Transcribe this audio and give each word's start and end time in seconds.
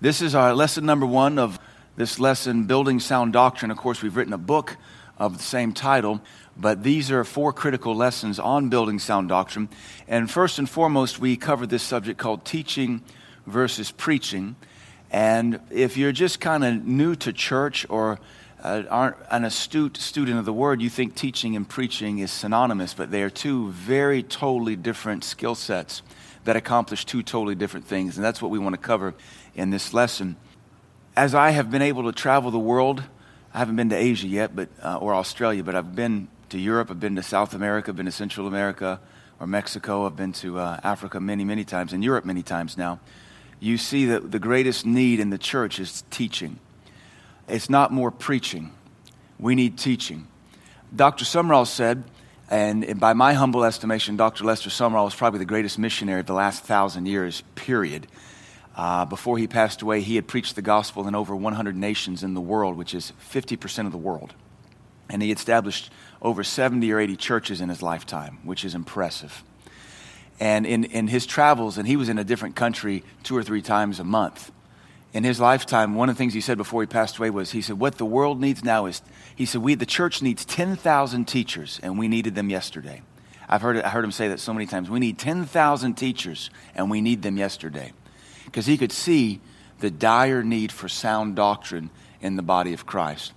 This 0.00 0.22
is 0.22 0.36
our 0.36 0.54
lesson 0.54 0.86
number 0.86 1.06
one 1.06 1.40
of 1.40 1.58
this 1.96 2.20
lesson, 2.20 2.66
Building 2.66 3.00
Sound 3.00 3.32
Doctrine. 3.32 3.72
Of 3.72 3.78
course, 3.78 4.00
we've 4.00 4.14
written 4.14 4.32
a 4.32 4.38
book 4.38 4.76
of 5.18 5.36
the 5.36 5.42
same 5.42 5.72
title, 5.72 6.20
but 6.56 6.84
these 6.84 7.10
are 7.10 7.24
four 7.24 7.52
critical 7.52 7.96
lessons 7.96 8.38
on 8.38 8.68
building 8.68 9.00
sound 9.00 9.28
doctrine. 9.28 9.68
And 10.06 10.30
first 10.30 10.60
and 10.60 10.70
foremost, 10.70 11.18
we 11.18 11.36
cover 11.36 11.66
this 11.66 11.82
subject 11.82 12.16
called 12.16 12.44
teaching 12.44 13.02
versus 13.44 13.90
preaching. 13.90 14.54
And 15.10 15.58
if 15.68 15.96
you're 15.96 16.12
just 16.12 16.38
kind 16.38 16.64
of 16.64 16.86
new 16.86 17.16
to 17.16 17.32
church 17.32 17.84
or 17.88 18.20
uh, 18.62 18.84
aren't 18.88 19.16
an 19.32 19.44
astute 19.44 19.96
student 19.96 20.38
of 20.38 20.44
the 20.44 20.52
word, 20.52 20.80
you 20.80 20.90
think 20.90 21.16
teaching 21.16 21.56
and 21.56 21.68
preaching 21.68 22.20
is 22.20 22.30
synonymous, 22.30 22.94
but 22.94 23.10
they 23.10 23.24
are 23.24 23.30
two 23.30 23.72
very 23.72 24.22
totally 24.22 24.76
different 24.76 25.24
skill 25.24 25.56
sets 25.56 26.02
that 26.44 26.54
accomplish 26.54 27.04
two 27.04 27.24
totally 27.24 27.56
different 27.56 27.86
things. 27.86 28.16
And 28.16 28.24
that's 28.24 28.40
what 28.40 28.52
we 28.52 28.60
want 28.60 28.74
to 28.74 28.80
cover 28.80 29.14
in 29.58 29.70
this 29.70 29.92
lesson. 29.92 30.36
As 31.16 31.34
I 31.34 31.50
have 31.50 31.70
been 31.70 31.82
able 31.82 32.04
to 32.04 32.12
travel 32.12 32.50
the 32.50 32.58
world, 32.58 33.02
I 33.52 33.58
haven't 33.58 33.76
been 33.76 33.90
to 33.90 33.96
Asia 33.96 34.28
yet, 34.28 34.54
but, 34.54 34.68
uh, 34.82 34.98
or 34.98 35.14
Australia, 35.14 35.64
but 35.64 35.74
I've 35.74 35.96
been 35.96 36.28
to 36.50 36.58
Europe, 36.58 36.90
I've 36.90 37.00
been 37.00 37.16
to 37.16 37.22
South 37.22 37.54
America, 37.54 37.90
I've 37.90 37.96
been 37.96 38.06
to 38.06 38.12
Central 38.12 38.46
America 38.46 39.00
or 39.40 39.46
Mexico, 39.46 40.06
I've 40.06 40.16
been 40.16 40.32
to 40.34 40.58
uh, 40.60 40.80
Africa 40.82 41.20
many, 41.20 41.44
many 41.44 41.64
times, 41.64 41.92
and 41.92 42.04
Europe 42.04 42.24
many 42.24 42.42
times 42.42 42.78
now. 42.78 43.00
You 43.60 43.78
see 43.78 44.06
that 44.06 44.30
the 44.30 44.38
greatest 44.38 44.86
need 44.86 45.18
in 45.18 45.30
the 45.30 45.38
church 45.38 45.80
is 45.80 46.04
teaching. 46.10 46.60
It's 47.48 47.68
not 47.68 47.92
more 47.92 48.12
preaching. 48.12 48.72
We 49.40 49.56
need 49.56 49.76
teaching. 49.76 50.28
Dr. 50.94 51.24
Sumrall 51.24 51.66
said, 51.66 52.04
and 52.50 52.98
by 52.98 53.12
my 53.12 53.34
humble 53.34 53.64
estimation, 53.64 54.16
Dr. 54.16 54.44
Lester 54.44 54.70
Sumrall 54.70 55.04
was 55.04 55.14
probably 55.14 55.38
the 55.38 55.44
greatest 55.44 55.78
missionary 55.78 56.20
of 56.20 56.26
the 56.26 56.32
last 56.32 56.64
thousand 56.64 57.06
years, 57.06 57.42
period. 57.56 58.06
Uh, 58.78 59.04
before 59.04 59.38
he 59.38 59.48
passed 59.48 59.82
away, 59.82 60.00
he 60.00 60.14
had 60.14 60.28
preached 60.28 60.54
the 60.54 60.62
gospel 60.62 61.08
in 61.08 61.14
over 61.16 61.34
100 61.34 61.76
nations 61.76 62.22
in 62.22 62.34
the 62.34 62.40
world, 62.40 62.76
which 62.76 62.94
is 62.94 63.12
50% 63.32 63.86
of 63.86 63.92
the 63.92 63.98
world. 63.98 64.34
And 65.10 65.20
he 65.20 65.32
established 65.32 65.90
over 66.22 66.44
70 66.44 66.92
or 66.92 67.00
80 67.00 67.16
churches 67.16 67.60
in 67.60 67.70
his 67.70 67.82
lifetime, 67.82 68.38
which 68.44 68.64
is 68.64 68.76
impressive. 68.76 69.42
And 70.38 70.64
in, 70.64 70.84
in 70.84 71.08
his 71.08 71.26
travels, 71.26 71.76
and 71.76 71.88
he 71.88 71.96
was 71.96 72.08
in 72.08 72.18
a 72.18 72.24
different 72.24 72.54
country 72.54 73.02
two 73.24 73.36
or 73.36 73.42
three 73.42 73.62
times 73.62 73.98
a 73.98 74.04
month. 74.04 74.52
In 75.12 75.24
his 75.24 75.40
lifetime, 75.40 75.96
one 75.96 76.08
of 76.08 76.14
the 76.14 76.18
things 76.18 76.34
he 76.34 76.40
said 76.40 76.56
before 76.56 76.80
he 76.80 76.86
passed 76.86 77.18
away 77.18 77.30
was, 77.30 77.50
he 77.50 77.62
said, 77.62 77.80
What 77.80 77.98
the 77.98 78.04
world 78.04 78.40
needs 78.40 78.62
now 78.62 78.86
is, 78.86 79.02
he 79.34 79.44
said, 79.44 79.60
we, 79.60 79.74
the 79.74 79.86
church 79.86 80.22
needs 80.22 80.44
10,000 80.44 81.24
teachers, 81.24 81.80
and 81.82 81.98
we 81.98 82.06
needed 82.06 82.36
them 82.36 82.48
yesterday. 82.48 83.02
I've 83.48 83.62
heard, 83.62 83.80
I 83.80 83.88
heard 83.88 84.04
him 84.04 84.12
say 84.12 84.28
that 84.28 84.38
so 84.38 84.52
many 84.52 84.66
times. 84.66 84.88
We 84.88 85.00
need 85.00 85.18
10,000 85.18 85.94
teachers, 85.94 86.50
and 86.76 86.90
we 86.90 87.00
need 87.00 87.22
them 87.22 87.38
yesterday 87.38 87.92
because 88.48 88.64
he 88.64 88.78
could 88.78 88.92
see 88.92 89.40
the 89.80 89.90
dire 89.90 90.42
need 90.42 90.72
for 90.72 90.88
sound 90.88 91.36
doctrine 91.36 91.90
in 92.22 92.36
the 92.36 92.42
body 92.42 92.72
of 92.72 92.86
Christ. 92.86 93.34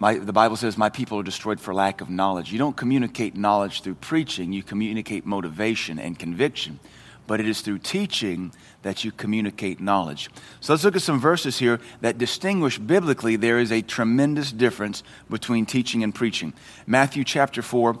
My, 0.00 0.18
the 0.18 0.32
Bible 0.32 0.56
says, 0.56 0.76
My 0.76 0.90
people 0.90 1.18
are 1.20 1.22
destroyed 1.22 1.60
for 1.60 1.72
lack 1.72 2.00
of 2.00 2.10
knowledge. 2.10 2.52
You 2.52 2.58
don't 2.58 2.76
communicate 2.76 3.36
knowledge 3.36 3.82
through 3.82 3.94
preaching, 3.94 4.52
you 4.52 4.64
communicate 4.64 5.24
motivation 5.24 5.98
and 6.00 6.18
conviction. 6.18 6.80
But 7.28 7.40
it 7.40 7.48
is 7.48 7.60
through 7.60 7.78
teaching 7.78 8.52
that 8.82 9.04
you 9.04 9.12
communicate 9.12 9.80
knowledge. 9.80 10.28
So 10.60 10.72
let's 10.72 10.82
look 10.82 10.96
at 10.96 11.02
some 11.02 11.20
verses 11.20 11.58
here 11.58 11.78
that 12.00 12.18
distinguish 12.18 12.78
biblically 12.78 13.36
there 13.36 13.58
is 13.60 13.70
a 13.70 13.82
tremendous 13.82 14.50
difference 14.50 15.04
between 15.30 15.66
teaching 15.66 16.02
and 16.02 16.14
preaching. 16.14 16.52
Matthew 16.86 17.24
chapter 17.24 17.62
4, 17.62 17.98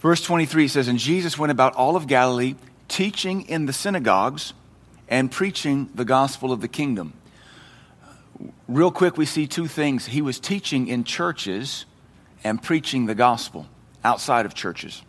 verse 0.00 0.22
23 0.22 0.66
says, 0.66 0.88
And 0.88 0.98
Jesus 0.98 1.38
went 1.38 1.52
about 1.52 1.74
all 1.74 1.94
of 1.94 2.06
Galilee, 2.06 2.54
teaching 2.88 3.42
in 3.42 3.66
the 3.66 3.72
synagogues 3.72 4.54
and 5.08 5.30
preaching 5.30 5.90
the 5.94 6.04
gospel 6.04 6.52
of 6.52 6.60
the 6.60 6.68
kingdom. 6.68 7.12
Real 8.68 8.90
quick, 8.90 9.16
we 9.16 9.26
see 9.26 9.46
two 9.46 9.66
things. 9.66 10.06
He 10.06 10.22
was 10.22 10.38
teaching 10.38 10.88
in 10.88 11.04
churches 11.04 11.86
and 12.44 12.62
preaching 12.62 13.06
the 13.06 13.14
gospel 13.14 13.66
outside 14.04 14.46
of 14.46 14.54
churches 14.54 15.02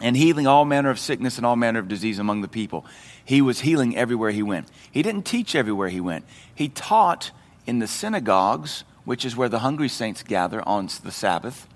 and 0.00 0.16
healing 0.16 0.46
all 0.46 0.64
manner 0.64 0.90
of 0.90 0.98
sickness 0.98 1.36
and 1.36 1.46
all 1.46 1.56
manner 1.56 1.78
of 1.78 1.88
disease 1.88 2.18
among 2.18 2.42
the 2.42 2.48
people. 2.48 2.84
He 3.24 3.40
was 3.40 3.60
healing 3.60 3.96
everywhere 3.96 4.30
he 4.30 4.42
went. 4.42 4.68
He 4.90 5.02
didn't 5.02 5.22
teach 5.24 5.54
everywhere 5.54 5.88
he 5.88 6.00
went. 6.00 6.24
He 6.54 6.68
taught 6.68 7.30
in 7.66 7.78
the 7.78 7.86
synagogues, 7.86 8.84
which 9.04 9.24
is 9.24 9.36
where 9.36 9.48
the 9.48 9.60
hungry 9.60 9.88
saints 9.88 10.22
gather 10.22 10.66
on 10.68 10.88
the 11.02 11.12
Sabbath. 11.12 11.66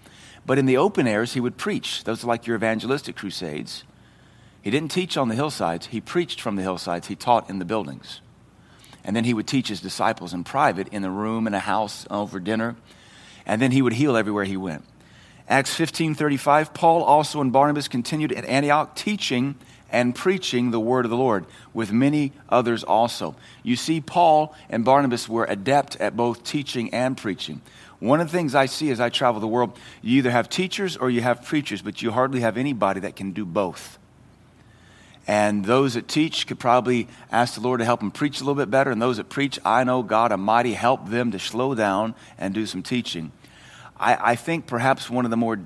But 0.45 0.59
in 0.59 0.67
the 0.67 0.77
open 0.77 1.07
airs, 1.07 1.35
he 1.35 1.41
would 1.41 1.57
preach. 1.57 2.05
Those 2.05 2.25
are 2.25 2.27
like 2.27 2.47
your 2.47 2.57
evangelistic 2.57 3.17
crusades. 3.17 3.85
He 4.69 4.71
didn't 4.71 4.91
teach 4.91 5.17
on 5.17 5.29
the 5.29 5.35
hillsides, 5.35 5.87
he 5.87 5.99
preached 5.99 6.43
from 6.43 6.57
the 6.57 6.63
hillsides, 6.63 7.07
he 7.07 7.17
taught 7.17 7.49
in 7.49 7.59
the 7.59 7.65
buildings. 7.65 8.21
And 9.03 9.17
then 9.17 9.25
he 9.25 9.33
would 9.33 9.47
teach 9.47 9.69
his 9.69 9.81
disciples 9.81 10.35
in 10.35 10.45
private, 10.45 10.89
in 10.89 11.07
a 11.07 11.11
room, 11.11 11.47
in 11.47 11.55
a 11.55 11.59
house, 11.59 12.07
over 12.11 12.39
dinner. 12.39 12.77
And 13.47 13.63
then 13.63 13.71
he 13.71 13.81
would 13.81 13.95
heal 13.95 14.15
everywhere 14.15 14.45
he 14.45 14.59
went. 14.59 14.85
Acts 15.49 15.75
15:35 15.75 16.75
Paul 16.75 17.03
also 17.03 17.41
and 17.41 17.51
Barnabas 17.51 17.89
continued 17.89 18.31
at 18.31 18.45
Antioch 18.45 18.95
teaching 18.95 19.55
and 19.91 20.15
preaching 20.15 20.71
the 20.71 20.81
word 20.81 21.07
of 21.07 21.11
the 21.11 21.17
Lord 21.17 21.47
with 21.73 21.91
many 21.91 22.33
others 22.51 22.85
also. 22.85 23.37
You 23.63 23.75
see 23.75 24.03
Paul 24.03 24.55
and 24.69 24.85
Barnabas 24.85 25.31
were 25.31 25.47
adept 25.47 25.97
at 25.97 26.15
both 26.15 26.45
teaching 26.45 26.93
and 26.93 27.17
preaching. 27.17 27.63
One 28.01 28.21
of 28.21 28.31
the 28.31 28.37
things 28.37 28.55
I 28.55 28.67
see 28.67 28.91
as 28.91 29.01
I 29.01 29.09
travel 29.09 29.41
the 29.41 29.47
world, 29.47 29.79
you 30.03 30.19
either 30.19 30.31
have 30.31 30.51
teachers 30.51 30.95
or 30.95 31.09
you 31.09 31.23
have 31.23 31.43
preachers, 31.43 31.81
but 31.81 32.03
you 32.03 32.11
hardly 32.11 32.41
have 32.41 32.59
anybody 32.59 33.01
that 33.01 33.17
can 33.17 33.33
do 33.33 33.47
both. 33.47 33.99
And 35.29 35.63
those 35.63 35.93
that 35.93 36.09
teach 36.09 36.47
could 36.47 36.59
probably 36.59 37.07
ask 37.31 37.55
the 37.55 37.61
Lord 37.61 37.81
to 37.81 37.85
help 37.85 38.01
them 38.01 38.11
preach 38.11 38.41
a 38.41 38.45
little 38.45 38.55
bit 38.55 38.71
better. 38.71 38.91
And 38.91 39.01
those 39.01 39.19
that 39.19 39.29
preach, 39.29 39.59
I 39.63 39.85
know 39.85 40.03
God 40.03 40.33
Almighty 40.33 40.73
help 40.73 41.11
them 41.11 41.33
to 41.33 41.39
slow 41.39 41.75
down 41.75 42.15
and 42.39 42.55
do 42.55 42.65
some 42.65 42.83
teaching. 42.83 43.31
I, 44.01 44.33
I 44.33 44.37
think 44.37 44.67
perhaps 44.67 45.11
one 45.11 45.27
of 45.27 45.31
the 45.31 45.37
more, 45.37 45.61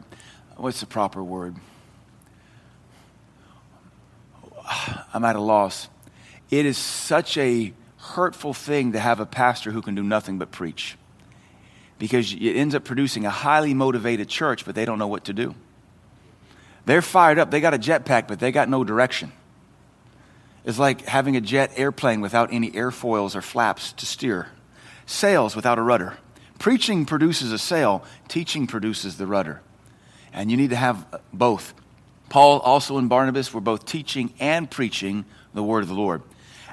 what's 0.57 0.81
the 0.81 0.87
proper 0.87 1.23
word? 1.23 1.55
I'm 5.15 5.25
at 5.25 5.37
a 5.37 5.41
loss. 5.41 5.89
It 6.51 6.67
is 6.67 6.77
such 6.77 7.39
a 7.39 7.73
hurtful 7.99 8.55
thing 8.55 8.93
to 8.93 8.99
have 8.99 9.21
a 9.21 9.27
pastor 9.27 9.71
who 9.71 9.81
can 9.81 9.95
do 9.95 10.03
nothing 10.03 10.39
but 10.39 10.51
preach 10.51 10.97
because 12.01 12.33
it 12.33 12.57
ends 12.57 12.75
up 12.75 12.83
producing 12.83 13.27
a 13.27 13.31
highly 13.31 13.75
motivated 13.75 14.29
church, 14.29 14.65
but 14.65 14.75
they 14.75 14.85
don't 14.85 14.99
know 14.99 15.07
what 15.07 15.27
to 15.27 15.33
do. 15.33 15.55
They're 16.85 17.01
fired 17.01 17.39
up. 17.39 17.53
They 17.53 17.61
got 17.61 17.75
a 17.75 17.79
jetpack, 17.79 18.27
but 18.27 18.41
they 18.41 18.51
got 18.51 18.69
no 18.69 18.83
direction 18.83 19.31
is 20.65 20.79
like 20.79 21.03
having 21.07 21.37
a 21.37 21.41
jet 21.41 21.73
airplane 21.77 22.21
without 22.21 22.53
any 22.53 22.71
airfoils 22.71 23.35
or 23.35 23.43
flaps 23.43 23.93
to 23.93 24.07
steer, 24.07 24.49
sails 25.07 25.57
without 25.57 25.79
a 25.79 25.83
rudder. 25.83 26.17
Preaching 26.59 27.05
produces 27.05 27.51
a 27.53 27.59
sail, 27.59 28.05
teaching 28.29 28.67
produces 28.67 29.17
the 29.17 29.27
rudder. 29.27 29.61
And 30.33 30.51
you 30.51 30.57
need 30.57 30.71
to 30.71 30.77
have 30.77 31.21
both. 31.33 31.75
Paul 32.29 32.61
also 32.61 32.97
and 32.99 33.09
Barnabas 33.09 33.53
were 33.53 33.61
both 33.61 33.85
teaching 33.85 34.33
and 34.39 34.71
preaching 34.71 35.25
the 35.53 35.63
word 35.63 35.83
of 35.83 35.89
the 35.89 35.95
Lord. 35.95 36.23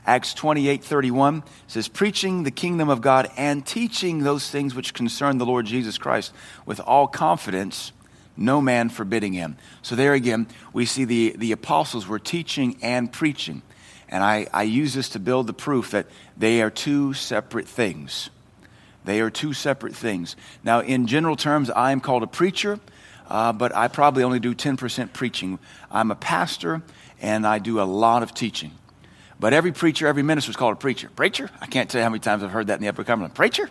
Acts 0.06 0.34
28 0.34 0.84
31 0.84 1.44
says, 1.68 1.88
Preaching 1.88 2.44
the 2.44 2.52
kingdom 2.52 2.90
of 2.90 3.02
God 3.02 3.30
and 3.36 3.66
teaching 3.66 4.20
those 4.20 4.50
things 4.50 4.74
which 4.74 4.94
concern 4.94 5.38
the 5.38 5.46
Lord 5.46 5.66
Jesus 5.66 5.98
Christ 5.98 6.34
with 6.66 6.80
all 6.80 7.08
confidence, 7.08 7.92
no 8.38 8.62
man 8.62 8.90
forbidding 8.90 9.34
him. 9.34 9.58
So 9.82 9.96
there 9.96 10.14
again, 10.14 10.48
we 10.72 10.86
see 10.86 11.04
the, 11.04 11.36
the 11.38 11.52
apostles 11.52 12.08
were 12.08 12.20
teaching 12.20 12.78
and 12.82 13.12
preaching. 13.12 13.62
And 14.10 14.24
I, 14.24 14.48
I 14.52 14.64
use 14.64 14.94
this 14.94 15.10
to 15.10 15.20
build 15.20 15.48
the 15.48 15.54
proof 15.54 15.92
that 15.92 16.08
they 16.36 16.62
are 16.62 16.72
two 16.72 17.14
separate 17.14 17.68
things. 17.68 18.30
They 19.06 19.22
are 19.22 19.30
two 19.30 19.54
separate 19.54 19.96
things. 19.96 20.36
Now, 20.64 20.82
in 20.82 21.08
general 21.08 21.36
terms, 21.36 21.70
I 21.70 21.92
am 21.92 22.02
called 22.02 22.24
a 22.24 22.28
preacher, 22.28 22.80
uh, 23.28 23.54
but 23.54 23.76
I 23.76 23.88
probably 23.88 24.24
only 24.24 24.40
do 24.40 24.54
10% 24.56 25.14
preaching. 25.14 25.60
I'm 25.92 26.12
a 26.12 26.16
pastor, 26.16 26.82
and 27.22 27.46
I 27.46 27.60
do 27.60 27.80
a 27.80 27.84
lot 27.84 28.24
of 28.24 28.34
teaching. 28.34 28.72
But 29.40 29.54
every 29.54 29.72
preacher, 29.72 30.08
every 30.08 30.24
minister 30.24 30.50
is 30.50 30.58
called 30.58 30.74
a 30.74 30.80
preacher. 30.80 31.10
Preacher? 31.16 31.50
I 31.62 31.68
can't 31.68 31.90
tell 31.90 32.00
you 32.00 32.04
how 32.04 32.10
many 32.10 32.20
times 32.20 32.44
I've 32.44 32.52
heard 32.52 32.68
that 32.68 32.76
in 32.76 32.82
the 32.82 32.90
Upper 32.90 33.04
Cumberland. 33.04 33.36
Preacher? 33.36 33.70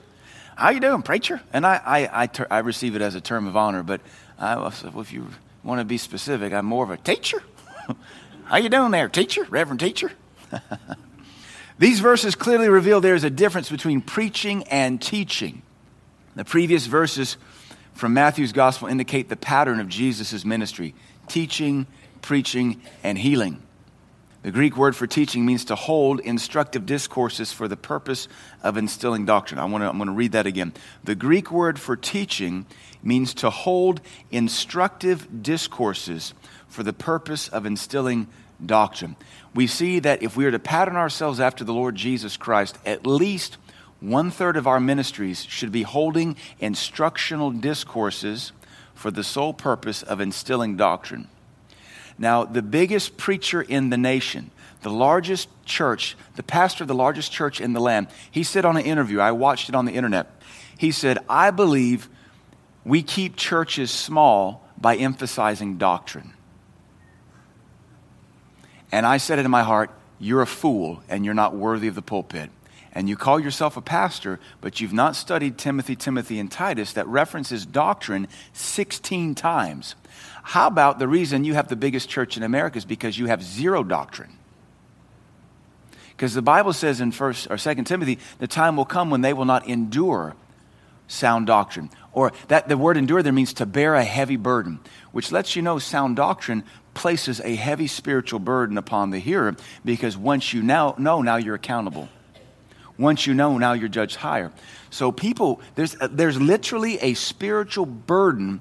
How 0.57 0.71
you 0.71 0.81
doing, 0.81 1.03
preacher? 1.03 1.41
And 1.53 1.67
I, 1.67 1.81
I, 1.85 2.23
I, 2.23 2.27
ter- 2.27 2.47
I 2.51 2.59
receive 2.59 2.97
it 2.97 3.03
as 3.03 3.15
a 3.15 3.21
term 3.21 3.47
of 3.47 3.57
honor, 3.57 3.83
but 3.83 4.01
I, 4.39 4.67
if 4.67 5.13
you 5.13 5.29
want 5.63 5.81
to 5.81 5.85
be 5.85 5.99
specific, 5.99 6.53
I'm 6.53 6.65
more 6.65 6.85
of 6.85 6.91
a 6.91 6.97
teacher. 6.97 7.43
how 8.45 8.57
you 8.57 8.69
doing 8.69 8.93
there, 8.93 9.09
teacher, 9.09 9.45
reverend 9.51 9.81
teacher? 9.81 10.11
These 11.79 12.01
verses 12.01 12.35
clearly 12.35 12.69
reveal 12.69 13.01
there 13.01 13.15
is 13.15 13.25
a 13.25 13.31
difference 13.31 13.71
between 13.71 14.01
preaching 14.01 14.65
and 14.65 15.01
teaching. 15.01 15.63
The 16.35 16.45
previous 16.45 16.87
verses 16.87 17.37
from 17.95 18.15
Matthew's 18.15 18.53
gospel 18.53 18.89
indicate 18.89 19.29
the 19.29 19.37
pattern 19.37 19.81
of 19.81 19.89
Jesus' 19.89 20.45
ministry 20.45 20.95
teaching, 21.29 21.87
preaching, 22.23 22.81
and 23.03 23.19
healing. 23.19 23.63
The 24.43 24.53
Greek 24.53 24.77
word 24.77 24.95
for 24.95 25.07
teaching 25.07 25.45
means 25.45 25.65
to 25.67 25.75
hold 25.75 26.21
instructive 26.21 26.87
discourses 26.87 27.53
for 27.53 27.67
the 27.69 27.77
purpose 27.77 28.29
of 28.63 28.77
instilling 28.77 29.27
doctrine. 29.27 29.59
I 29.59 29.65
want 29.65 29.83
to, 29.83 29.89
I'm 29.89 29.99
going 29.99 30.07
to 30.07 30.15
read 30.15 30.33
that 30.33 30.47
again. 30.47 30.73
The 31.05 31.17
Greek 31.17 31.51
word 31.51 31.79
for 31.79 31.97
teaching 31.97 32.67
means 33.03 33.35
to 33.35 33.51
hold 33.51 34.01
instructive 34.31 35.43
discourses 35.43 36.35
for 36.69 36.83
the 36.83 36.93
purpose 36.93 37.49
of 37.49 37.67
instilling 37.67 38.29
doctrine. 38.65 39.17
We 39.55 39.67
see 39.67 39.99
that 40.01 40.23
if 40.23 40.37
we 40.37 40.45
are 40.45 40.51
to 40.51 40.59
pattern 40.59 40.97
ourselves 40.97 41.41
after 41.41 41.65
the 41.65 41.73
Lord 41.73 41.95
Jesus 41.95 42.37
Christ, 42.37 42.79
at 42.85 43.07
least 43.07 43.57
one 44.01 44.31
third 44.31 44.57
of 44.57 44.67
our 44.67 44.81
ministries 44.81 45.45
should 45.45 45.73
be 45.73 45.83
holding 45.83 46.37
instructional 46.61 47.51
discourses 47.51 48.53
for 48.95 49.11
the 49.11 49.25
sole 49.25 49.53
purpose 49.53 50.03
of 50.03 50.21
instilling 50.21 50.77
doctrine. 50.77 51.29
Now, 52.19 52.45
the 52.45 52.63
biggest 52.63 53.17
preacher 53.17 53.63
in 53.63 53.91
the 53.91 53.97
nation, 53.97 54.51
the 54.83 54.91
largest 54.91 55.49
church, 55.65 56.17
the 56.35 56.43
pastor 56.43 56.85
of 56.85 56.89
the 56.89 56.95
largest 56.95 57.31
church 57.31 57.61
in 57.61 57.73
the 57.73 57.81
land, 57.81 58.09
he 58.31 58.43
said 58.43 58.65
on 58.65 58.77
an 58.77 58.85
interview, 58.85 59.21
I 59.21 59.33
watched 59.33 59.69
it 59.69 59.75
on 59.75 59.85
the 59.85 59.93
internet. 59.93 60.31
He 60.77 60.91
said, 60.91 61.19
I 61.29 61.51
believe 61.51 62.09
we 62.85 63.03
keep 63.03 63.37
churches 63.37 63.91
small 63.91 64.69
by 64.81 64.97
emphasizing 64.97 65.77
doctrine. 65.79 66.35
And 68.91 69.07
I 69.07 69.19
said 69.19 69.39
it 69.39 69.45
in 69.45 69.51
my 69.51 69.63
heart, 69.63 69.91
You're 70.19 70.43
a 70.43 70.47
fool 70.47 71.03
and 71.09 71.25
you're 71.25 71.35
not 71.35 71.55
worthy 71.55 71.89
of 71.89 71.95
the 71.95 72.03
pulpit. 72.03 72.51
And 72.93 73.09
you 73.09 73.17
call 73.17 73.39
yourself 73.39 73.77
a 73.77 73.83
pastor, 73.83 74.41
but 74.61 74.81
you've 74.81 74.93
not 74.93 75.15
studied 75.15 75.59
Timothy, 75.59 75.95
Timothy, 75.95 76.41
and 76.41 76.51
Titus 76.51 76.95
that 76.95 77.07
references 77.07 77.67
doctrine 77.67 78.27
16 78.55 79.35
times. 79.35 79.95
How 80.43 80.67
about 80.67 80.99
the 80.99 81.07
reason 81.07 81.45
you 81.45 81.55
have 81.55 81.69
the 81.69 81.77
biggest 81.77 82.09
church 82.09 82.37
in 82.37 82.43
America 82.43 82.79
is 82.79 82.85
because 82.85 83.19
you 83.19 83.27
have 83.27 83.43
zero 83.43 83.85
doctrine? 83.85 84.33
Because 86.17 86.35
the 86.35 86.43
Bible 86.43 86.73
says 86.73 87.01
in 87.01 87.13
first 87.13 87.47
or 87.51 87.59
second 87.59 87.85
Timothy, 87.85 88.19
the 88.39 88.49
time 88.49 88.77
will 88.77 88.85
come 88.85 89.11
when 89.11 89.21
they 89.21 89.33
will 89.33 89.45
not 89.45 89.69
endure 89.69 90.35
sound 91.09 91.49
doctrine. 91.49 91.91
Or 92.13 92.33
that 92.47 92.69
the 92.69 92.77
word 92.77 92.97
endure 92.97 93.23
there 93.23 93.33
means 93.33 93.55
to 93.55 93.67
bear 93.67 93.95
a 93.95 94.05
heavy 94.05 94.37
burden, 94.37 94.79
which 95.11 95.33
lets 95.33 95.57
you 95.57 95.63
know 95.63 95.81
sound 95.81 96.17
doctrine 96.17 96.63
places 96.95 97.41
a 97.41 97.55
heavy 97.55 97.87
spiritual 97.87 98.41
burden 98.41 98.79
upon 98.79 99.11
the 99.11 99.19
hearer 99.19 99.57
because 99.85 100.17
once 100.17 100.53
you 100.53 100.63
now 100.63 100.95
know, 100.99 101.23
now 101.23 101.37
you're 101.37 101.55
accountable. 101.55 102.09
Once 102.99 103.27
you 103.27 103.35
know, 103.35 103.59
now 103.59 103.73
you're 103.73 103.89
judged 103.89 104.17
higher. 104.17 104.53
So 104.91 105.13
people, 105.13 105.61
there's, 105.77 105.97
uh, 106.01 106.09
there's 106.11 106.41
literally 106.41 106.99
a 106.99 107.15
spiritual 107.15 107.87
burden 107.87 108.61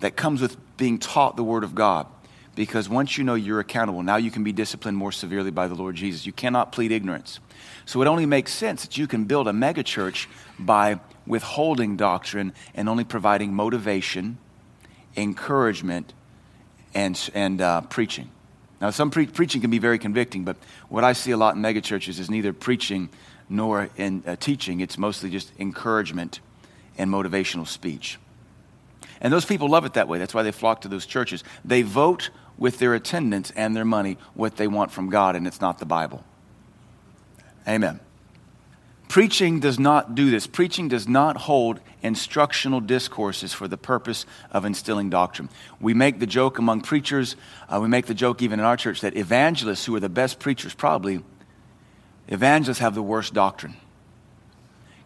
that 0.00 0.16
comes 0.16 0.40
with 0.40 0.56
being 0.78 0.98
taught 0.98 1.36
the 1.36 1.44
Word 1.44 1.62
of 1.62 1.74
God. 1.74 2.06
Because 2.54 2.88
once 2.88 3.16
you 3.16 3.24
know 3.24 3.34
you're 3.34 3.60
accountable, 3.60 4.02
now 4.02 4.16
you 4.16 4.30
can 4.30 4.42
be 4.42 4.52
disciplined 4.52 4.96
more 4.96 5.12
severely 5.12 5.50
by 5.50 5.68
the 5.68 5.74
Lord 5.74 5.94
Jesus. 5.94 6.26
You 6.26 6.32
cannot 6.32 6.72
plead 6.72 6.90
ignorance. 6.90 7.38
So 7.84 8.02
it 8.02 8.08
only 8.08 8.26
makes 8.26 8.52
sense 8.52 8.82
that 8.82 8.98
you 8.98 9.06
can 9.06 9.24
build 9.24 9.46
a 9.46 9.52
megachurch 9.52 10.26
by 10.58 10.98
withholding 11.30 11.96
doctrine 11.96 12.52
and 12.74 12.88
only 12.88 13.04
providing 13.04 13.54
motivation, 13.54 14.36
encouragement, 15.16 16.12
and, 16.92 17.30
and 17.34 17.60
uh, 17.60 17.80
preaching. 17.82 18.30
Now, 18.80 18.90
some 18.90 19.10
pre- 19.10 19.26
preaching 19.26 19.60
can 19.60 19.70
be 19.70 19.78
very 19.78 19.98
convicting, 19.98 20.44
but 20.44 20.56
what 20.88 21.04
I 21.04 21.12
see 21.12 21.30
a 21.30 21.36
lot 21.36 21.54
in 21.54 21.62
megachurches 21.62 22.18
is 22.18 22.28
neither 22.28 22.52
preaching 22.52 23.08
nor 23.48 23.90
in 23.96 24.22
uh, 24.26 24.36
teaching. 24.36 24.80
It's 24.80 24.98
mostly 24.98 25.30
just 25.30 25.52
encouragement 25.58 26.40
and 26.98 27.10
motivational 27.10 27.66
speech. 27.66 28.18
And 29.20 29.32
those 29.32 29.44
people 29.44 29.68
love 29.68 29.84
it 29.84 29.94
that 29.94 30.08
way. 30.08 30.18
That's 30.18 30.34
why 30.34 30.42
they 30.42 30.52
flock 30.52 30.80
to 30.82 30.88
those 30.88 31.06
churches. 31.06 31.44
They 31.64 31.82
vote 31.82 32.30
with 32.58 32.78
their 32.78 32.94
attendance 32.94 33.52
and 33.52 33.76
their 33.76 33.84
money 33.84 34.18
what 34.34 34.56
they 34.56 34.66
want 34.66 34.90
from 34.90 35.10
God, 35.10 35.36
and 35.36 35.46
it's 35.46 35.60
not 35.60 35.78
the 35.78 35.86
Bible. 35.86 36.24
Amen. 37.68 38.00
Preaching 39.10 39.58
does 39.58 39.80
not 39.80 40.14
do 40.14 40.30
this. 40.30 40.46
Preaching 40.46 40.86
does 40.86 41.08
not 41.08 41.36
hold 41.36 41.80
instructional 42.00 42.80
discourses 42.80 43.52
for 43.52 43.66
the 43.66 43.76
purpose 43.76 44.24
of 44.52 44.64
instilling 44.64 45.10
doctrine. 45.10 45.48
We 45.80 45.94
make 45.94 46.20
the 46.20 46.28
joke 46.28 46.60
among 46.60 46.82
preachers, 46.82 47.34
uh, 47.68 47.80
we 47.82 47.88
make 47.88 48.06
the 48.06 48.14
joke 48.14 48.40
even 48.40 48.60
in 48.60 48.64
our 48.64 48.76
church 48.76 49.00
that 49.00 49.16
evangelists, 49.16 49.84
who 49.84 49.96
are 49.96 50.00
the 50.00 50.08
best 50.08 50.38
preachers 50.38 50.74
probably, 50.74 51.24
evangelists 52.28 52.78
have 52.78 52.94
the 52.94 53.02
worst 53.02 53.34
doctrine. 53.34 53.74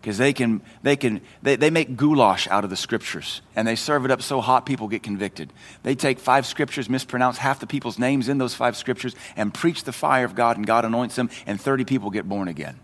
Because 0.02 0.18
they 0.18 0.34
can, 0.34 0.60
they 0.82 0.96
can, 0.96 1.22
they, 1.40 1.56
they 1.56 1.70
make 1.70 1.96
goulash 1.96 2.46
out 2.48 2.62
of 2.62 2.68
the 2.68 2.76
scriptures 2.76 3.40
and 3.56 3.66
they 3.66 3.74
serve 3.74 4.04
it 4.04 4.10
up 4.10 4.20
so 4.20 4.42
hot 4.42 4.66
people 4.66 4.86
get 4.86 5.02
convicted. 5.02 5.50
They 5.82 5.94
take 5.94 6.18
five 6.18 6.44
scriptures, 6.44 6.90
mispronounce 6.90 7.38
half 7.38 7.58
the 7.58 7.66
people's 7.66 7.98
names 7.98 8.28
in 8.28 8.36
those 8.36 8.54
five 8.54 8.76
scriptures, 8.76 9.16
and 9.34 9.54
preach 9.54 9.84
the 9.84 9.92
fire 9.92 10.26
of 10.26 10.34
God, 10.34 10.58
and 10.58 10.66
God 10.66 10.84
anoints 10.84 11.16
them, 11.16 11.30
and 11.46 11.58
30 11.58 11.86
people 11.86 12.10
get 12.10 12.28
born 12.28 12.48
again. 12.48 12.78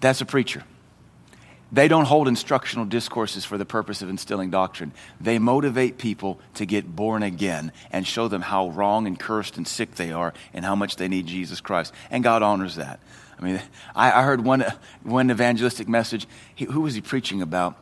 That's 0.00 0.20
a 0.20 0.26
preacher. 0.26 0.64
They 1.74 1.88
don't 1.88 2.04
hold 2.04 2.28
instructional 2.28 2.84
discourses 2.84 3.44
for 3.44 3.58
the 3.58 3.64
purpose 3.64 4.00
of 4.00 4.08
instilling 4.08 4.50
doctrine. 4.50 4.92
They 5.20 5.40
motivate 5.40 5.98
people 5.98 6.38
to 6.54 6.66
get 6.66 6.94
born 6.94 7.24
again 7.24 7.72
and 7.90 8.06
show 8.06 8.28
them 8.28 8.42
how 8.42 8.68
wrong 8.68 9.08
and 9.08 9.18
cursed 9.18 9.56
and 9.56 9.66
sick 9.66 9.96
they 9.96 10.12
are 10.12 10.34
and 10.52 10.64
how 10.64 10.76
much 10.76 10.94
they 10.94 11.08
need 11.08 11.26
Jesus 11.26 11.60
Christ. 11.60 11.92
And 12.12 12.22
God 12.22 12.44
honors 12.44 12.76
that. 12.76 13.00
I 13.40 13.42
mean, 13.42 13.60
I, 13.96 14.20
I 14.20 14.22
heard 14.22 14.44
one, 14.44 14.64
one 15.02 15.32
evangelistic 15.32 15.88
message. 15.88 16.28
He, 16.54 16.66
who 16.66 16.82
was 16.82 16.94
he 16.94 17.00
preaching 17.00 17.42
about? 17.42 17.76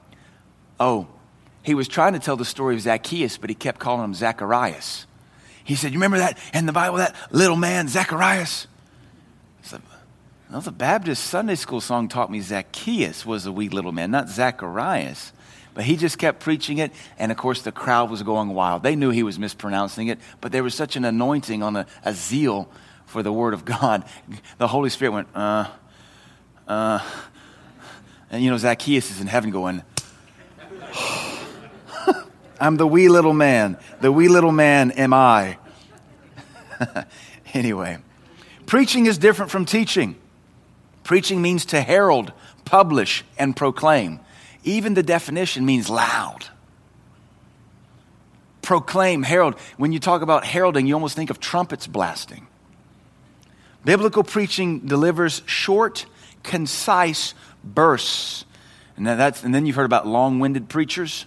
Oh, 0.81 1.07
he 1.63 1.75
was 1.75 1.87
trying 1.87 2.15
to 2.15 2.19
tell 2.19 2.37
the 2.37 2.47
story 2.47 2.75
of 2.77 2.81
Zacchaeus, 2.81 3.37
but 3.37 3.51
he 3.51 3.55
kept 3.55 3.79
calling 3.79 4.05
him 4.05 4.15
Zacharias. 4.15 5.07
He 5.65 5.75
said, 5.75 5.93
You 5.93 5.99
remember 5.99 6.19
that 6.19 6.39
in 6.55 6.65
the 6.65 6.73
Bible, 6.73 6.97
that 6.97 7.15
little 7.31 7.57
man, 7.57 7.89
Zacharias? 7.89 8.69
Well, 10.53 10.61
the 10.61 10.71
Baptist 10.71 11.25
Sunday 11.25 11.55
school 11.55 11.81
song 11.81 12.09
taught 12.09 12.31
me 12.31 12.43
Zacchaeus 12.43 13.25
was 13.25 13.47
a 13.47 13.53
wee 13.53 13.71
little 13.71 13.91
man, 13.91 14.11
not 14.11 14.29
Zacharias. 14.29 15.33
But 15.73 15.85
he 15.85 15.97
just 15.97 16.19
kept 16.19 16.41
preaching 16.41 16.77
it, 16.77 16.93
and 17.19 17.33
of 17.33 17.39
course, 17.39 17.63
the 17.63 17.73
crowd 17.73 18.11
was 18.11 18.23
going 18.23 18.51
wild. 18.51 18.83
They 18.83 18.95
knew 18.95 19.09
he 19.09 19.23
was 19.23 19.39
mispronouncing 19.39 20.09
it, 20.09 20.19
but 20.43 20.53
there 20.53 20.63
was 20.63 20.75
such 20.75 20.95
an 20.95 21.07
anointing 21.07 21.63
on 21.63 21.77
a, 21.77 21.87
a 22.05 22.13
zeal 22.13 22.69
for 23.07 23.23
the 23.23 23.33
Word 23.33 23.55
of 23.55 23.65
God. 23.81 24.05
The 24.59 24.69
Holy 24.69 24.91
Spirit 24.91 25.13
went, 25.13 25.29
uh, 25.35 25.71
uh. 26.69 27.01
And 28.31 28.45
you 28.45 28.51
know, 28.51 28.59
Zacchaeus 28.59 29.11
is 29.11 29.23
in 29.23 29.29
heaven 29.29 29.53
going, 29.53 29.83
I'm 32.61 32.77
the 32.77 32.87
wee 32.87 33.09
little 33.09 33.33
man. 33.33 33.79
The 34.03 34.13
wee 34.13 34.29
little 34.29 34.53
man 34.53 34.91
am 34.91 35.15
I. 35.15 35.57
anyway, 37.55 37.97
preaching 38.67 39.07
is 39.07 39.17
different 39.17 39.51
from 39.51 39.65
teaching. 39.65 40.17
Preaching 41.05 41.43
means 41.43 41.65
to 41.67 41.81
herald, 41.81 42.33
publish, 42.65 43.25
and 43.39 43.57
proclaim. 43.57 44.21
Even 44.65 44.95
the 44.95 45.03
definition 45.03 45.67
means 45.67 45.91
loud. 45.91 46.47
Proclaim, 48.63 49.25
herald. 49.25 49.57
When 49.77 49.93
you 49.93 49.99
talk 49.99 50.23
about 50.23 50.45
heralding, 50.45 50.87
you 50.87 50.95
almost 50.95 51.17
think 51.17 51.31
of 51.31 51.41
trumpets 51.41 51.87
blasting. 51.87 52.47
Biblical 53.85 54.23
preaching 54.23 54.81
delivers 54.81 55.43
short, 55.47 56.07
concise 56.45 57.35
bursts. 57.65 58.45
And, 58.97 59.07
that's, 59.07 59.43
and 59.43 59.53
then 59.53 59.67
you've 59.67 59.77
heard 59.77 59.85
about 59.87 60.07
long 60.07 60.39
winded 60.39 60.69
preachers. 60.69 61.27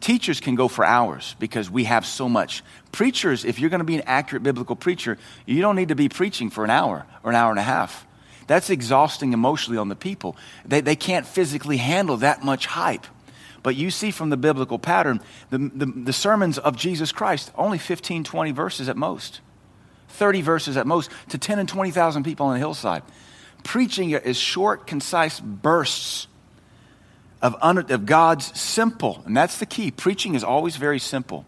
Teachers 0.00 0.40
can 0.40 0.54
go 0.54 0.68
for 0.68 0.84
hours 0.84 1.34
because 1.38 1.70
we 1.70 1.84
have 1.84 2.04
so 2.04 2.28
much. 2.28 2.62
Preachers, 2.92 3.46
if 3.46 3.58
you're 3.58 3.70
going 3.70 3.80
to 3.80 3.84
be 3.84 3.96
an 3.96 4.02
accurate 4.06 4.42
biblical 4.42 4.76
preacher, 4.76 5.16
you 5.46 5.62
don't 5.62 5.76
need 5.76 5.88
to 5.88 5.94
be 5.94 6.10
preaching 6.10 6.50
for 6.50 6.64
an 6.64 6.70
hour 6.70 7.06
or 7.22 7.30
an 7.30 7.36
hour 7.36 7.50
and 7.50 7.58
a 7.58 7.62
half. 7.62 8.06
That's 8.46 8.70
exhausting 8.70 9.32
emotionally 9.32 9.78
on 9.78 9.88
the 9.88 9.96
people. 9.96 10.36
They, 10.64 10.80
they 10.80 10.96
can't 10.96 11.26
physically 11.26 11.78
handle 11.78 12.18
that 12.18 12.44
much 12.44 12.66
hype. 12.66 13.06
But 13.62 13.74
you 13.74 13.90
see 13.90 14.12
from 14.12 14.30
the 14.30 14.36
biblical 14.36 14.78
pattern, 14.78 15.20
the, 15.50 15.58
the, 15.58 15.86
the, 15.86 16.12
sermons 16.12 16.56
of 16.56 16.76
Jesus 16.76 17.10
Christ, 17.10 17.50
only 17.56 17.78
15, 17.78 18.22
20 18.22 18.52
verses 18.52 18.88
at 18.88 18.96
most, 18.96 19.40
30 20.10 20.42
verses 20.42 20.76
at 20.76 20.86
most, 20.86 21.10
to 21.30 21.38
10 21.38 21.58
and 21.58 21.68
20,000 21.68 22.22
people 22.22 22.46
on 22.46 22.52
the 22.52 22.60
hillside. 22.60 23.02
Preaching 23.64 24.10
is 24.10 24.36
short, 24.36 24.86
concise 24.86 25.40
bursts 25.40 26.28
of, 27.42 27.56
un, 27.60 27.78
of 27.90 28.06
God's 28.06 28.58
simple, 28.58 29.24
and 29.26 29.36
that's 29.36 29.58
the 29.58 29.66
key. 29.66 29.90
Preaching 29.90 30.36
is 30.36 30.44
always 30.44 30.76
very 30.76 31.00
simple. 31.00 31.44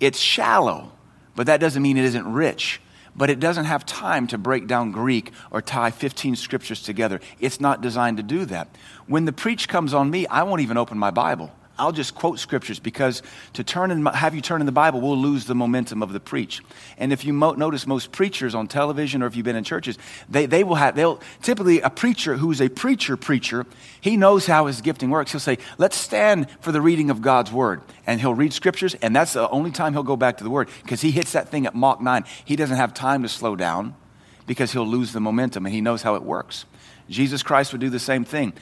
It's 0.00 0.18
shallow, 0.18 0.92
but 1.34 1.46
that 1.46 1.60
doesn't 1.60 1.82
mean 1.82 1.96
it 1.96 2.04
isn't 2.04 2.30
rich 2.30 2.82
but 3.14 3.30
it 3.30 3.40
doesn't 3.40 3.66
have 3.66 3.84
time 3.86 4.26
to 4.28 4.38
break 4.38 4.66
down 4.66 4.90
Greek 4.90 5.32
or 5.50 5.60
tie 5.62 5.90
15 5.90 6.36
scriptures 6.36 6.82
together. 6.82 7.20
It's 7.40 7.60
not 7.60 7.80
designed 7.80 8.16
to 8.16 8.22
do 8.22 8.44
that. 8.46 8.68
When 9.06 9.24
the 9.24 9.32
preach 9.32 9.68
comes 9.68 9.92
on 9.94 10.10
me, 10.10 10.26
I 10.26 10.42
won't 10.42 10.62
even 10.62 10.76
open 10.76 10.98
my 10.98 11.10
Bible. 11.10 11.52
I'll 11.82 11.90
just 11.90 12.14
quote 12.14 12.38
scriptures 12.38 12.78
because 12.78 13.22
to 13.54 13.64
turn 13.64 13.90
and 13.90 14.06
have 14.08 14.36
you 14.36 14.40
turn 14.40 14.60
in 14.60 14.66
the 14.66 14.72
Bible, 14.72 15.00
we'll 15.00 15.18
lose 15.18 15.46
the 15.46 15.54
momentum 15.56 16.00
of 16.00 16.12
the 16.12 16.20
preach. 16.20 16.62
And 16.96 17.12
if 17.12 17.24
you 17.24 17.32
mo- 17.32 17.54
notice, 17.54 17.88
most 17.88 18.12
preachers 18.12 18.54
on 18.54 18.68
television 18.68 19.20
or 19.20 19.26
if 19.26 19.34
you've 19.34 19.44
been 19.44 19.56
in 19.56 19.64
churches, 19.64 19.98
they, 20.28 20.46
they 20.46 20.62
will 20.62 20.76
have, 20.76 20.94
they'll 20.94 21.20
typically 21.42 21.80
a 21.80 21.90
preacher 21.90 22.36
who's 22.36 22.60
a 22.60 22.68
preacher 22.68 23.16
preacher, 23.16 23.66
he 24.00 24.16
knows 24.16 24.46
how 24.46 24.66
his 24.66 24.80
gifting 24.80 25.10
works. 25.10 25.32
He'll 25.32 25.40
say, 25.40 25.58
let's 25.76 25.96
stand 25.96 26.48
for 26.60 26.70
the 26.70 26.80
reading 26.80 27.10
of 27.10 27.20
God's 27.20 27.50
word. 27.50 27.82
And 28.06 28.20
he'll 28.20 28.34
read 28.34 28.52
scriptures, 28.52 28.94
and 29.02 29.14
that's 29.14 29.32
the 29.32 29.48
only 29.50 29.72
time 29.72 29.92
he'll 29.92 30.04
go 30.04 30.16
back 30.16 30.38
to 30.38 30.44
the 30.44 30.50
word 30.50 30.68
because 30.84 31.00
he 31.00 31.10
hits 31.10 31.32
that 31.32 31.48
thing 31.48 31.66
at 31.66 31.74
Mach 31.74 32.00
9. 32.00 32.24
He 32.44 32.54
doesn't 32.54 32.76
have 32.76 32.94
time 32.94 33.22
to 33.24 33.28
slow 33.28 33.56
down 33.56 33.96
because 34.46 34.70
he'll 34.70 34.86
lose 34.86 35.12
the 35.12 35.20
momentum 35.20 35.66
and 35.66 35.74
he 35.74 35.80
knows 35.80 36.02
how 36.02 36.14
it 36.14 36.22
works. 36.22 36.64
Jesus 37.08 37.42
Christ 37.42 37.72
would 37.72 37.80
do 37.80 37.90
the 37.90 37.98
same 37.98 38.24
thing. 38.24 38.52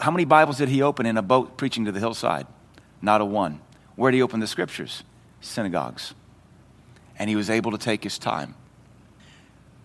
How 0.00 0.10
many 0.10 0.24
Bibles 0.24 0.58
did 0.58 0.68
he 0.68 0.82
open 0.82 1.06
in 1.06 1.16
a 1.16 1.22
boat 1.22 1.56
preaching 1.56 1.84
to 1.84 1.92
the 1.92 2.00
hillside? 2.00 2.46
Not 3.04 3.20
a 3.20 3.24
one. 3.24 3.60
Where 3.96 4.10
did 4.10 4.16
he 4.16 4.22
open 4.22 4.40
the 4.40 4.46
scriptures? 4.46 5.04
Synagogues. 5.40 6.14
and 7.16 7.30
he 7.30 7.36
was 7.36 7.48
able 7.50 7.70
to 7.70 7.78
take 7.78 8.02
his 8.02 8.18
time. 8.18 8.54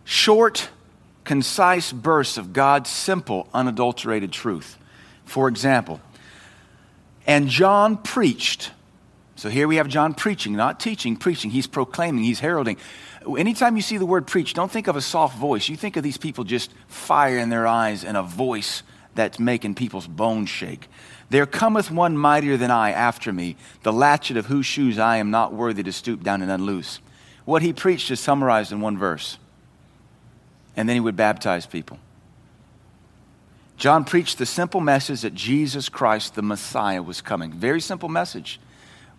Short, 0.04 0.70
concise 1.24 1.92
bursts 1.92 2.38
of 2.38 2.54
God's 2.54 2.90
simple, 2.90 3.48
unadulterated 3.54 4.32
truth. 4.32 4.78
For 5.26 5.48
example, 5.48 6.02
and 7.28 7.48
John 7.48 7.98
preached. 7.98 8.72
So 9.36 9.50
here 9.50 9.68
we 9.68 9.76
have 9.76 9.88
John 9.88 10.16
preaching, 10.16 10.56
not 10.56 10.80
teaching, 10.80 11.16
preaching. 11.16 11.52
He's 11.52 11.68
proclaiming, 11.68 12.24
he's 12.24 12.40
heralding. 12.40 12.78
Anytime 13.38 13.76
you 13.76 13.84
see 13.84 13.98
the 13.98 14.08
word 14.08 14.26
preach, 14.26 14.56
don't 14.56 14.72
think 14.72 14.88
of 14.88 14.96
a 14.96 15.02
soft 15.02 15.38
voice. 15.38 15.70
You 15.70 15.76
think 15.76 15.98
of 15.98 16.04
these 16.04 16.18
people 16.18 16.46
just 16.46 16.72
fire 16.88 17.38
in 17.38 17.50
their 17.50 17.68
eyes 17.68 18.04
and 18.04 18.18
a 18.18 18.24
voice 18.24 18.82
that's 19.14 19.38
making 19.40 19.76
people's 19.76 20.08
bones 20.08 20.50
shake. 20.50 20.88
There 21.30 21.46
cometh 21.46 21.92
one 21.92 22.18
mightier 22.18 22.58
than 22.58 22.72
I 22.72 22.92
after 22.92 23.32
me, 23.32 23.56
the 23.84 23.94
latchet 23.94 24.38
of 24.38 24.48
whose 24.48 24.66
shoes 24.66 24.98
I 24.98 25.18
am 25.18 25.30
not 25.30 25.54
worthy 25.54 25.84
to 25.84 25.92
stoop 25.92 26.24
down 26.24 26.42
and 26.42 26.52
unloose. 26.52 27.00
What 27.46 27.62
he 27.62 27.74
preached 27.74 28.10
is 28.12 28.20
summarized 28.20 28.72
in 28.72 28.82
one 28.82 28.98
verse. 28.98 29.38
And 30.76 30.88
then 30.88 30.96
he 30.96 31.00
would 31.00 31.16
baptize 31.16 31.66
people. 31.66 32.00
John 33.78 34.04
preached 34.04 34.38
the 34.38 34.46
simple 34.46 34.82
message 34.82 35.22
that 35.22 35.34
Jesus 35.34 35.88
Christ, 35.88 36.36
the 36.36 36.42
Messiah, 36.42 37.02
was 37.02 37.22
coming. 37.22 37.54
Very 37.54 37.80
simple 37.80 38.10
message. 38.10 38.60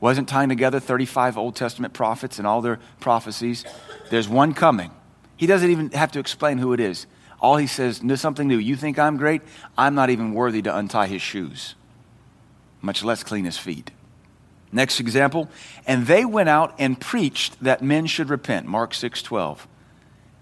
Wasn't 0.00 0.28
tying 0.28 0.48
together 0.48 0.80
35 0.80 1.38
Old 1.38 1.56
Testament 1.56 1.94
prophets 1.94 2.38
and 2.38 2.46
all 2.46 2.60
their 2.60 2.78
prophecies. 3.00 3.64
There's 4.10 4.28
one 4.28 4.52
coming. 4.52 4.90
He 5.36 5.46
doesn't 5.46 5.70
even 5.70 5.90
have 5.92 6.12
to 6.12 6.18
explain 6.18 6.58
who 6.58 6.72
it 6.72 6.80
is. 6.80 7.06
All 7.40 7.56
he 7.56 7.66
says, 7.66 8.00
there's 8.00 8.20
something 8.20 8.46
new. 8.46 8.58
You 8.58 8.76
think 8.76 8.98
I'm 8.98 9.16
great? 9.16 9.40
I'm 9.78 9.94
not 9.94 10.10
even 10.10 10.34
worthy 10.34 10.60
to 10.62 10.76
untie 10.76 11.06
his 11.06 11.22
shoes, 11.22 11.74
much 12.82 13.02
less 13.02 13.22
clean 13.22 13.44
his 13.44 13.58
feet. 13.58 13.90
Next 14.72 15.00
example, 15.00 15.48
and 15.86 16.06
they 16.06 16.24
went 16.24 16.48
out 16.48 16.74
and 16.78 17.00
preached 17.00 17.62
that 17.62 17.82
men 17.82 18.06
should 18.06 18.30
repent. 18.30 18.66
Mark 18.66 18.94
6 18.94 19.22
12 19.22 19.66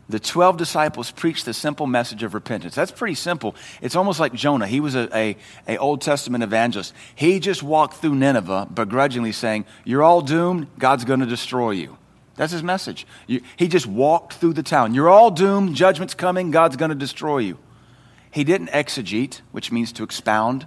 the 0.09 0.19
12 0.19 0.57
disciples 0.57 1.11
preached 1.11 1.45
the 1.45 1.53
simple 1.53 1.87
message 1.87 2.23
of 2.23 2.33
repentance. 2.33 2.75
That's 2.75 2.91
pretty 2.91 3.15
simple. 3.15 3.55
It's 3.83 3.95
almost 3.95 4.19
like 4.19 4.33
Jonah. 4.33 4.67
He 4.67 4.81
was 4.81 4.95
a, 4.95 5.15
a, 5.15 5.37
a, 5.67 5.77
Old 5.77 6.01
Testament 6.01 6.43
evangelist. 6.43 6.95
He 7.15 7.41
just 7.41 7.63
walked 7.63 7.99
through 7.99 8.15
Nineveh 8.15 8.69
begrudgingly 8.73 9.33
saying, 9.33 9.67
You're 9.85 10.03
all 10.03 10.23
doomed, 10.23 10.69
God's 10.79 11.05
going 11.05 11.21
to 11.21 11.27
destroy 11.27 11.73
you. 11.73 11.99
That's 12.37 12.53
his 12.53 12.63
message. 12.63 13.07
You, 13.27 13.43
he 13.57 13.69
just 13.69 13.87
walked 13.87 14.35
through 14.35 14.55
the 14.55 14.63
town. 14.63 14.95
You're 14.95 15.11
all 15.11 15.31
doomed, 15.31 15.75
judgment's 15.77 16.15
coming, 16.15 16.51
God's 16.53 16.77
going 16.77 16.91
to 16.91 16.95
destroy 16.95 17.39
you. 17.39 17.59
He 18.31 18.45
didn't 18.45 18.71
exegete, 18.71 19.43
which 19.53 19.71
means 19.71 19.93
to 19.93 20.05
expound. 20.05 20.67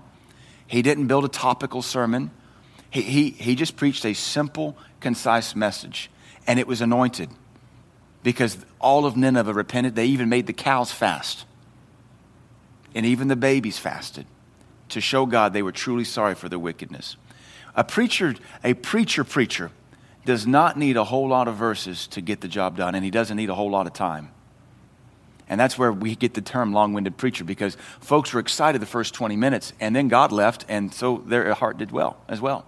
He 0.72 0.82
didn't 0.82 1.08
build 1.08 1.26
a 1.26 1.28
topical 1.28 1.82
sermon. 1.82 2.32
He, 2.90 3.02
he, 3.02 3.30
he 3.32 3.56
just 3.56 3.76
preached 3.76 4.06
a 4.06 4.14
simple, 4.14 4.78
concise 5.02 5.54
message, 5.54 6.10
and 6.48 6.60
it 6.60 6.66
was 6.66 6.80
anointed 6.80 7.30
because 8.24 8.58
all 8.80 9.06
of 9.06 9.18
Nineveh 9.18 9.54
repented. 9.54 9.96
They 9.96 10.06
even 10.06 10.30
made 10.30 10.48
the 10.48 10.54
cows 10.54 10.90
fast. 10.90 11.44
And 12.96 13.06
even 13.06 13.28
the 13.28 13.36
babies 13.36 13.78
fasted 13.78 14.26
to 14.90 15.02
show 15.02 15.26
God 15.26 15.52
they 15.52 15.62
were 15.62 15.74
truly 15.74 16.06
sorry 16.06 16.36
for 16.36 16.48
their 16.48 16.58
wickedness. 16.58 17.18
A 17.76 17.84
preacher, 17.84 18.36
a 18.64 18.74
preacher 18.74 19.26
preacher 19.26 19.72
does 20.24 20.48
not 20.48 20.78
need 20.78 20.96
a 20.96 21.04
whole 21.04 21.28
lot 21.28 21.50
of 21.50 21.58
verses 21.58 22.08
to 22.08 22.22
get 22.22 22.40
the 22.40 22.48
job 22.48 22.78
done, 22.78 22.96
and 22.96 23.04
he 23.04 23.12
doesn't 23.12 23.36
need 23.36 23.50
a 23.50 23.56
whole 23.56 23.72
lot 23.72 23.88
of 23.88 23.94
time. 23.94 24.30
And 25.52 25.60
that's 25.60 25.78
where 25.78 25.92
we 25.92 26.16
get 26.16 26.34
the 26.34 26.42
term 26.42 26.72
long 26.72 26.94
winded 26.94 27.18
preacher 27.18 27.44
because 27.44 27.76
folks 28.00 28.32
were 28.32 28.40
excited 28.40 28.82
the 28.82 28.86
first 28.86 29.14
20 29.14 29.36
minutes, 29.36 29.74
and 29.82 29.94
then 29.94 30.08
God 30.08 30.32
left, 30.32 30.64
and 30.70 30.94
so 30.94 31.18
their 31.28 31.54
heart 31.54 31.78
did 31.78 31.92
well 31.92 32.16
as 32.30 32.40
well. 32.40 32.66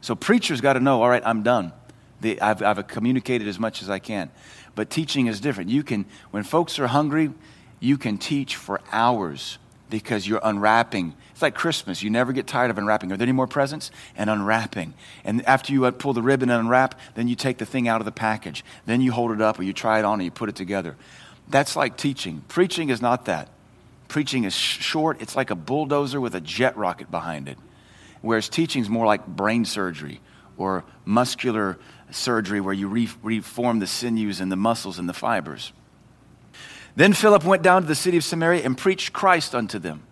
So 0.00 0.14
preachers 0.14 0.60
got 0.60 0.74
to 0.74 0.80
know 0.80 1.02
all 1.02 1.08
right, 1.08 1.24
I'm 1.26 1.42
done. 1.42 1.72
The, 2.20 2.40
I've, 2.40 2.62
I've 2.62 2.86
communicated 2.86 3.48
as 3.48 3.58
much 3.58 3.82
as 3.82 3.90
I 3.90 3.98
can. 3.98 4.30
But 4.76 4.90
teaching 4.90 5.26
is 5.26 5.40
different. 5.40 5.70
You 5.70 5.82
can, 5.82 6.06
when 6.30 6.44
folks 6.44 6.78
are 6.78 6.86
hungry, 6.86 7.32
you 7.80 7.98
can 7.98 8.16
teach 8.16 8.54
for 8.54 8.80
hours 8.92 9.58
because 9.90 10.24
you're 10.24 10.40
unwrapping. 10.42 11.14
It's 11.32 11.42
like 11.42 11.56
Christmas. 11.56 12.00
You 12.00 12.10
never 12.10 12.32
get 12.32 12.46
tired 12.46 12.70
of 12.70 12.78
unwrapping. 12.78 13.10
Are 13.10 13.16
there 13.16 13.24
any 13.24 13.32
more 13.32 13.48
presents? 13.48 13.90
And 14.16 14.30
unwrapping. 14.30 14.94
And 15.24 15.44
after 15.46 15.72
you 15.72 15.84
uh, 15.84 15.90
pull 15.90 16.12
the 16.12 16.22
ribbon 16.22 16.48
and 16.48 16.60
unwrap, 16.60 16.98
then 17.16 17.26
you 17.26 17.34
take 17.34 17.58
the 17.58 17.66
thing 17.66 17.88
out 17.88 18.00
of 18.00 18.04
the 18.04 18.12
package. 18.12 18.64
Then 18.86 19.00
you 19.00 19.10
hold 19.10 19.32
it 19.32 19.40
up 19.40 19.58
or 19.58 19.64
you 19.64 19.72
try 19.72 19.98
it 19.98 20.04
on 20.04 20.20
and 20.20 20.24
you 20.24 20.30
put 20.30 20.48
it 20.48 20.54
together. 20.54 20.96
That's 21.48 21.76
like 21.76 21.96
teaching. 21.96 22.42
Preaching 22.48 22.88
is 22.90 23.02
not 23.02 23.26
that. 23.26 23.48
Preaching 24.08 24.44
is 24.44 24.54
short, 24.54 25.20
it's 25.20 25.36
like 25.36 25.50
a 25.50 25.54
bulldozer 25.54 26.20
with 26.20 26.34
a 26.34 26.40
jet 26.40 26.76
rocket 26.76 27.10
behind 27.10 27.48
it. 27.48 27.58
Whereas 28.22 28.48
teaching 28.48 28.82
is 28.82 28.88
more 28.88 29.06
like 29.06 29.26
brain 29.26 29.64
surgery 29.64 30.20
or 30.56 30.84
muscular 31.04 31.78
surgery 32.10 32.60
where 32.60 32.74
you 32.74 32.88
re- 32.88 33.08
reform 33.22 33.80
the 33.80 33.86
sinews 33.86 34.40
and 34.40 34.50
the 34.50 34.56
muscles 34.56 34.98
and 34.98 35.08
the 35.08 35.14
fibers. 35.14 35.72
Then 36.96 37.12
Philip 37.12 37.44
went 37.44 37.62
down 37.62 37.82
to 37.82 37.88
the 37.88 37.94
city 37.94 38.16
of 38.16 38.24
Samaria 38.24 38.64
and 38.64 38.78
preached 38.78 39.12
Christ 39.12 39.54
unto 39.54 39.78
them. 39.78 40.04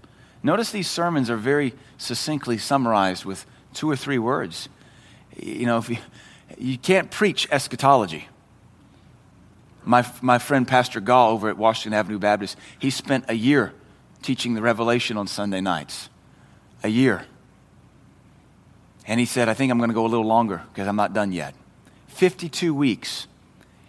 Notice 0.42 0.72
these 0.72 0.90
sermons 0.90 1.30
are 1.30 1.36
very 1.36 1.74
succinctly 1.96 2.58
summarized 2.58 3.24
with 3.24 3.46
two 3.72 3.88
or 3.88 3.94
three 3.94 4.18
words. 4.18 4.68
You 5.40 5.66
know, 5.66 5.78
if 5.78 5.88
you, 5.88 5.98
you 6.58 6.76
can't 6.76 7.10
preach 7.10 7.48
eschatology. 7.50 8.28
My, 9.84 10.06
my 10.20 10.38
friend 10.38 10.66
Pastor 10.66 11.00
Gall 11.00 11.30
over 11.32 11.48
at 11.48 11.56
Washington 11.56 11.98
Avenue 11.98 12.18
Baptist, 12.18 12.56
he 12.78 12.90
spent 12.90 13.24
a 13.28 13.34
year 13.34 13.72
teaching 14.22 14.54
the 14.54 14.62
Revelation 14.62 15.16
on 15.16 15.26
Sunday 15.26 15.60
nights. 15.60 16.08
A 16.84 16.88
year. 16.88 17.26
And 19.06 19.18
he 19.20 19.26
said, 19.26 19.48
I 19.48 19.54
think 19.54 19.70
I'm 19.70 19.78
going 19.78 19.90
to 19.90 19.94
go 19.94 20.06
a 20.06 20.08
little 20.08 20.26
longer 20.26 20.62
because 20.72 20.88
I'm 20.88 20.96
not 20.96 21.12
done 21.12 21.32
yet. 21.32 21.54
52 22.08 22.74
weeks. 22.74 23.26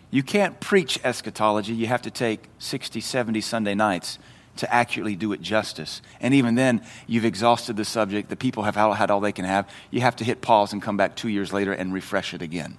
You 0.09 0.23
can't 0.23 0.59
preach 0.59 0.99
eschatology. 1.03 1.73
You 1.73 1.87
have 1.87 2.03
to 2.03 2.11
take 2.11 2.49
60, 2.59 3.01
70 3.01 3.41
Sunday 3.41 3.75
nights 3.75 4.19
to 4.57 4.71
accurately 4.71 5.15
do 5.15 5.33
it 5.33 5.41
justice. 5.41 6.01
And 6.19 6.33
even 6.33 6.55
then, 6.55 6.85
you've 7.07 7.25
exhausted 7.25 7.75
the 7.75 7.85
subject. 7.85 8.29
The 8.29 8.35
people 8.35 8.63
have 8.63 8.75
had 8.75 9.09
all 9.09 9.19
they 9.19 9.31
can 9.31 9.45
have. 9.45 9.67
You 9.89 10.01
have 10.01 10.15
to 10.17 10.23
hit 10.23 10.41
pause 10.41 10.73
and 10.73 10.81
come 10.81 10.97
back 10.97 11.15
two 11.15 11.29
years 11.29 11.51
later 11.51 11.73
and 11.73 11.93
refresh 11.93 12.33
it 12.33 12.41
again. 12.41 12.77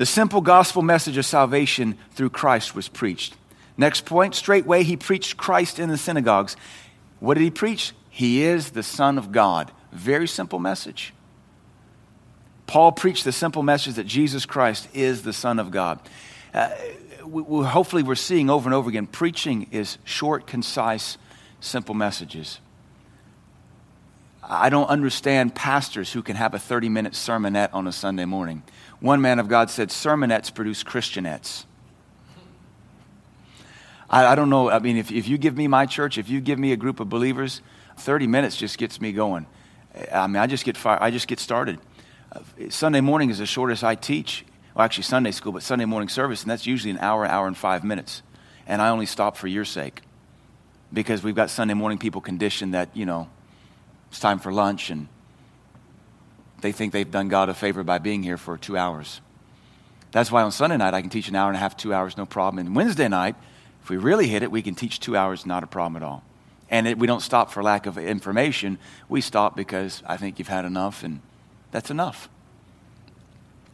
The 0.00 0.06
simple 0.06 0.40
gospel 0.40 0.80
message 0.80 1.18
of 1.18 1.26
salvation 1.26 1.98
through 2.12 2.30
Christ 2.30 2.74
was 2.74 2.88
preached. 2.88 3.34
Next 3.76 4.06
point, 4.06 4.34
straightway 4.34 4.82
he 4.82 4.96
preached 4.96 5.36
Christ 5.36 5.78
in 5.78 5.90
the 5.90 5.98
synagogues. 5.98 6.56
What 7.18 7.34
did 7.34 7.42
he 7.42 7.50
preach? 7.50 7.92
He 8.08 8.42
is 8.42 8.70
the 8.70 8.82
Son 8.82 9.18
of 9.18 9.30
God. 9.30 9.70
Very 9.92 10.26
simple 10.26 10.58
message. 10.58 11.12
Paul 12.66 12.92
preached 12.92 13.24
the 13.24 13.30
simple 13.30 13.62
message 13.62 13.96
that 13.96 14.06
Jesus 14.06 14.46
Christ 14.46 14.88
is 14.94 15.20
the 15.20 15.34
Son 15.34 15.58
of 15.58 15.70
God. 15.70 16.00
Uh, 16.54 16.70
we, 17.26 17.42
we, 17.42 17.66
hopefully, 17.66 18.02
we're 18.02 18.14
seeing 18.14 18.48
over 18.48 18.66
and 18.66 18.74
over 18.74 18.88
again 18.88 19.06
preaching 19.06 19.68
is 19.70 19.98
short, 20.04 20.46
concise, 20.46 21.18
simple 21.60 21.94
messages. 21.94 22.58
I 24.42 24.70
don't 24.70 24.88
understand 24.88 25.54
pastors 25.54 26.12
who 26.12 26.22
can 26.22 26.36
have 26.36 26.54
a 26.54 26.58
30 26.58 26.88
minute 26.88 27.12
sermonette 27.12 27.70
on 27.72 27.86
a 27.86 27.92
Sunday 27.92 28.24
morning. 28.24 28.62
One 29.00 29.20
man 29.20 29.38
of 29.38 29.48
God 29.48 29.70
said, 29.70 29.90
Sermonettes 29.90 30.54
produce 30.54 30.82
Christianettes. 30.82 31.64
I, 34.08 34.26
I 34.26 34.34
don't 34.34 34.50
know. 34.50 34.70
I 34.70 34.78
mean, 34.78 34.96
if, 34.96 35.12
if 35.12 35.28
you 35.28 35.38
give 35.38 35.56
me 35.56 35.68
my 35.68 35.86
church, 35.86 36.18
if 36.18 36.28
you 36.28 36.40
give 36.40 36.58
me 36.58 36.72
a 36.72 36.76
group 36.76 37.00
of 37.00 37.08
believers, 37.08 37.60
30 37.98 38.26
minutes 38.26 38.56
just 38.56 38.78
gets 38.78 39.00
me 39.00 39.12
going. 39.12 39.46
I 40.12 40.26
mean, 40.26 40.36
I 40.36 40.46
just 40.46 40.64
get, 40.64 40.76
fire, 40.76 40.98
I 41.00 41.10
just 41.10 41.28
get 41.28 41.38
started. 41.38 41.78
Uh, 42.32 42.40
Sunday 42.70 43.00
morning 43.00 43.30
is 43.30 43.38
the 43.38 43.46
shortest 43.46 43.84
I 43.84 43.94
teach. 43.94 44.44
Well, 44.74 44.84
actually, 44.84 45.04
Sunday 45.04 45.32
school, 45.32 45.52
but 45.52 45.62
Sunday 45.62 45.84
morning 45.84 46.08
service, 46.08 46.42
and 46.42 46.50
that's 46.50 46.66
usually 46.66 46.90
an 46.90 46.98
hour, 46.98 47.26
hour 47.26 47.46
and 47.46 47.56
five 47.56 47.84
minutes. 47.84 48.22
And 48.66 48.80
I 48.80 48.88
only 48.90 49.06
stop 49.06 49.36
for 49.36 49.48
your 49.48 49.64
sake 49.64 50.02
because 50.92 51.22
we've 51.22 51.34
got 51.34 51.50
Sunday 51.50 51.74
morning 51.74 51.98
people 51.98 52.20
conditioned 52.20 52.74
that, 52.74 52.96
you 52.96 53.04
know, 53.04 53.28
it's 54.10 54.20
time 54.20 54.38
for 54.38 54.52
lunch 54.52 54.90
and 54.90 55.08
they 56.60 56.72
think 56.72 56.92
they've 56.92 57.10
done 57.10 57.28
God 57.28 57.48
a 57.48 57.54
favor 57.54 57.82
by 57.82 57.98
being 57.98 58.22
here 58.22 58.36
for 58.36 58.58
two 58.58 58.76
hours. 58.76 59.20
That's 60.12 60.30
why 60.30 60.42
on 60.42 60.52
Sunday 60.52 60.76
night 60.76 60.94
I 60.94 61.00
can 61.00 61.10
teach 61.10 61.28
an 61.28 61.36
hour 61.36 61.48
and 61.48 61.56
a 61.56 61.60
half, 61.60 61.76
two 61.76 61.94
hours, 61.94 62.16
no 62.16 62.26
problem. 62.26 62.66
And 62.66 62.76
Wednesday 62.76 63.08
night, 63.08 63.36
if 63.82 63.88
we 63.88 63.96
really 63.96 64.26
hit 64.26 64.42
it, 64.42 64.50
we 64.50 64.62
can 64.62 64.74
teach 64.74 65.00
two 65.00 65.16
hours, 65.16 65.46
not 65.46 65.62
a 65.62 65.66
problem 65.66 66.02
at 66.02 66.06
all. 66.06 66.22
And 66.68 66.86
it, 66.86 66.98
we 66.98 67.06
don't 67.06 67.22
stop 67.22 67.50
for 67.50 67.62
lack 67.62 67.86
of 67.86 67.96
information. 67.98 68.78
We 69.08 69.20
stop 69.20 69.56
because 69.56 70.02
I 70.06 70.16
think 70.16 70.38
you've 70.38 70.48
had 70.48 70.64
enough 70.64 71.02
and 71.02 71.20
that's 71.70 71.90
enough. 71.90 72.28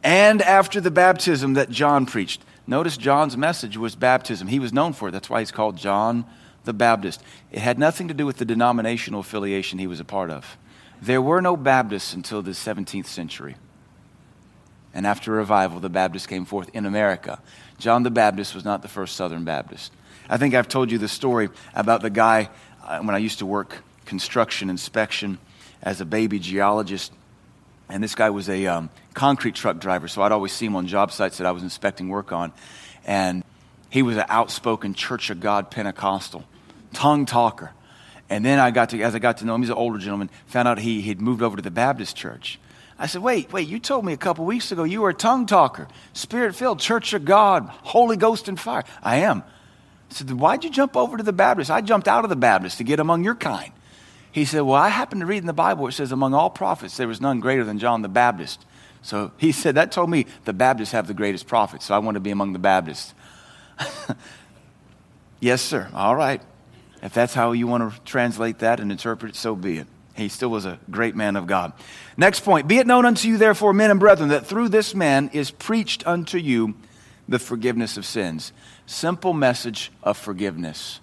And 0.03 0.41
after 0.43 0.81
the 0.81 0.91
baptism 0.91 1.55
that 1.55 1.71
John 1.71 2.07
preached, 2.07 2.43
notice 2.67 2.97
John's 2.97 3.37
message 3.37 3.77
was 3.77 3.97
baptism. 3.97 4.49
He 4.49 4.59
was 4.59 4.73
known 4.73 4.93
for 4.93 5.09
it. 5.09 5.13
That's 5.13 5.29
why 5.29 5.41
he's 5.41 5.51
called 5.51 5.77
John 5.77 6.25
the 6.67 6.75
Baptist. 6.75 7.23
It 7.51 7.61
had 7.61 7.79
nothing 7.79 8.09
to 8.09 8.15
do 8.15 8.27
with 8.27 8.37
the 8.37 8.45
denominational 8.45 9.21
affiliation 9.21 9.79
he 9.79 9.87
was 9.87 10.01
a 10.01 10.05
part 10.05 10.31
of. 10.31 10.59
There 11.01 11.23
were 11.23 11.41
no 11.41 11.57
Baptists 11.57 12.15
until 12.15 12.43
the 12.43 12.51
17th 12.51 13.07
century. 13.07 13.57
And 14.93 15.07
after 15.07 15.33
revival, 15.33 15.81
the 15.81 15.89
Baptists 15.89 16.27
came 16.27 16.45
forth 16.45 16.71
in 16.75 16.87
America. 16.87 17.41
John 17.79 18.03
the 18.03 18.11
Baptist 18.11 18.55
was 18.55 18.65
not 18.65 18.83
the 18.83 18.89
first 18.89 19.17
Southern 19.17 19.45
Baptist. 19.45 19.93
I 20.29 20.37
think 20.37 20.55
I've 20.55 20.69
told 20.69 20.91
you 20.91 20.99
the 20.99 21.09
story 21.09 21.51
about 21.75 22.03
the 22.03 22.11
guy 22.11 22.49
uh, 22.83 23.01
when 23.01 23.15
I 23.15 23.19
used 23.19 23.41
to 23.41 23.47
work 23.47 23.83
construction 24.07 24.71
inspection 24.71 25.39
as 25.83 26.01
a 26.01 26.05
baby 26.05 26.39
geologist 26.39 27.13
And 27.89 28.03
this 28.03 28.15
guy 28.15 28.31
was 28.31 28.49
a 28.49 28.67
um, 28.67 28.91
concrete 29.15 29.55
truck 29.55 29.79
driver, 29.79 30.09
so 30.09 30.23
I'd 30.23 30.33
always 30.33 30.53
see 30.53 30.67
him 30.67 30.75
on 30.75 30.89
job 30.89 31.13
sites 31.13 31.39
that 31.39 31.47
I 31.47 31.53
was 31.53 31.63
inspecting 31.63 32.09
work 32.09 32.33
on. 32.33 32.53
And 33.05 33.45
he 33.91 34.03
was 34.03 34.17
an 34.17 34.25
outspoken 34.29 34.95
Church 34.95 35.31
of 35.31 35.41
God 35.41 35.71
Pentecostal, 35.71 36.45
tongue 36.97 37.27
talker. 37.27 37.73
And 38.29 38.45
then 38.45 38.59
I 38.59 38.71
got 38.71 38.91
to, 38.91 39.03
as 39.03 39.15
I 39.15 39.19
got 39.19 39.39
to 39.39 39.45
know 39.45 39.55
him, 39.55 39.63
he's 39.63 39.71
an 39.71 39.77
older 39.77 39.99
gentleman, 39.99 40.31
found 40.47 40.67
out 40.67 40.79
he 40.79 41.03
had 41.03 41.21
moved 41.21 41.43
over 41.43 41.57
to 41.57 41.63
the 41.63 41.71
Baptist 41.71 42.17
church. 42.17 42.59
I 42.99 43.07
said, 43.07 43.23
wait, 43.23 43.53
wait, 43.53 43.69
you 43.69 43.79
told 43.79 44.05
me 44.05 44.15
a 44.15 44.17
couple 44.17 44.47
weeks 44.47 44.73
ago 44.73 44.83
you 44.85 45.03
were 45.03 45.11
a 45.11 45.15
tongue 45.15 45.47
talker, 45.47 45.87
spirit 46.15 46.55
filled, 46.55 46.81
Church 46.81 47.13
of 47.13 47.25
God, 47.25 47.69
Holy 47.69 48.17
Ghost 48.17 48.49
and 48.49 48.59
fire. 48.59 48.85
I 49.03 49.17
am. 49.17 49.45
I 50.11 50.15
said, 50.15 50.31
why'd 50.31 50.65
you 50.65 50.71
jump 50.71 50.97
over 50.97 51.19
to 51.19 51.23
the 51.23 51.33
Baptist? 51.33 51.71
I 51.71 51.83
jumped 51.83 52.09
out 52.09 52.25
of 52.25 52.31
the 52.31 52.37
Baptist 52.37 52.79
to 52.79 52.85
get 52.85 52.99
among 52.99 53.23
your 53.23 53.35
kind. 53.35 53.73
He 54.33 54.45
said, 54.45 54.61
Well, 54.61 54.77
I 54.77 54.89
happen 54.89 55.21
to 55.21 55.27
read 55.27 55.39
in 55.39 55.47
the 55.47 55.55
Bible, 55.55 55.87
it 55.87 55.93
says, 55.93 56.13
Among 56.13 56.35
all 56.35 56.51
prophets, 56.51 56.99
there 56.99 57.09
was 57.09 57.23
none 57.23 57.41
greater 57.41 57.65
than 57.65 57.79
John 57.79 58.03
the 58.03 58.09
Baptist. 58.09 58.67
So 59.01 59.33
he 59.39 59.51
said, 59.51 59.77
That 59.77 59.93
told 59.93 60.11
me 60.11 60.27
the 60.45 60.53
Baptists 60.53 60.93
have 60.93 61.07
the 61.07 61.15
greatest 61.15 61.47
prophets, 61.47 61.87
so 61.87 61.95
I 61.95 61.99
want 62.01 62.17
to 62.17 62.21
be 62.21 62.31
among 62.31 62.53
the 62.53 62.59
Baptists. 62.59 63.15
yes, 65.41 65.63
sir. 65.63 65.89
All 65.95 66.15
right. 66.15 66.43
If 67.07 67.15
that's 67.15 67.35
how 67.35 67.53
you 67.53 67.69
want 67.69 67.95
to 67.95 68.01
translate 68.01 68.59
that 68.59 68.81
and 68.81 68.91
interpret 68.91 69.31
it, 69.31 69.37
so 69.37 69.55
be 69.55 69.79
it. 69.79 69.87
He 70.17 70.29
still 70.29 70.49
was 70.49 70.67
a 70.67 70.81
great 70.91 71.15
man 71.15 71.37
of 71.37 71.47
God. 71.47 71.73
Next 72.17 72.41
point 72.41 72.67
Be 72.67 72.79
it 72.79 72.87
known 72.87 73.07
unto 73.07 73.29
you, 73.29 73.39
therefore, 73.39 73.73
men 73.73 73.93
and 73.93 74.01
brethren, 74.01 74.31
that 74.31 74.45
through 74.45 74.71
this 74.71 74.93
man 74.93 75.31
is 75.33 75.53
preached 75.53 76.05
unto 76.05 76.37
you 76.37 76.75
the 77.29 77.39
forgiveness 77.39 77.97
of 77.97 78.05
sins. 78.05 78.53
Simple 78.87 79.33
message 79.33 79.93
of 80.03 80.19
forgiveness. 80.19 80.99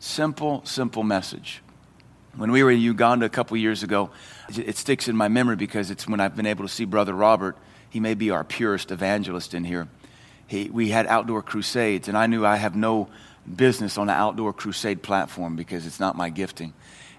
Simple, 0.00 0.60
simple 0.66 1.02
message. 1.02 1.62
When 2.34 2.52
we 2.52 2.62
were 2.62 2.70
in 2.70 2.80
Uganda 2.80 3.24
a 3.24 3.30
couple 3.30 3.56
years 3.56 3.82
ago, 3.82 4.10
it 4.54 4.76
sticks 4.76 5.08
in 5.08 5.16
my 5.16 5.28
memory 5.28 5.56
because 5.56 5.90
it's 5.90 6.06
when 6.06 6.20
I've 6.20 6.36
been 6.36 6.44
able 6.44 6.66
to 6.66 6.70
see 6.70 6.84
Brother 6.84 7.14
Robert. 7.14 7.56
He 7.88 8.00
may 8.00 8.12
be 8.12 8.30
our 8.30 8.44
purest 8.44 8.90
evangelist 8.90 9.54
in 9.54 9.64
here. 9.64 9.88
He, 10.46 10.68
we 10.68 10.90
had 10.90 11.06
outdoor 11.06 11.40
crusades, 11.40 12.06
and 12.06 12.18
I 12.18 12.26
knew 12.26 12.44
I 12.44 12.56
have 12.56 12.76
no 12.76 13.08
business 13.54 13.98
on 13.98 14.08
an 14.08 14.16
outdoor 14.16 14.52
crusade 14.52 15.02
platform 15.02 15.56
because 15.56 15.86
it's 15.86 16.00
not 16.00 16.16
my 16.16 16.30
gifting. 16.30 16.72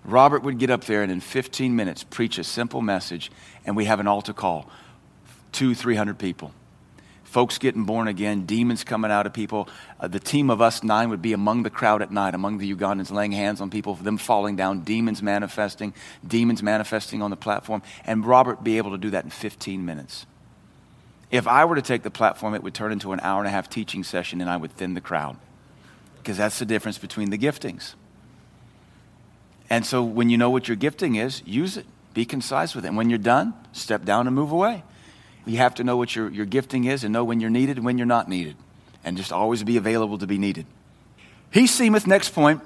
Robert 0.04 0.44
would 0.44 0.58
get 0.58 0.70
up 0.70 0.86
there 0.86 1.04
and 1.04 1.12
in 1.12 1.20
15 1.20 1.76
minutes 1.76 2.04
preach 2.04 2.38
a 2.38 2.44
simple 2.44 2.82
message, 2.82 3.32
and 3.66 3.76
we 3.76 3.86
have 3.86 4.00
an 4.00 4.08
altar 4.08 4.34
call 4.34 4.70
two, 5.52 5.74
300 5.74 6.20
people 6.20 6.54
folks 7.28 7.58
getting 7.58 7.84
born 7.84 8.08
again, 8.08 8.46
demons 8.46 8.84
coming 8.84 9.12
out 9.12 9.26
of 9.26 9.34
people. 9.34 9.68
Uh, 10.00 10.08
the 10.08 10.20
team 10.20 10.50
of 10.50 10.62
us 10.62 10.84
nine 10.84 11.10
would 11.10 11.22
be 11.22 11.34
among 11.34 11.64
the 11.64 11.70
crowd 11.70 12.02
at 12.02 12.10
night, 12.10 12.34
among 12.34 12.58
the 12.58 12.74
Ugandans, 12.74 13.12
laying 13.12 13.34
hands 13.34 13.62
on 13.62 13.70
people, 13.70 13.96
them 13.96 14.18
falling 14.18 14.56
down, 14.56 14.82
demons 14.82 15.22
manifesting, 15.22 15.94
demons 16.26 16.64
manifesting 16.64 17.22
on 17.22 17.30
the 17.30 17.36
platform, 17.36 17.84
and 18.06 18.26
Robert 18.26 18.64
be 18.64 18.78
able 18.78 18.92
to 18.92 18.98
do 18.98 19.10
that 19.12 19.24
in 19.24 19.30
15 19.30 19.86
minutes. 19.86 20.26
If 21.30 21.48
I 21.48 21.66
were 21.66 21.76
to 21.76 21.82
take 21.82 22.04
the 22.04 22.10
platform, 22.10 22.56
it 22.56 22.64
would 22.64 22.74
turn 22.74 22.94
into 22.94 23.12
an 23.12 23.20
hour 23.20 23.40
and 23.40 23.48
a 23.48 23.52
half 23.52 23.70
teaching 23.70 24.04
session, 24.04 24.40
and 24.40 24.50
I 24.50 24.56
would 24.56 24.72
thin 24.72 24.94
the 24.94 25.02
crowd. 25.02 25.38
Because 26.28 26.38
that's 26.38 26.60
the 26.60 26.66
difference 26.66 26.98
between 26.98 27.30
the 27.30 27.38
giftings. 27.38 27.94
And 29.70 29.86
so 29.86 30.04
when 30.04 30.30
you 30.30 30.38
know 30.38 30.50
what 30.50 30.68
your 30.68 30.76
gifting 30.76 31.16
is, 31.16 31.42
use 31.46 31.78
it. 31.78 31.86
Be 32.14 32.26
concise 32.26 32.76
with 32.76 32.84
it. 32.84 32.90
And 32.90 32.98
when 32.98 33.10
you're 33.10 33.18
done, 33.18 33.54
step 33.72 34.04
down 34.04 34.28
and 34.28 34.36
move 34.36 34.52
away. 34.52 34.84
You 35.46 35.60
have 35.60 35.76
to 35.76 35.86
know 35.86 35.96
what 35.96 36.18
your, 36.18 36.30
your 36.30 36.46
gifting 36.46 36.84
is 36.84 37.06
and 37.06 37.14
know 37.14 37.24
when 37.24 37.40
you're 37.40 37.50
needed 37.50 37.78
and 37.78 37.86
when 37.86 37.98
you're 37.98 38.06
not 38.06 38.28
needed. 38.28 38.58
And 39.06 39.16
just 39.16 39.32
always 39.32 39.64
be 39.64 39.78
available 39.78 40.18
to 40.18 40.28
be 40.28 40.38
needed. 40.38 40.66
He 41.50 41.66
seemeth, 41.66 42.06
next 42.06 42.32
point, 42.32 42.62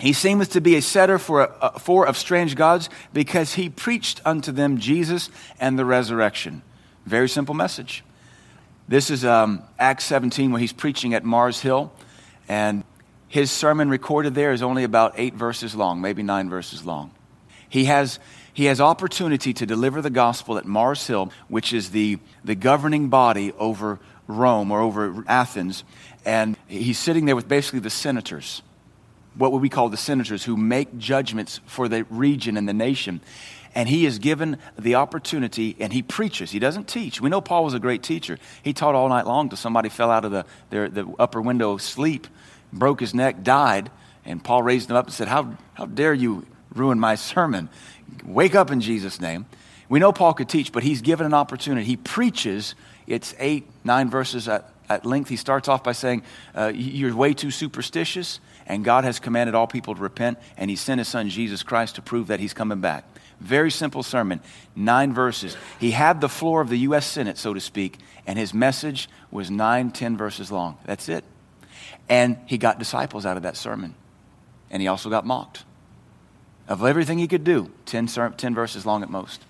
he 0.00 0.12
seemeth 0.12 0.50
to 0.54 0.60
be 0.60 0.74
a 0.74 0.82
setter 0.82 1.20
for, 1.20 1.48
a, 1.62 1.78
for 1.78 2.08
of 2.08 2.18
strange 2.18 2.56
gods 2.56 2.90
because 3.12 3.54
he 3.54 3.68
preached 3.68 4.20
unto 4.24 4.50
them 4.50 4.78
Jesus 4.78 5.30
and 5.60 5.78
the 5.78 5.84
resurrection. 5.84 6.62
Very 7.06 7.28
simple 7.28 7.54
message. 7.54 8.02
This 8.88 9.10
is 9.10 9.24
um, 9.24 9.62
Acts 9.78 10.06
17 10.06 10.50
where 10.50 10.60
he's 10.60 10.72
preaching 10.72 11.14
at 11.14 11.22
Mars 11.22 11.60
Hill. 11.60 11.92
And 12.50 12.82
his 13.28 13.52
sermon 13.52 13.90
recorded 13.90 14.34
there 14.34 14.50
is 14.50 14.60
only 14.60 14.82
about 14.82 15.14
eight 15.16 15.34
verses 15.34 15.76
long, 15.76 16.00
maybe 16.00 16.24
nine 16.24 16.50
verses 16.50 16.84
long. 16.84 17.12
He 17.68 17.84
has 17.84 18.18
he 18.52 18.64
has 18.64 18.80
opportunity 18.80 19.54
to 19.54 19.64
deliver 19.66 20.02
the 20.02 20.10
gospel 20.10 20.58
at 20.58 20.64
Mars 20.66 21.06
Hill, 21.06 21.30
which 21.46 21.72
is 21.72 21.90
the, 21.90 22.18
the 22.44 22.56
governing 22.56 23.08
body 23.08 23.52
over 23.52 24.00
Rome 24.26 24.72
or 24.72 24.80
over 24.80 25.24
Athens. 25.28 25.84
And 26.24 26.56
he's 26.66 26.98
sitting 26.98 27.24
there 27.24 27.36
with 27.36 27.46
basically 27.46 27.78
the 27.78 27.88
senators, 27.88 28.62
what 29.36 29.52
would 29.52 29.62
we 29.62 29.68
call 29.68 29.88
the 29.88 29.96
senators, 29.96 30.42
who 30.42 30.56
make 30.56 30.98
judgments 30.98 31.60
for 31.66 31.88
the 31.88 32.04
region 32.10 32.56
and 32.56 32.68
the 32.68 32.74
nation. 32.74 33.20
And 33.72 33.88
he 33.88 34.04
is 34.04 34.18
given 34.18 34.58
the 34.76 34.96
opportunity 34.96 35.76
and 35.78 35.92
he 35.92 36.02
preaches. 36.02 36.50
He 36.50 36.58
doesn't 36.58 36.88
teach. 36.88 37.20
We 37.20 37.30
know 37.30 37.40
Paul 37.40 37.64
was 37.64 37.74
a 37.74 37.78
great 37.78 38.02
teacher. 38.02 38.36
He 38.64 38.72
taught 38.72 38.96
all 38.96 39.08
night 39.08 39.26
long 39.26 39.48
till 39.48 39.56
somebody 39.56 39.88
fell 39.88 40.10
out 40.10 40.24
of 40.24 40.32
the, 40.32 40.44
their, 40.70 40.88
the 40.88 41.06
upper 41.20 41.40
window 41.40 41.70
of 41.70 41.80
sleep, 41.80 42.26
broke 42.72 43.00
his 43.00 43.14
neck, 43.14 43.42
died. 43.42 43.90
And 44.24 44.42
Paul 44.42 44.62
raised 44.62 44.90
him 44.90 44.96
up 44.96 45.06
and 45.06 45.14
said, 45.14 45.28
How, 45.28 45.56
how 45.74 45.86
dare 45.86 46.14
you 46.14 46.46
ruin 46.74 47.00
my 47.00 47.14
sermon? 47.14 47.68
Wake 48.24 48.54
up 48.54 48.70
in 48.70 48.80
Jesus' 48.80 49.20
name. 49.20 49.46
We 49.88 49.98
know 49.98 50.12
Paul 50.12 50.34
could 50.34 50.48
teach, 50.48 50.72
but 50.72 50.82
he's 50.82 51.02
given 51.02 51.26
an 51.26 51.34
opportunity. 51.34 51.84
He 51.84 51.96
preaches. 51.96 52.74
It's 53.06 53.34
eight, 53.38 53.66
nine 53.82 54.08
verses 54.08 54.46
at, 54.46 54.72
at 54.88 55.04
length. 55.04 55.28
He 55.28 55.36
starts 55.36 55.68
off 55.68 55.82
by 55.82 55.92
saying, 55.92 56.22
uh, 56.54 56.70
You're 56.72 57.14
way 57.14 57.34
too 57.34 57.50
superstitious, 57.50 58.38
and 58.66 58.84
God 58.84 59.02
has 59.02 59.18
commanded 59.18 59.56
all 59.56 59.66
people 59.66 59.96
to 59.96 60.00
repent, 60.00 60.38
and 60.56 60.70
he 60.70 60.76
sent 60.76 60.98
his 60.98 61.08
son 61.08 61.28
Jesus 61.28 61.64
Christ 61.64 61.96
to 61.96 62.02
prove 62.02 62.28
that 62.28 62.38
he's 62.38 62.54
coming 62.54 62.80
back. 62.80 63.04
Very 63.40 63.70
simple 63.70 64.04
sermon, 64.04 64.40
nine 64.76 65.12
verses. 65.12 65.56
He 65.80 65.90
had 65.90 66.20
the 66.20 66.28
floor 66.28 66.60
of 66.60 66.68
the 66.68 66.78
U.S. 66.80 67.06
Senate, 67.06 67.36
so 67.36 67.52
to 67.52 67.60
speak, 67.60 67.98
and 68.26 68.38
his 68.38 68.54
message 68.54 69.08
was 69.30 69.50
nine, 69.50 69.90
ten 69.90 70.16
verses 70.16 70.52
long. 70.52 70.78
That's 70.84 71.08
it. 71.08 71.24
And 72.08 72.38
he 72.46 72.58
got 72.58 72.78
disciples 72.78 73.24
out 73.24 73.36
of 73.36 73.44
that 73.44 73.56
sermon, 73.56 73.94
and 74.70 74.82
he 74.82 74.88
also 74.88 75.10
got 75.10 75.24
mocked 75.24 75.64
of 76.70 76.84
everything 76.84 77.18
he 77.18 77.26
could 77.26 77.42
do, 77.42 77.68
10, 77.86 78.06
10 78.06 78.54
verses 78.54 78.86
long 78.86 79.02
at 79.02 79.10
most. 79.10 79.44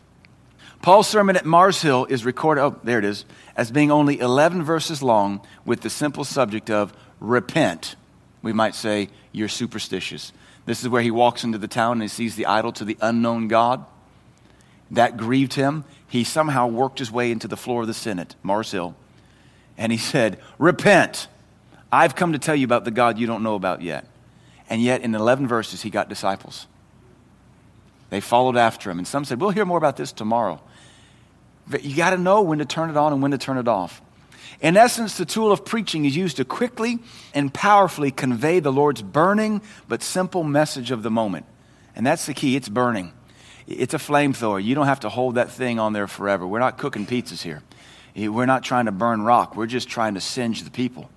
Paul's 0.81 1.07
sermon 1.07 1.37
at 1.37 1.45
Mars 1.45 1.83
Hill 1.83 2.07
is 2.07 2.25
recorded, 2.25 2.63
oh, 2.63 2.81
there 2.83 2.99
it 2.99 3.05
is, 3.05 3.27
as 3.55 3.71
being 3.71 3.91
only 3.91 4.19
11 4.19 4.63
verses 4.63 5.03
long 5.03 5.43
with 5.67 5.83
the 5.83 5.91
simple 5.91 6.25
subject 6.25 6.71
of 6.71 6.95
repent. 7.21 7.95
We 8.41 8.55
might 8.55 8.75
say, 8.75 9.11
you're 9.33 9.49
superstitious. 9.49 10.33
This 10.65 10.83
is 10.83 10.89
where 10.89 11.03
he 11.03 11.11
walks 11.11 11.45
into 11.45 11.59
the 11.59 11.69
town 11.69 11.93
and 11.93 12.03
he 12.03 12.09
sees 12.09 12.37
the 12.37 12.47
idol 12.47 12.73
to 12.73 12.87
the 12.87 12.97
unknown 13.03 13.49
God. 13.49 13.85
That 14.91 15.19
grieved 15.19 15.53
him. 15.53 15.85
He 16.09 16.25
somehow 16.25 16.69
worked 16.69 16.99
his 16.99 17.13
way 17.13 17.31
into 17.31 17.49
the 17.49 17.57
floor 17.57 17.83
of 17.83 17.87
the 17.87 17.95
Senate, 17.95 18.35
Mars 18.43 18.73
Hill, 18.73 18.97
and 19.77 19.93
he 19.93 19.99
said, 19.99 20.41
Repent. 20.59 21.29
I've 21.93 22.15
come 22.15 22.33
to 22.33 22.39
tell 22.39 22.55
you 22.55 22.65
about 22.65 22.85
the 22.85 22.91
God 22.91 23.19
you 23.19 23.27
don't 23.27 23.43
know 23.43 23.55
about 23.55 23.83
yet. 23.83 24.07
And 24.69 24.81
yet, 24.81 25.03
in 25.03 25.15
11 25.15 25.49
verses, 25.49 25.83
he 25.83 25.91
got 25.91 26.09
disciples. 26.09 26.69
They 28.11 28.21
followed 28.21 28.57
after 28.57 28.91
him. 28.91 28.99
And 28.99 29.07
some 29.07 29.25
said, 29.25 29.41
We'll 29.41 29.51
hear 29.51 29.65
more 29.65 29.79
about 29.79 29.97
this 29.97 30.13
tomorrow. 30.13 30.61
But 31.67 31.85
you 31.85 31.97
got 31.97 32.11
to 32.11 32.19
know 32.19 32.43
when 32.43 32.59
to 32.59 32.65
turn 32.65 32.91
it 32.91 32.97
on 32.97 33.13
and 33.13 33.23
when 33.23 33.31
to 33.31 33.39
turn 33.39 33.59
it 33.59 33.69
off. 33.69 34.03
In 34.61 34.77
essence, 34.77 35.17
the 35.17 35.25
tool 35.25 35.53
of 35.53 35.65
preaching 35.65 36.05
is 36.05 36.17
used 36.17 36.37
to 36.37 36.45
quickly 36.45 36.99
and 37.35 37.53
powerfully 37.55 38.11
convey 38.11 38.61
the 38.61 38.73
Lord's 38.73 39.03
burning 39.03 39.63
but 39.89 40.03
simple 40.03 40.45
message 40.45 40.91
of 40.91 41.03
the 41.03 41.11
moment. 41.11 41.47
And 41.97 42.07
that's 42.07 42.27
the 42.27 42.35
key 42.35 42.57
it's 42.57 42.69
burning. 42.69 43.13
It's 43.67 43.95
a 43.95 43.99
flamethrower. 43.99 44.63
You 44.63 44.75
don't 44.75 44.87
have 44.87 45.01
to 45.01 45.09
hold 45.09 45.37
that 45.37 45.51
thing 45.51 45.79
on 45.79 45.93
there 45.93 46.07
forever. 46.07 46.47
We're 46.47 46.59
not 46.59 46.77
cooking 46.77 47.07
pizzas 47.07 47.43
here. 47.43 47.63
We're 48.17 48.47
not 48.47 48.65
trying 48.65 48.87
to 48.87 48.93
burn 48.93 49.23
rock, 49.23 49.57
we're 49.57 49.67
just 49.67 49.89
trying 49.89 50.15
to 50.15 50.21
singe 50.21 50.65
the 50.65 50.71
people. 50.71 51.09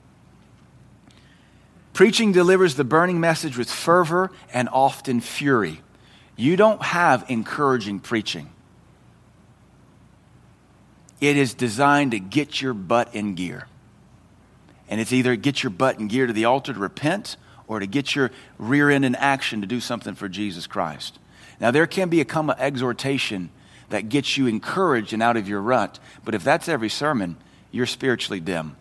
Preaching 1.93 2.31
delivers 2.31 2.75
the 2.75 2.83
burning 2.83 3.19
message 3.19 3.57
with 3.57 3.69
fervor 3.69 4.31
and 4.51 4.67
often 4.69 5.21
fury. 5.21 5.81
You 6.35 6.55
don't 6.55 6.81
have 6.81 7.25
encouraging 7.29 7.99
preaching. 7.99 8.49
It 11.21 11.37
is 11.37 11.53
designed 11.53 12.11
to 12.11 12.19
get 12.19 12.61
your 12.61 12.73
butt 12.73 13.13
in 13.13 13.35
gear. 13.35 13.67
And 14.89 14.99
it's 14.99 15.13
either 15.13 15.35
get 15.35 15.63
your 15.63 15.69
butt 15.69 15.99
in 15.99 16.07
gear 16.07 16.27
to 16.27 16.33
the 16.33 16.45
altar 16.45 16.73
to 16.73 16.79
repent 16.79 17.37
or 17.67 17.79
to 17.79 17.85
get 17.85 18.15
your 18.15 18.31
rear 18.57 18.89
end 18.89 19.05
in 19.05 19.15
action 19.15 19.61
to 19.61 19.67
do 19.67 19.79
something 19.79 20.15
for 20.15 20.27
Jesus 20.27 20.67
Christ. 20.67 21.19
Now, 21.59 21.71
there 21.71 21.87
can 21.87 22.09
be 22.09 22.19
a 22.19 22.25
come 22.25 22.49
exhortation 22.49 23.51
that 23.89 24.09
gets 24.09 24.37
you 24.37 24.47
encouraged 24.47 25.13
and 25.13 25.23
out 25.23 25.37
of 25.37 25.47
your 25.47 25.61
rut, 25.61 25.99
but 26.25 26.35
if 26.35 26.43
that's 26.43 26.67
every 26.67 26.89
sermon, 26.89 27.37
you're 27.71 27.85
spiritually 27.85 28.39
dim. 28.39 28.75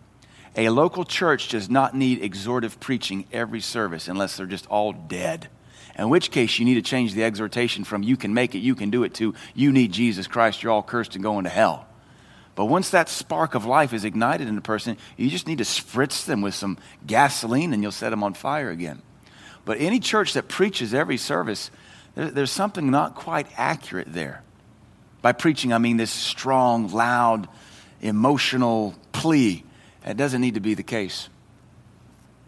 A 0.55 0.69
local 0.69 1.03
church 1.03 1.49
does 1.49 1.69
not 1.69 1.95
need 1.95 2.21
exhortive 2.21 2.79
preaching 2.79 3.25
every 3.31 3.61
service 3.61 4.07
unless 4.07 4.37
they're 4.37 4.45
just 4.45 4.67
all 4.67 4.93
dead. 4.93 5.47
In 5.97 6.09
which 6.09 6.31
case, 6.31 6.57
you 6.57 6.65
need 6.65 6.75
to 6.75 6.81
change 6.81 7.13
the 7.13 7.23
exhortation 7.23 7.83
from 7.83 8.03
you 8.03 8.17
can 8.17 8.33
make 8.33 8.55
it, 8.55 8.59
you 8.59 8.75
can 8.75 8.89
do 8.89 9.03
it 9.03 9.13
to 9.15 9.33
you 9.53 9.71
need 9.71 9.91
Jesus 9.91 10.27
Christ, 10.27 10.63
you're 10.63 10.71
all 10.71 10.83
cursed 10.83 11.15
and 11.15 11.23
going 11.23 11.43
to 11.43 11.49
hell. 11.49 11.87
But 12.55 12.65
once 12.65 12.91
that 12.91 13.09
spark 13.09 13.55
of 13.55 13.65
life 13.65 13.93
is 13.93 14.05
ignited 14.05 14.47
in 14.47 14.57
a 14.57 14.61
person, 14.61 14.97
you 15.17 15.29
just 15.29 15.47
need 15.47 15.57
to 15.57 15.63
spritz 15.63 16.25
them 16.25 16.41
with 16.41 16.53
some 16.53 16.77
gasoline 17.05 17.73
and 17.73 17.81
you'll 17.81 17.91
set 17.91 18.11
them 18.11 18.23
on 18.23 18.33
fire 18.33 18.69
again. 18.69 19.01
But 19.65 19.79
any 19.79 19.99
church 19.99 20.33
that 20.33 20.47
preaches 20.47 20.93
every 20.93 21.17
service, 21.17 21.71
there's 22.15 22.51
something 22.51 22.91
not 22.91 23.15
quite 23.15 23.47
accurate 23.57 24.13
there. 24.13 24.43
By 25.23 25.31
preaching, 25.31 25.73
I 25.73 25.77
mean 25.79 25.97
this 25.97 26.11
strong, 26.11 26.91
loud, 26.91 27.47
emotional 28.01 28.93
plea. 29.13 29.63
That 30.03 30.17
doesn't 30.17 30.41
need 30.41 30.55
to 30.55 30.59
be 30.59 30.73
the 30.73 30.83
case. 30.83 31.29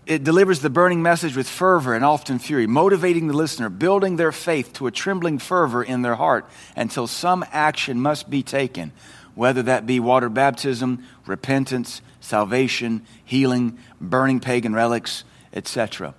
It 0.05 0.23
delivers 0.23 0.59
the 0.59 0.69
burning 0.69 1.01
message 1.01 1.35
with 1.35 1.49
fervor 1.49 1.95
and 1.95 2.05
often 2.05 2.37
fury, 2.37 2.67
motivating 2.67 3.27
the 3.27 3.33
listener, 3.33 3.69
building 3.69 4.17
their 4.17 4.31
faith 4.31 4.73
to 4.73 4.85
a 4.85 4.91
trembling 4.91 5.39
fervor 5.39 5.83
in 5.83 6.03
their 6.03 6.15
heart 6.15 6.45
until 6.75 7.07
some 7.07 7.43
action 7.51 7.99
must 7.99 8.29
be 8.29 8.43
taken, 8.43 8.91
whether 9.33 9.63
that 9.63 9.87
be 9.87 9.99
water 9.99 10.29
baptism, 10.29 11.03
repentance, 11.25 12.01
salvation, 12.19 13.03
healing, 13.23 13.79
burning 13.99 14.39
pagan 14.39 14.75
relics, 14.75 15.23
etc. 15.53 16.13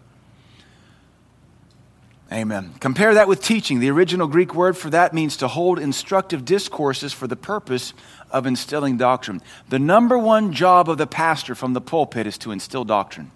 Amen. 2.33 2.75
Compare 2.81 3.14
that 3.14 3.29
with 3.29 3.40
teaching. 3.40 3.79
The 3.79 3.90
original 3.90 4.27
Greek 4.27 4.53
word 4.53 4.77
for 4.77 4.90
that 4.90 5.14
means 5.14 5.37
to 5.37 5.49
hold 5.49 5.79
instructive 5.79 6.44
discourses 6.44 7.12
for 7.12 7.29
the 7.29 7.37
purpose 7.37 7.92
of 8.31 8.47
instilling 8.47 8.97
doctrine. 8.97 9.43
The 9.69 9.79
number 9.79 10.19
one 10.19 10.53
job 10.53 10.89
of 10.89 10.99
the 10.99 11.07
pastor 11.07 11.55
from 11.55 11.73
the 11.73 11.81
pulpit 11.81 12.27
is 12.27 12.39
to 12.39 12.53
instill 12.53 12.85
doctrine. 12.85 13.31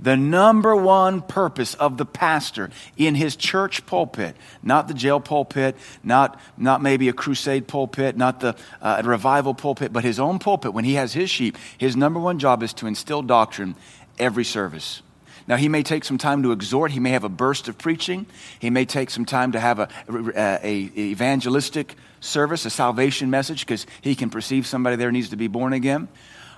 The 0.00 0.16
number 0.16 0.74
one 0.74 1.22
purpose 1.22 1.74
of 1.74 1.96
the 1.96 2.04
pastor 2.04 2.70
in 2.96 3.14
his 3.14 3.36
church 3.36 3.86
pulpit, 3.86 4.36
not 4.62 4.88
the 4.88 4.92
jail 4.92 5.20
pulpit, 5.20 5.76
not, 6.02 6.38
not 6.58 6.82
maybe 6.82 7.08
a 7.08 7.12
crusade 7.12 7.68
pulpit, 7.68 8.16
not 8.16 8.40
the 8.40 8.56
uh, 8.82 9.00
revival 9.04 9.54
pulpit, 9.54 9.92
but 9.92 10.04
his 10.04 10.18
own 10.18 10.38
pulpit, 10.38 10.74
when 10.74 10.84
he 10.84 10.94
has 10.94 11.12
his 11.12 11.30
sheep, 11.30 11.56
his 11.78 11.96
number 11.96 12.18
one 12.18 12.38
job 12.38 12.62
is 12.62 12.74
to 12.74 12.86
instill 12.86 13.22
doctrine 13.22 13.76
every 14.18 14.44
service. 14.44 15.00
Now, 15.46 15.56
he 15.56 15.68
may 15.68 15.82
take 15.82 16.04
some 16.04 16.16
time 16.16 16.42
to 16.42 16.52
exhort. 16.52 16.90
He 16.90 17.00
may 17.00 17.10
have 17.10 17.24
a 17.24 17.28
burst 17.28 17.68
of 17.68 17.76
preaching. 17.76 18.26
He 18.58 18.70
may 18.70 18.84
take 18.84 19.10
some 19.10 19.26
time 19.26 19.52
to 19.52 19.60
have 19.60 19.78
a, 19.78 19.88
a, 20.08 20.58
a 20.62 20.90
evangelistic 20.96 21.96
service, 22.20 22.64
a 22.64 22.70
salvation 22.70 23.28
message, 23.28 23.60
because 23.60 23.86
he 24.00 24.14
can 24.14 24.30
perceive 24.30 24.66
somebody 24.66 24.96
there 24.96 25.12
needs 25.12 25.28
to 25.30 25.36
be 25.36 25.48
born 25.48 25.74
again. 25.74 26.08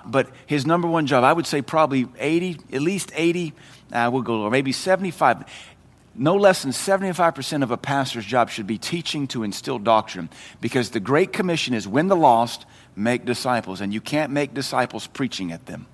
But 0.05 0.29
his 0.47 0.67
number 0.67 0.87
one 0.87 1.07
job, 1.07 1.25
I 1.25 1.33
would 1.33 1.47
say 1.47 1.63
probably 1.63 2.07
80, 2.19 2.61
at 2.73 2.81
least 2.81 3.11
80, 3.15 3.53
uh, 3.93 4.11
we'll 4.13 4.23
go, 4.23 4.43
or 4.43 4.51
maybe 4.51 4.71
75. 4.71 5.45
No 6.15 6.37
less 6.37 6.63
than 6.63 6.71
75% 6.71 7.63
of 7.63 7.73
a 7.73 7.77
pastor's 7.77 8.25
job 8.25 8.49
should 8.49 8.67
be 8.69 8.79
teaching 8.79 9.27
to 9.29 9.43
instill 9.43 9.79
doctrine 9.79 10.31
because 10.61 10.91
the 10.91 11.01
Great 11.01 11.33
Commission 11.33 11.75
is 11.75 11.87
win 11.87 12.07
the 12.07 12.17
lost, 12.17 12.65
make 12.95 13.25
disciples. 13.25 13.81
And 13.81 13.93
you 13.93 14.01
can't 14.01 14.33
make 14.33 14.55
disciples 14.55 15.09
preaching 15.09 15.51
at 15.51 15.67
them. 15.67 15.87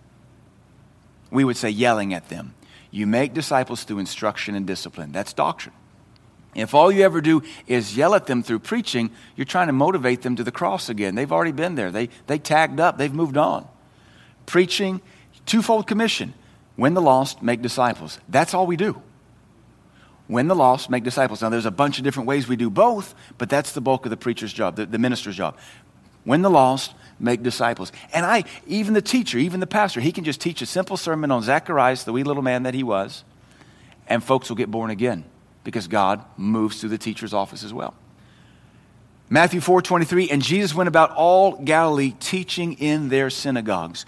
We 1.30 1.42
would 1.42 1.56
say 1.56 1.70
yelling 1.70 2.12
at 2.12 2.28
them. 2.28 2.54
You 2.92 3.06
make 3.06 3.32
disciples 3.34 3.82
through 3.82 3.98
instruction 3.98 4.54
and 4.54 4.66
discipline. 4.66 5.10
That's 5.10 5.32
doctrine. 5.32 5.74
If 6.54 6.74
all 6.74 6.92
you 6.92 7.02
ever 7.02 7.22
do 7.22 7.42
is 7.66 7.96
yell 7.96 8.14
at 8.14 8.26
them 8.26 8.42
through 8.42 8.58
preaching, 8.58 9.10
you're 9.34 9.46
trying 9.46 9.68
to 9.68 9.72
motivate 9.72 10.20
them 10.20 10.36
to 10.36 10.44
the 10.44 10.52
cross 10.52 10.90
again. 10.90 11.14
They've 11.14 11.32
already 11.32 11.52
been 11.52 11.74
there. 11.74 11.90
They, 11.90 12.10
they 12.26 12.38
tagged 12.38 12.78
up. 12.78 12.98
They've 12.98 13.12
moved 13.12 13.38
on. 13.38 13.66
Preaching, 14.44 15.00
twofold 15.46 15.86
commission. 15.86 16.34
Win 16.76 16.92
the 16.92 17.00
lost, 17.00 17.42
make 17.42 17.62
disciples. 17.62 18.18
That's 18.28 18.52
all 18.52 18.66
we 18.66 18.76
do. 18.76 19.00
Win 20.28 20.48
the 20.48 20.54
lost, 20.54 20.90
make 20.90 21.04
disciples. 21.04 21.40
Now, 21.40 21.48
there's 21.48 21.66
a 21.66 21.70
bunch 21.70 21.96
of 21.98 22.04
different 22.04 22.26
ways 22.26 22.46
we 22.46 22.56
do 22.56 22.68
both, 22.68 23.14
but 23.38 23.48
that's 23.48 23.72
the 23.72 23.80
bulk 23.80 24.04
of 24.04 24.10
the 24.10 24.16
preacher's 24.16 24.52
job, 24.52 24.76
the, 24.76 24.84
the 24.84 24.98
minister's 24.98 25.36
job. 25.36 25.56
Win 26.24 26.42
the 26.42 26.50
lost, 26.50 26.94
make 27.22 27.42
disciples. 27.42 27.92
And 28.12 28.26
I, 28.26 28.44
even 28.66 28.94
the 28.94 29.02
teacher, 29.02 29.38
even 29.38 29.60
the 29.60 29.66
pastor, 29.66 30.00
he 30.00 30.12
can 30.12 30.24
just 30.24 30.40
teach 30.40 30.60
a 30.60 30.66
simple 30.66 30.96
sermon 30.96 31.30
on 31.30 31.42
Zacharias, 31.42 32.04
the 32.04 32.12
wee 32.12 32.24
little 32.24 32.42
man 32.42 32.64
that 32.64 32.74
he 32.74 32.82
was, 32.82 33.24
and 34.08 34.22
folks 34.22 34.48
will 34.48 34.56
get 34.56 34.70
born 34.70 34.90
again 34.90 35.24
because 35.64 35.88
God 35.88 36.24
moves 36.36 36.80
through 36.80 36.90
the 36.90 36.98
teacher's 36.98 37.32
office 37.32 37.62
as 37.64 37.72
well. 37.72 37.94
Matthew 39.30 39.60
4 39.60 39.80
23, 39.80 40.28
and 40.28 40.42
Jesus 40.42 40.74
went 40.74 40.88
about 40.88 41.10
all 41.12 41.56
Galilee 41.56 42.12
teaching 42.20 42.74
in 42.74 43.08
their 43.08 43.30
synagogues. 43.30 44.04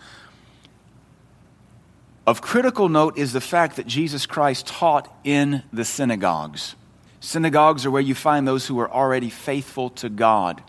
Of 2.26 2.42
critical 2.42 2.88
note 2.88 3.18
is 3.18 3.32
the 3.32 3.40
fact 3.40 3.76
that 3.76 3.86
Jesus 3.86 4.26
Christ 4.26 4.66
taught 4.66 5.14
in 5.24 5.62
the 5.72 5.84
synagogues. 5.84 6.74
Synagogues 7.20 7.86
are 7.86 7.90
where 7.90 8.02
you 8.02 8.14
find 8.14 8.46
those 8.46 8.66
who 8.66 8.78
are 8.80 8.90
already 8.90 9.30
faithful 9.30 9.90
to 9.90 10.10
God. 10.10 10.62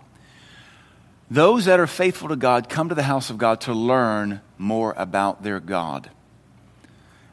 Those 1.30 1.66
that 1.66 1.80
are 1.80 1.88
faithful 1.88 2.30
to 2.30 2.36
God 2.36 2.70
come 2.70 2.90
to 2.90 2.96
the 2.96 3.04
house 3.04 3.30
of 3.30 3.38
God 3.38 3.62
to 3.62 3.74
learn 3.74 4.42
more 4.58 4.94
about 4.96 5.44
their 5.44 5.60
God. 5.60 6.12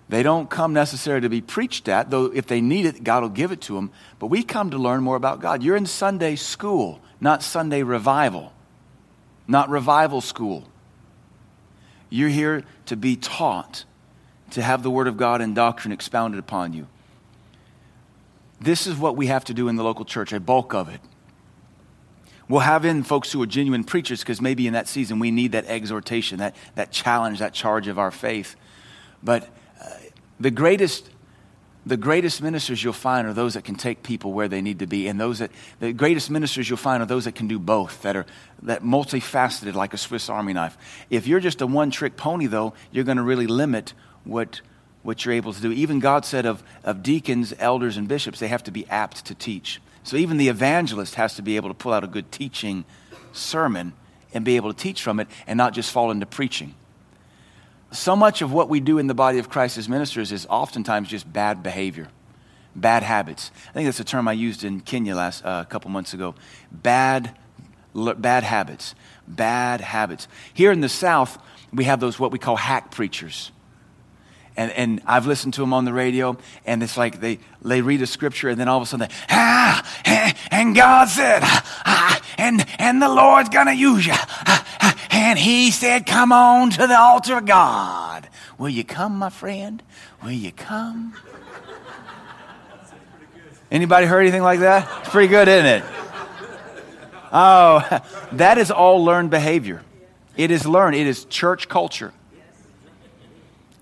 They 0.09 0.23
don't 0.23 0.51
come 0.51 0.73
necessarily 0.73 1.23
to 1.23 1.29
be 1.29 1.41
preached 1.41 1.89
at, 1.89 2.11
though 2.11 2.27
if 2.27 2.47
they 2.47 2.61
need 2.61 2.87
it, 2.87 3.03
God 3.03 3.23
will 3.23 3.31
give 3.31 3.53
it 3.53 3.63
to 3.63 3.75
them. 3.75 3.91
But 4.19 4.27
we 4.27 4.43
come 4.43 4.71
to 4.71 4.79
learn 4.79 5.03
more 5.03 5.17
about 5.17 5.41
God. 5.41 5.63
You're 5.63 5.77
in 5.77 5.87
Sunday 5.87 6.37
school, 6.37 7.01
not 7.21 7.43
Sunday 7.43 7.83
revival, 7.83 8.53
not 9.47 9.71
revival 9.71 10.21
school. 10.21 10.69
You're 12.11 12.29
here 12.29 12.65
to 12.87 12.97
be 12.97 13.17
taught, 13.17 13.85
to 14.51 14.61
have 14.61 14.83
the 14.83 14.91
Word 14.91 15.07
of 15.09 15.17
God 15.17 15.41
and 15.41 15.55
doctrine 15.55 15.93
expounded 15.93 16.39
upon 16.39 16.75
you. 16.75 16.89
This 18.61 18.87
is 18.87 18.97
what 18.97 19.17
we 19.17 19.29
have 19.29 19.45
to 19.47 19.55
do 19.55 19.69
in 19.69 19.77
the 19.77 19.85
local 19.85 20.05
church, 20.05 20.33
a 20.33 20.41
bulk 20.41 20.75
of 20.75 20.89
it. 20.89 21.01
We'll 22.49 22.61
have 22.61 22.85
in 22.85 23.03
folks 23.03 23.33
who 23.33 23.43
are 23.43 23.47
genuine 23.47 23.85
preachers 23.85 24.21
because 24.21 24.41
maybe 24.41 24.67
in 24.67 24.73
that 24.73 24.89
season 24.89 25.19
we 25.19 25.31
need 25.31 25.53
that 25.53 25.67
exhortation, 25.67 26.39
that, 26.39 26.57
that 26.75 26.91
challenge, 26.91 27.39
that 27.39 27.55
charge 27.55 27.89
of 27.89 27.99
our 27.99 28.11
faith. 28.11 28.57
But 29.23 29.49
uh, 29.81 29.89
the 30.41 30.51
greatest 30.51 31.09
the 31.85 31.97
greatest 31.97 32.41
ministers 32.41 32.83
you'll 32.83 32.93
find 32.93 33.27
are 33.27 33.33
those 33.33 33.55
that 33.55 33.65
can 33.65 33.75
take 33.75 34.05
people 34.05 34.33
where 34.33 34.47
they 34.47 34.63
need 34.63 34.79
to 34.79 34.87
be 34.87 35.09
and 35.09 35.21
those 35.21 35.41
that 35.41 35.51
the 35.81 35.93
greatest 35.93 36.31
ministers 36.31 36.69
you'll 36.69 36.77
find 36.77 37.03
are 37.03 37.07
those 37.07 37.25
that 37.25 37.35
can 37.35 37.49
do 37.49 37.59
both 37.59 38.03
that 38.03 38.15
are 38.15 38.25
that 38.63 38.85
multifaceted 38.85 39.75
like 39.75 39.93
a 39.93 39.97
swiss 39.97 40.29
army 40.29 40.53
knife. 40.53 40.79
If 41.11 41.27
you're 41.27 41.41
just 41.41 41.61
a 41.61 41.67
one 41.67 41.91
trick 41.91 42.17
pony 42.17 42.47
though 42.47 42.75
you're 42.93 43.05
going 43.05 43.17
to 43.17 43.23
really 43.23 43.49
limit 43.49 43.95
what 44.25 44.61
what 45.03 45.25
you're 45.25 45.35
able 45.35 45.53
to 45.53 45.61
do. 45.61 45.73
Even 45.73 45.99
god 45.99 46.25
said 46.25 46.47
of, 46.47 46.63
of 46.85 47.03
deacons 47.03 47.53
elders 47.59 47.97
and 47.97 48.07
bishops 48.07 48.39
they 48.39 48.49
have 48.49 48.63
to 48.63 48.71
be 48.71 48.87
apt 48.89 49.25
to 49.27 49.35
teach 49.35 49.81
so 50.05 50.17
even 50.17 50.37
the 50.37 50.49
evangelist 50.49 51.15
has 51.15 51.35
to 51.37 51.43
be 51.43 51.57
able 51.57 51.69
to 51.69 51.75
pull 51.75 51.93
out 51.93 52.05
a 52.05 52.09
good 52.09 52.33
teaching 52.33 52.85
sermon 53.33 53.93
and 54.35 54.45
be 54.45 54.57
able 54.57 54.73
to 54.73 54.79
teach 54.79 55.03
from 55.03 55.21
it 55.21 55.29
and 55.47 55.57
not 55.57 55.73
just 55.73 55.93
fall 55.93 56.11
into 56.11 56.27
preaching. 56.27 56.75
So 57.93 58.17
much 58.17 58.41
of 58.43 58.53
what 58.53 58.69
we 58.69 58.81
do 58.81 58.99
in 58.99 59.07
the 59.07 59.15
body 59.15 59.39
of 59.39 59.49
Christ 59.51 59.77
as 59.77 59.89
ministers 59.89 60.33
is 60.33 60.47
oftentimes 60.49 61.09
just 61.09 61.31
bad 61.31 61.63
behavior, 61.63 62.09
bad 62.75 63.03
habits. 63.03 63.51
I 63.69 63.73
think 63.73 63.87
that's 63.87 64.01
a 64.01 64.05
term 64.05 64.27
I 64.29 64.33
used 64.33 64.65
in 64.65 64.81
Kenya 64.81 65.15
last 65.15 65.45
uh, 65.45 65.63
a 65.63 65.71
couple 65.71 65.91
months 65.91 66.15
ago. 66.15 66.35
Bad, 66.71 67.37
bad 67.95 68.45
habits, 68.45 68.95
bad 69.29 69.83
habits. 69.83 70.27
Here 70.55 70.73
in 70.73 70.81
the 70.81 70.89
South, 70.89 71.39
we 71.73 71.85
have 71.85 72.01
those 72.01 72.19
what 72.19 72.33
we 72.33 72.39
call 72.39 72.57
hack 72.57 72.91
preachers 72.91 73.53
and, 74.57 74.71
and 74.73 75.03
I've 75.07 75.27
listened 75.27 75.55
to 75.55 75.61
them 75.63 75.73
on 75.73 75.85
the 75.85 75.93
radio, 75.93 76.37
and 76.67 76.83
it's 76.83 76.97
like 76.97 77.21
they, 77.21 77.39
they 77.63 77.81
read 77.81 78.03
a 78.03 78.07
scripture, 78.07 78.49
and 78.49 78.61
then 78.61 78.69
all 78.69 78.79
of 78.79 78.83
a 78.83 78.87
sudden, 78.87 79.09
they, 79.09 79.15
ah, 79.31 80.43
and 80.51 80.75
God 80.75 81.09
said, 81.09 81.41
ah, 81.43 82.21
and, 82.39 82.65
and 82.79 83.01
the 83.01 83.09
Lord's 83.09 83.49
going 83.49 83.67
to 83.67 83.75
use 83.75 84.07
you. 84.07 84.13
Ah, 84.15 84.97
and 85.11 85.39
he 85.39 85.71
said, 85.71 86.07
come 86.07 86.33
on 86.33 86.71
to 86.71 86.87
the 86.87 86.99
altar 86.99 87.39
of 87.39 87.47
God. 87.47 88.29
Will 88.59 88.69
you 88.69 88.85
come, 88.85 89.19
my 89.19 89.31
friend? 89.31 89.83
Will 90.23 90.33
you 90.33 90.53
come? 90.53 91.15
Anybody 93.71 94.07
heard 94.07 94.21
anything 94.21 94.43
like 94.43 94.61
that? 94.61 94.87
It's 95.01 95.09
pretty 95.09 95.29
good, 95.29 95.49
isn't 95.49 95.67
it? 95.67 95.85
Oh, 97.33 98.01
that 98.33 98.59
is 98.59 98.71
all 98.71 99.03
learned 99.03 99.31
behavior. 99.31 99.83
It 100.37 100.51
is 100.51 100.67
learned. 100.67 100.97
It 100.97 101.07
is 101.07 101.25
church 101.25 101.69
culture. 101.69 102.13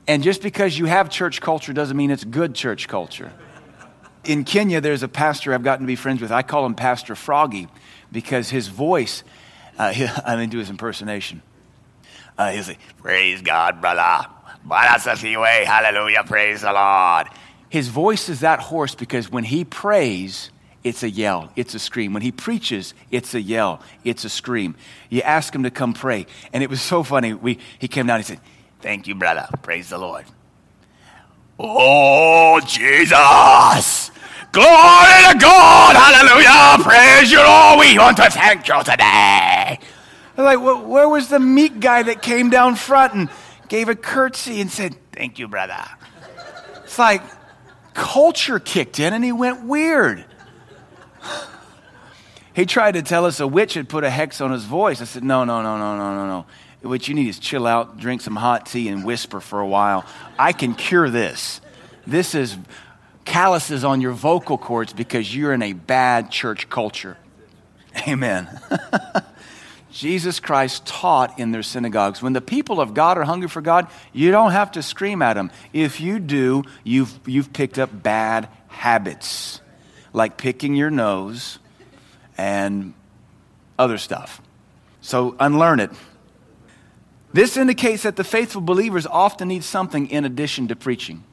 And 0.07 0.23
just 0.23 0.43
because 0.43 0.79
you 0.79 0.87
have 0.87 1.11
church 1.11 1.41
culture 1.41 1.73
doesn't 1.73 1.97
mean 1.97 2.11
it's 2.11 2.25
good 2.25 2.55
church 2.55 2.89
culture. 2.89 3.33
In 4.25 4.45
Kenya, 4.45 4.81
there's 4.81 5.03
a 5.03 5.09
pastor 5.09 5.55
I've 5.55 5.63
gotten 5.63 5.87
to 5.87 5.87
be 5.87 5.97
friends 5.97 6.21
with. 6.21 6.33
I 6.33 6.43
call 6.43 6.67
him 6.67 6.75
Pastor 6.75 7.15
Froggy 7.15 7.69
because 8.13 8.51
his 8.51 8.69
voice, 8.69 9.23
uh, 9.79 9.93
he, 9.93 10.07
I 10.25 10.37
mean, 10.37 10.51
do 10.51 10.59
his 10.59 10.71
impersonation. 10.71 11.43
Uh, 12.37 12.51
he's 12.51 12.69
like, 12.69 12.79
Praise 12.99 13.43
God, 13.43 13.81
brother. 13.81 14.27
Hallelujah, 14.69 16.25
praise 16.25 16.63
the 16.63 16.73
Lord. 16.73 17.29
His 17.71 17.89
voice 17.89 18.29
is 18.29 18.41
that 18.41 18.61
hoarse 18.61 18.95
because 18.95 19.31
when 19.31 19.45
he 19.45 19.65
prays, 19.65 20.51
it's 20.83 21.03
a 21.03 21.11
yell, 21.11 21.51
it's 21.57 21.75
a 21.75 21.79
scream. 21.79 22.13
When 22.13 22.23
he 22.23 22.33
preaches, 22.33 22.95
it's 23.11 23.35
a 23.35 23.41
yell, 23.41 23.81
it's 24.05 24.25
a 24.25 24.29
scream. 24.29 24.75
You 25.09 25.23
ask 25.23 25.55
him 25.55 25.63
to 25.63 25.71
come 25.71 25.93
pray. 25.93 26.27
And 26.53 26.63
it 26.63 26.71
was 26.71 26.83
so 26.83 27.03
funny. 27.03 27.33
We, 27.33 27.59
he 27.79 27.89
came 27.89 28.07
down 28.07 28.19
he 28.19 28.25
said, 28.25 28.41
Thank 28.81 29.07
you, 29.07 29.15
brother. 29.15 29.49
Praise 29.63 29.91
the 29.91 29.99
Lord. 29.99 30.25
Oh, 31.59 32.61
Jesus. 32.61 34.11
Glory 34.53 35.23
to 35.31 35.39
God. 35.39 35.95
Hallelujah. 35.95 36.83
Praise 36.83 37.31
you, 37.31 37.39
Lord. 37.39 37.81
We 37.81 37.99
want 37.99 38.17
to 38.17 38.31
thank 38.31 38.67
you 38.67 38.83
today. 38.83 39.79
Like, 40.37 40.59
where 40.61 41.09
was 41.09 41.29
the 41.29 41.39
meek 41.39 41.81
guy 41.81 42.03
that 42.03 42.23
came 42.23 42.49
down 42.49 42.77
front 42.77 43.15
and 43.15 43.29
gave 43.69 43.89
a 43.89 43.95
curtsy 43.95 44.61
and 44.61 44.71
said, 44.71 44.97
Thank 45.13 45.39
you, 45.39 45.47
brother? 45.49 45.85
It's 46.85 46.99
like 46.99 47.23
culture 47.95 48.59
kicked 48.59 48.99
in 48.99 49.13
and 49.13 49.23
he 49.23 49.33
went 49.33 49.65
weird. 49.65 50.25
he 52.55 52.67
tried 52.67 52.93
to 52.93 53.03
tell 53.03 53.27
us 53.27 53.39
a 53.39 53.47
witch 53.47 53.75
had 53.75 53.89
put 53.89 54.03
a 54.03 54.11
hex 54.11 54.41
on 54.41 54.51
his 54.51 54.65
voice. 54.65 55.01
I 55.01 55.05
said, 55.05 55.23
no, 55.23 55.45
no, 55.45 55.63
no, 55.63 55.77
no, 55.77 55.97
no, 55.97 56.15
no, 56.15 56.27
no. 56.27 56.47
What 56.83 57.09
you 57.09 57.15
need 57.15 57.29
is 57.29 57.39
chill 57.39 57.67
out, 57.67 57.99
drink 57.99 58.23
some 58.23 58.37
hot 58.37 58.67
tea, 58.67 58.89
and 58.89 59.05
whisper 59.05 59.41
for 59.41 59.61
a 59.61 59.67
while. 59.67 60.07
I 60.39 60.53
can 60.53 60.75
cure 60.75 61.11
this. 61.11 61.61
This 62.07 62.35
is 62.35 62.57
calluses 63.25 63.85
on 63.85 64.01
your 64.01 64.13
vocal 64.13 64.57
cords 64.57 64.93
because 64.93 65.35
you're 65.35 65.53
in 65.53 65.63
a 65.63 65.75
bad 65.75 66.31
church 66.31 66.71
culture. 66.71 67.17
Amen. 68.09 68.49
Jesus 69.93 70.41
Christ 70.41 70.87
taught 70.87 71.39
in 71.39 71.51
their 71.51 71.63
synagogues. 71.63 72.23
When 72.23 72.33
the 72.33 72.41
people 72.41 72.81
of 72.81 72.95
God 72.95 73.19
are 73.19 73.25
hungry 73.25 73.49
for 73.49 73.61
God, 73.61 73.89
you 74.13 74.31
don't 74.31 74.53
have 74.53 74.73
to 74.73 74.83
scream 74.83 75.21
at 75.21 75.35
them. 75.35 75.51
If 75.73 76.01
you 76.01 76.19
do, 76.19 76.63
you've, 76.85 77.19
you've 77.27 77.53
picked 77.53 77.79
up 77.79 77.91
bad 78.03 78.49
habits, 78.69 79.61
like 80.13 80.37
picking 80.37 80.75
your 80.75 80.91
nose 80.91 81.59
and 82.39 82.95
other 83.79 83.99
stuff. 83.99 84.41
So 85.01 85.35
unlearn 85.41 85.81
it. 85.81 85.91
This 87.33 87.57
indicates 87.57 88.03
that 88.03 88.17
the 88.17 88.25
faithful 88.25 88.61
believers 88.61 89.07
often 89.07 89.49
need 89.49 89.65
something 89.65 90.09
in 90.11 90.25
addition 90.25 90.69
to 90.69 90.77
preaching. 90.77 91.25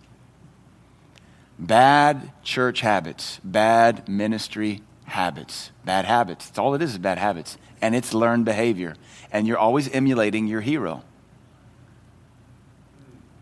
Bad 1.58 2.32
church 2.44 2.82
habits, 2.82 3.40
bad 3.44 4.08
ministry 4.08 4.84
habits, 5.06 5.72
bad 5.86 6.06
habits. 6.06 6.48
That's 6.48 6.60
all 6.60 6.76
it 6.76 6.82
is, 6.84 6.92
is 6.92 6.98
bad 7.00 7.18
habits. 7.18 7.58
And 7.82 7.96
it's 7.96 8.14
learned 8.14 8.46
behavior. 8.46 8.96
And 9.32 9.48
you're 9.48 9.58
always 9.58 9.90
emulating 9.90 10.46
your 10.46 10.62
hero. 10.62 11.04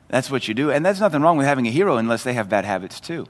That's 0.08 0.32
what 0.32 0.48
you 0.48 0.54
do. 0.54 0.72
And 0.72 0.86
there's 0.86 1.02
nothing 1.02 1.22
wrong 1.22 1.38
with 1.38 1.48
having 1.48 1.68
a 1.68 1.72
hero 1.72 1.98
unless 1.98 2.24
they 2.24 2.34
have 2.34 2.48
bad 2.48 2.64
habits 2.64 3.02
too. 3.02 3.28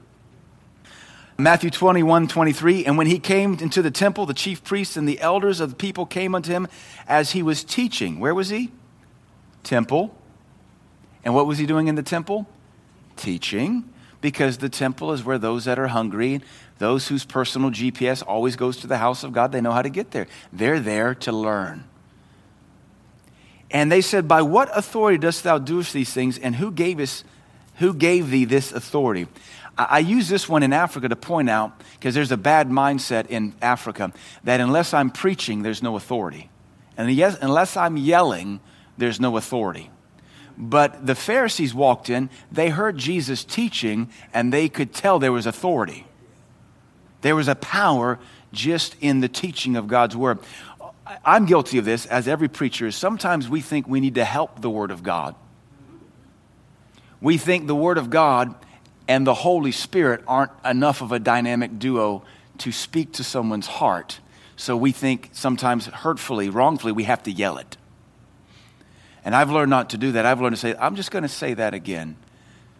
Matthew 1.38 1.68
21, 1.68 2.28
23. 2.28 2.84
And 2.84 2.96
when 2.96 3.08
he 3.08 3.18
came 3.18 3.54
into 3.54 3.82
the 3.82 3.90
temple, 3.90 4.24
the 4.24 4.34
chief 4.34 4.62
priests 4.62 4.96
and 4.96 5.08
the 5.08 5.20
elders 5.20 5.58
of 5.58 5.70
the 5.70 5.76
people 5.76 6.06
came 6.06 6.34
unto 6.34 6.52
him 6.52 6.68
as 7.08 7.32
he 7.32 7.42
was 7.42 7.64
teaching. 7.64 8.20
Where 8.20 8.34
was 8.34 8.50
he? 8.50 8.70
Temple. 9.66 10.16
And 11.24 11.34
what 11.34 11.46
was 11.46 11.58
he 11.58 11.66
doing 11.66 11.88
in 11.88 11.96
the 11.96 12.02
temple? 12.02 12.46
Teaching. 13.16 13.84
Because 14.20 14.58
the 14.58 14.68
temple 14.68 15.12
is 15.12 15.24
where 15.24 15.38
those 15.38 15.64
that 15.66 15.78
are 15.78 15.88
hungry, 15.88 16.40
those 16.78 17.08
whose 17.08 17.24
personal 17.24 17.70
GPS 17.70 18.22
always 18.26 18.56
goes 18.56 18.76
to 18.78 18.86
the 18.86 18.98
house 18.98 19.24
of 19.24 19.32
God, 19.32 19.52
they 19.52 19.60
know 19.60 19.72
how 19.72 19.82
to 19.82 19.90
get 19.90 20.12
there. 20.12 20.28
They're 20.52 20.80
there 20.80 21.14
to 21.16 21.32
learn. 21.32 21.84
And 23.70 23.90
they 23.90 24.00
said, 24.00 24.28
By 24.28 24.42
what 24.42 24.70
authority 24.72 25.18
dost 25.18 25.42
thou 25.42 25.58
do 25.58 25.82
these 25.82 26.12
things, 26.12 26.38
and 26.38 26.54
who 26.54 26.70
gave 26.70 27.00
us 27.00 27.24
who 27.78 27.92
gave 27.92 28.30
thee 28.30 28.44
this 28.46 28.72
authority? 28.72 29.26
I 29.76 29.98
use 29.98 30.28
this 30.28 30.48
one 30.48 30.62
in 30.62 30.72
Africa 30.72 31.08
to 31.08 31.16
point 31.16 31.50
out, 31.50 31.82
because 31.94 32.14
there's 32.14 32.32
a 32.32 32.38
bad 32.38 32.70
mindset 32.70 33.26
in 33.26 33.52
Africa, 33.60 34.12
that 34.44 34.60
unless 34.60 34.94
I'm 34.94 35.10
preaching, 35.10 35.62
there's 35.62 35.82
no 35.82 35.96
authority. 35.96 36.48
And 36.96 37.12
yes, 37.12 37.36
unless 37.42 37.76
I'm 37.76 37.98
yelling, 37.98 38.60
there's 38.98 39.20
no 39.20 39.36
authority. 39.36 39.90
But 40.58 41.06
the 41.06 41.14
Pharisees 41.14 41.74
walked 41.74 42.08
in, 42.08 42.30
they 42.50 42.70
heard 42.70 42.96
Jesus 42.96 43.44
teaching, 43.44 44.10
and 44.32 44.52
they 44.52 44.68
could 44.68 44.94
tell 44.94 45.18
there 45.18 45.32
was 45.32 45.46
authority. 45.46 46.06
There 47.20 47.36
was 47.36 47.48
a 47.48 47.54
power 47.54 48.18
just 48.52 48.96
in 49.00 49.20
the 49.20 49.28
teaching 49.28 49.76
of 49.76 49.86
God's 49.86 50.16
word. 50.16 50.38
I'm 51.24 51.46
guilty 51.46 51.78
of 51.78 51.84
this, 51.84 52.06
as 52.06 52.26
every 52.26 52.48
preacher 52.48 52.86
is. 52.86 52.96
Sometimes 52.96 53.48
we 53.48 53.60
think 53.60 53.86
we 53.86 54.00
need 54.00 54.14
to 54.14 54.24
help 54.24 54.60
the 54.60 54.70
word 54.70 54.90
of 54.90 55.02
God. 55.02 55.34
We 57.20 57.38
think 57.38 57.66
the 57.66 57.74
word 57.74 57.98
of 57.98 58.10
God 58.10 58.54
and 59.08 59.26
the 59.26 59.34
Holy 59.34 59.72
Spirit 59.72 60.22
aren't 60.26 60.52
enough 60.64 61.02
of 61.02 61.12
a 61.12 61.18
dynamic 61.18 61.78
duo 61.78 62.22
to 62.58 62.72
speak 62.72 63.12
to 63.12 63.24
someone's 63.24 63.66
heart. 63.66 64.20
So 64.56 64.76
we 64.76 64.90
think 64.90 65.30
sometimes 65.32 65.86
hurtfully, 65.86 66.48
wrongfully, 66.48 66.92
we 66.92 67.04
have 67.04 67.22
to 67.24 67.30
yell 67.30 67.58
it. 67.58 67.76
And 69.26 69.34
I've 69.34 69.50
learned 69.50 69.70
not 69.70 69.90
to 69.90 69.98
do 69.98 70.12
that. 70.12 70.24
I've 70.24 70.40
learned 70.40 70.54
to 70.54 70.60
say, 70.60 70.76
I'm 70.78 70.94
just 70.94 71.10
going 71.10 71.24
to 71.24 71.28
say 71.28 71.52
that 71.54 71.74
again. 71.74 72.14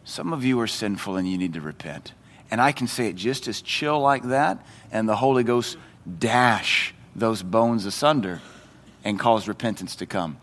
Some 0.04 0.32
of 0.32 0.44
you 0.44 0.60
are 0.60 0.68
sinful 0.68 1.16
and 1.16 1.28
you 1.28 1.36
need 1.36 1.54
to 1.54 1.60
repent. 1.60 2.12
And 2.52 2.60
I 2.60 2.70
can 2.70 2.86
say 2.86 3.08
it 3.08 3.16
just 3.16 3.48
as 3.48 3.60
chill 3.60 3.98
like 3.98 4.22
that, 4.28 4.64
and 4.92 5.08
the 5.08 5.16
Holy 5.16 5.42
Ghost 5.42 5.76
dash 6.20 6.94
those 7.16 7.42
bones 7.42 7.84
asunder 7.84 8.40
and 9.02 9.18
cause 9.18 9.48
repentance 9.48 9.96
to 9.96 10.06
come. 10.06 10.38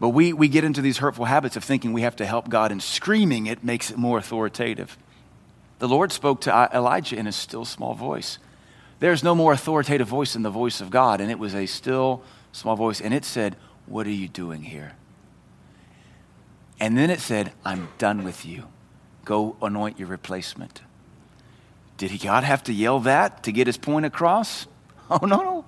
But 0.00 0.08
we, 0.08 0.32
we 0.32 0.48
get 0.48 0.64
into 0.64 0.82
these 0.82 0.98
hurtful 0.98 1.26
habits 1.26 1.54
of 1.54 1.62
thinking 1.62 1.92
we 1.92 2.02
have 2.02 2.16
to 2.16 2.26
help 2.26 2.48
God, 2.48 2.72
and 2.72 2.82
screaming 2.82 3.46
it 3.46 3.62
makes 3.62 3.92
it 3.92 3.96
more 3.96 4.18
authoritative. 4.18 4.98
The 5.78 5.86
Lord 5.86 6.10
spoke 6.10 6.40
to 6.42 6.68
Elijah 6.74 7.16
in 7.16 7.28
a 7.28 7.32
still 7.32 7.64
small 7.64 7.94
voice. 7.94 8.38
There's 8.98 9.22
no 9.22 9.36
more 9.36 9.52
authoritative 9.52 10.08
voice 10.08 10.32
than 10.32 10.42
the 10.42 10.50
voice 10.50 10.80
of 10.80 10.90
God, 10.90 11.20
and 11.20 11.30
it 11.30 11.38
was 11.38 11.54
a 11.54 11.66
still 11.66 12.24
small 12.50 12.74
voice, 12.74 13.00
and 13.00 13.14
it 13.14 13.24
said, 13.24 13.54
What 13.86 14.08
are 14.08 14.10
you 14.10 14.26
doing 14.26 14.64
here? 14.64 14.94
And 16.80 16.98
then 16.98 17.10
it 17.10 17.20
said, 17.20 17.52
I'm 17.64 17.88
done 17.98 18.24
with 18.24 18.44
you. 18.44 18.64
Go 19.24 19.56
anoint 19.62 19.98
your 19.98 20.08
replacement. 20.08 20.82
Did 21.96 22.20
God 22.20 22.44
have 22.44 22.64
to 22.64 22.72
yell 22.72 23.00
that 23.00 23.44
to 23.44 23.52
get 23.52 23.66
his 23.66 23.76
point 23.76 24.06
across? 24.06 24.66
Oh, 25.10 25.26
no, 25.26 25.36
no. 25.36 25.64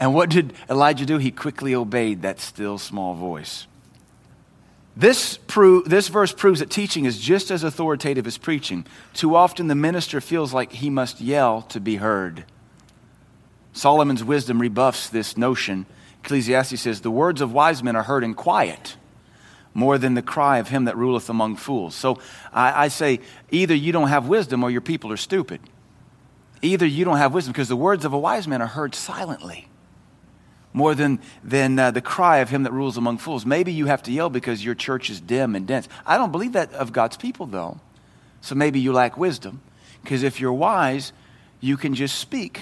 And 0.00 0.14
what 0.14 0.30
did 0.30 0.52
Elijah 0.68 1.06
do? 1.06 1.18
He 1.18 1.30
quickly 1.30 1.76
obeyed 1.76 2.22
that 2.22 2.40
still 2.40 2.76
small 2.76 3.14
voice. 3.14 3.68
This, 4.96 5.38
pro- 5.46 5.82
this 5.82 6.08
verse 6.08 6.32
proves 6.32 6.58
that 6.58 6.70
teaching 6.70 7.04
is 7.04 7.20
just 7.20 7.52
as 7.52 7.62
authoritative 7.62 8.26
as 8.26 8.36
preaching. 8.36 8.84
Too 9.14 9.36
often, 9.36 9.68
the 9.68 9.76
minister 9.76 10.20
feels 10.20 10.52
like 10.52 10.72
he 10.72 10.90
must 10.90 11.20
yell 11.20 11.62
to 11.62 11.78
be 11.78 11.96
heard. 11.96 12.44
Solomon's 13.72 14.24
wisdom 14.24 14.60
rebuffs 14.60 15.08
this 15.08 15.36
notion. 15.36 15.86
Ecclesiastes 16.24 16.80
says, 16.80 17.02
The 17.02 17.12
words 17.12 17.40
of 17.40 17.52
wise 17.52 17.80
men 17.80 17.94
are 17.94 18.02
heard 18.02 18.24
in 18.24 18.34
quiet 18.34 18.96
more 19.72 19.98
than 19.98 20.14
the 20.14 20.22
cry 20.22 20.58
of 20.58 20.68
him 20.68 20.84
that 20.84 20.96
ruleth 20.96 21.28
among 21.28 21.56
fools. 21.56 21.94
So 21.94 22.18
I, 22.52 22.84
I 22.84 22.88
say, 22.88 23.20
either 23.50 23.74
you 23.74 23.92
don't 23.92 24.08
have 24.08 24.26
wisdom 24.26 24.64
or 24.64 24.70
your 24.70 24.80
people 24.80 25.12
are 25.12 25.16
stupid. 25.16 25.60
Either 26.62 26.86
you 26.86 27.04
don't 27.04 27.16
have 27.16 27.32
wisdom 27.32 27.52
because 27.52 27.68
the 27.68 27.76
words 27.76 28.04
of 28.04 28.12
a 28.12 28.18
wise 28.18 28.46
man 28.48 28.60
are 28.60 28.66
heard 28.66 28.94
silently 28.94 29.68
more 30.72 30.94
than, 30.94 31.18
than 31.42 31.78
uh, 31.78 31.90
the 31.90 32.00
cry 32.00 32.38
of 32.38 32.50
him 32.50 32.62
that 32.62 32.72
rules 32.72 32.96
among 32.96 33.18
fools. 33.18 33.44
Maybe 33.44 33.72
you 33.72 33.86
have 33.86 34.02
to 34.04 34.12
yell 34.12 34.30
because 34.30 34.64
your 34.64 34.74
church 34.74 35.10
is 35.10 35.20
dim 35.20 35.56
and 35.56 35.66
dense. 35.66 35.88
I 36.06 36.16
don't 36.16 36.30
believe 36.30 36.52
that 36.52 36.72
of 36.74 36.92
God's 36.92 37.16
people, 37.16 37.46
though. 37.46 37.80
So 38.40 38.54
maybe 38.54 38.80
you 38.80 38.92
lack 38.92 39.16
wisdom. 39.16 39.62
Because 40.02 40.22
if 40.22 40.40
you're 40.40 40.52
wise, 40.52 41.12
you 41.60 41.76
can 41.76 41.94
just 41.94 42.18
speak 42.18 42.60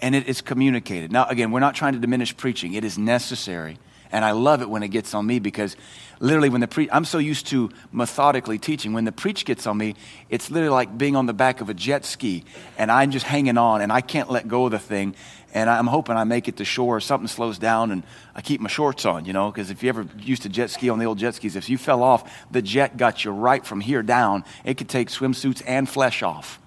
and 0.00 0.14
it 0.14 0.28
is 0.28 0.40
communicated. 0.40 1.12
Now, 1.12 1.26
again, 1.26 1.50
we're 1.50 1.60
not 1.60 1.74
trying 1.74 1.92
to 1.92 1.98
diminish 1.98 2.36
preaching, 2.36 2.74
it 2.74 2.84
is 2.84 2.96
necessary. 2.96 3.78
And 4.12 4.24
I 4.24 4.32
love 4.32 4.62
it 4.62 4.68
when 4.68 4.82
it 4.82 4.88
gets 4.88 5.14
on 5.14 5.26
me 5.26 5.38
because 5.38 5.76
literally 6.18 6.48
when 6.48 6.60
the 6.60 6.68
preach, 6.68 6.88
I'm 6.92 7.04
so 7.04 7.18
used 7.18 7.46
to 7.48 7.70
methodically 7.92 8.58
teaching. 8.58 8.92
When 8.92 9.04
the 9.04 9.12
preach 9.12 9.44
gets 9.44 9.66
on 9.66 9.78
me, 9.78 9.94
it's 10.28 10.50
literally 10.50 10.74
like 10.74 10.98
being 10.98 11.16
on 11.16 11.26
the 11.26 11.32
back 11.32 11.60
of 11.60 11.68
a 11.68 11.74
jet 11.74 12.04
ski 12.04 12.44
and 12.76 12.90
I'm 12.90 13.10
just 13.10 13.24
hanging 13.24 13.56
on 13.56 13.80
and 13.82 13.92
I 13.92 14.00
can't 14.00 14.30
let 14.30 14.48
go 14.48 14.66
of 14.66 14.72
the 14.72 14.78
thing 14.78 15.14
and 15.52 15.68
I'm 15.68 15.86
hoping 15.86 16.16
I 16.16 16.24
make 16.24 16.48
it 16.48 16.56
to 16.58 16.64
shore. 16.64 17.00
Something 17.00 17.28
slows 17.28 17.58
down, 17.58 17.90
and 17.90 18.04
I 18.34 18.40
keep 18.40 18.60
my 18.60 18.68
shorts 18.68 19.04
on, 19.04 19.24
you 19.24 19.32
know, 19.32 19.50
because 19.50 19.70
if 19.70 19.82
you 19.82 19.88
ever 19.88 20.06
used 20.18 20.42
to 20.42 20.48
jet 20.48 20.70
ski 20.70 20.90
on 20.90 20.98
the 20.98 21.06
old 21.06 21.18
jet 21.18 21.34
skis, 21.34 21.56
if 21.56 21.68
you 21.68 21.78
fell 21.78 22.02
off, 22.02 22.46
the 22.50 22.62
jet 22.62 22.96
got 22.96 23.24
you 23.24 23.30
right 23.32 23.64
from 23.64 23.80
here 23.80 24.02
down. 24.02 24.44
It 24.64 24.76
could 24.76 24.88
take 24.88 25.08
swimsuits 25.08 25.62
and 25.66 25.88
flesh 25.88 26.22
off. 26.22 26.60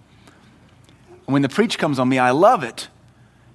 When 1.26 1.42
the 1.42 1.50
preach 1.50 1.78
comes 1.78 2.00
on 2.00 2.10
me, 2.10 2.20
I 2.20 2.32
love 2.32 2.64
it 2.64 2.90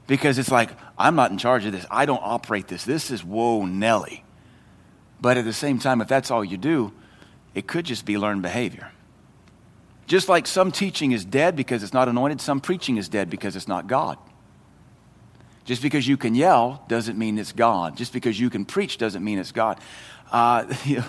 because 0.06 0.38
it's 0.38 0.50
like, 0.50 0.70
I'm 0.98 1.14
not 1.14 1.30
in 1.30 1.38
charge 1.38 1.64
of 1.64 1.72
this. 1.72 1.86
I 1.90 2.06
don't 2.06 2.20
operate 2.22 2.68
this. 2.68 2.84
This 2.84 3.10
is 3.10 3.24
whoa, 3.24 3.64
Nelly. 3.64 4.24
But 5.20 5.36
at 5.36 5.44
the 5.44 5.52
same 5.52 5.78
time, 5.78 6.00
if 6.00 6.08
that's 6.08 6.30
all 6.30 6.44
you 6.44 6.56
do, 6.56 6.92
it 7.54 7.66
could 7.66 7.84
just 7.84 8.04
be 8.04 8.18
learned 8.18 8.42
behavior. 8.42 8.90
Just 10.06 10.28
like 10.28 10.46
some 10.46 10.72
teaching 10.72 11.12
is 11.12 11.24
dead 11.24 11.54
because 11.54 11.82
it's 11.82 11.92
not 11.92 12.08
anointed, 12.08 12.40
some 12.40 12.60
preaching 12.60 12.96
is 12.96 13.08
dead 13.08 13.30
because 13.30 13.56
it's 13.56 13.68
not 13.68 13.86
God. 13.86 14.18
Just 15.64 15.82
because 15.82 16.08
you 16.08 16.16
can 16.16 16.34
yell 16.34 16.82
doesn't 16.88 17.18
mean 17.18 17.38
it's 17.38 17.52
God. 17.52 17.96
Just 17.96 18.12
because 18.12 18.40
you 18.40 18.48
can 18.48 18.64
preach 18.64 18.96
doesn't 18.96 19.22
mean 19.22 19.38
it's 19.38 19.52
God. 19.52 19.78
Uh, 20.32 20.72
you 20.84 20.96
know, 20.96 21.04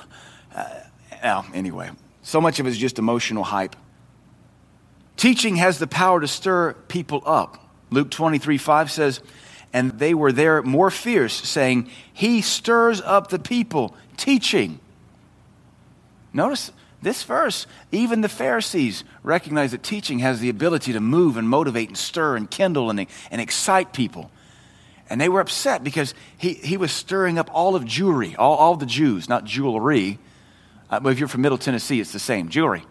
uh, 1.23 1.43
anyway, 1.53 1.89
so 2.23 2.41
much 2.41 2.59
of 2.59 2.67
it 2.67 2.69
is 2.69 2.77
just 2.77 2.99
emotional 2.99 3.43
hype. 3.43 3.75
Teaching 5.15 5.55
has 5.55 5.79
the 5.79 5.87
power 5.87 6.19
to 6.19 6.27
stir 6.27 6.73
people 6.73 7.23
up. 7.25 7.71
Luke 7.89 8.11
23 8.11 8.57
5 8.57 8.91
says, 8.91 9.21
And 9.71 9.91
they 9.99 10.13
were 10.13 10.31
there 10.31 10.61
more 10.63 10.89
fierce, 10.89 11.33
saying, 11.33 11.89
He 12.11 12.41
stirs 12.41 13.01
up 13.01 13.29
the 13.29 13.39
people, 13.39 13.95
teaching. 14.17 14.79
Notice 16.33 16.71
this 17.01 17.23
verse, 17.23 17.65
even 17.91 18.21
the 18.21 18.29
Pharisees 18.29 19.03
recognize 19.23 19.71
that 19.71 19.83
teaching 19.83 20.19
has 20.19 20.39
the 20.39 20.49
ability 20.49 20.93
to 20.93 20.99
move 20.99 21.37
and 21.37 21.47
motivate 21.47 21.87
and 21.87 21.97
stir 21.97 22.35
and 22.35 22.49
kindle 22.49 22.89
and, 22.89 23.05
and 23.31 23.41
excite 23.41 23.93
people. 23.93 24.29
And 25.09 25.19
they 25.19 25.29
were 25.29 25.39
upset 25.39 25.83
because 25.83 26.13
he, 26.37 26.53
he 26.53 26.77
was 26.77 26.91
stirring 26.91 27.39
up 27.39 27.49
all 27.53 27.75
of 27.75 27.83
Jewry, 27.83 28.35
all, 28.37 28.55
all 28.55 28.75
the 28.75 28.85
Jews, 28.85 29.29
not 29.29 29.45
jewelry. 29.45 30.19
Uh, 30.89 30.99
but 30.99 31.09
if 31.09 31.19
you're 31.19 31.27
from 31.27 31.41
Middle 31.41 31.57
Tennessee, 31.57 31.99
it's 31.99 32.11
the 32.11 32.19
same 32.19 32.49
jewelry. 32.49 32.83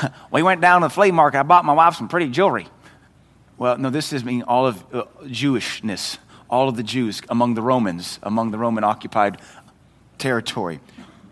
we 0.30 0.42
went 0.42 0.60
down 0.60 0.82
to 0.82 0.88
the 0.88 0.94
flea 0.94 1.10
market. 1.10 1.40
I 1.40 1.42
bought 1.42 1.64
my 1.64 1.72
wife 1.72 1.94
some 1.94 2.08
pretty 2.08 2.28
jewelry. 2.28 2.68
Well, 3.62 3.78
no, 3.78 3.90
this 3.90 4.12
is 4.12 4.24
mean 4.24 4.42
all 4.42 4.66
of 4.66 4.84
uh, 4.92 5.04
Jewishness, 5.26 6.18
all 6.50 6.68
of 6.68 6.76
the 6.76 6.82
Jews 6.82 7.22
among 7.28 7.54
the 7.54 7.62
Romans, 7.62 8.18
among 8.24 8.50
the 8.50 8.58
Roman 8.58 8.82
occupied 8.82 9.40
territory. 10.18 10.80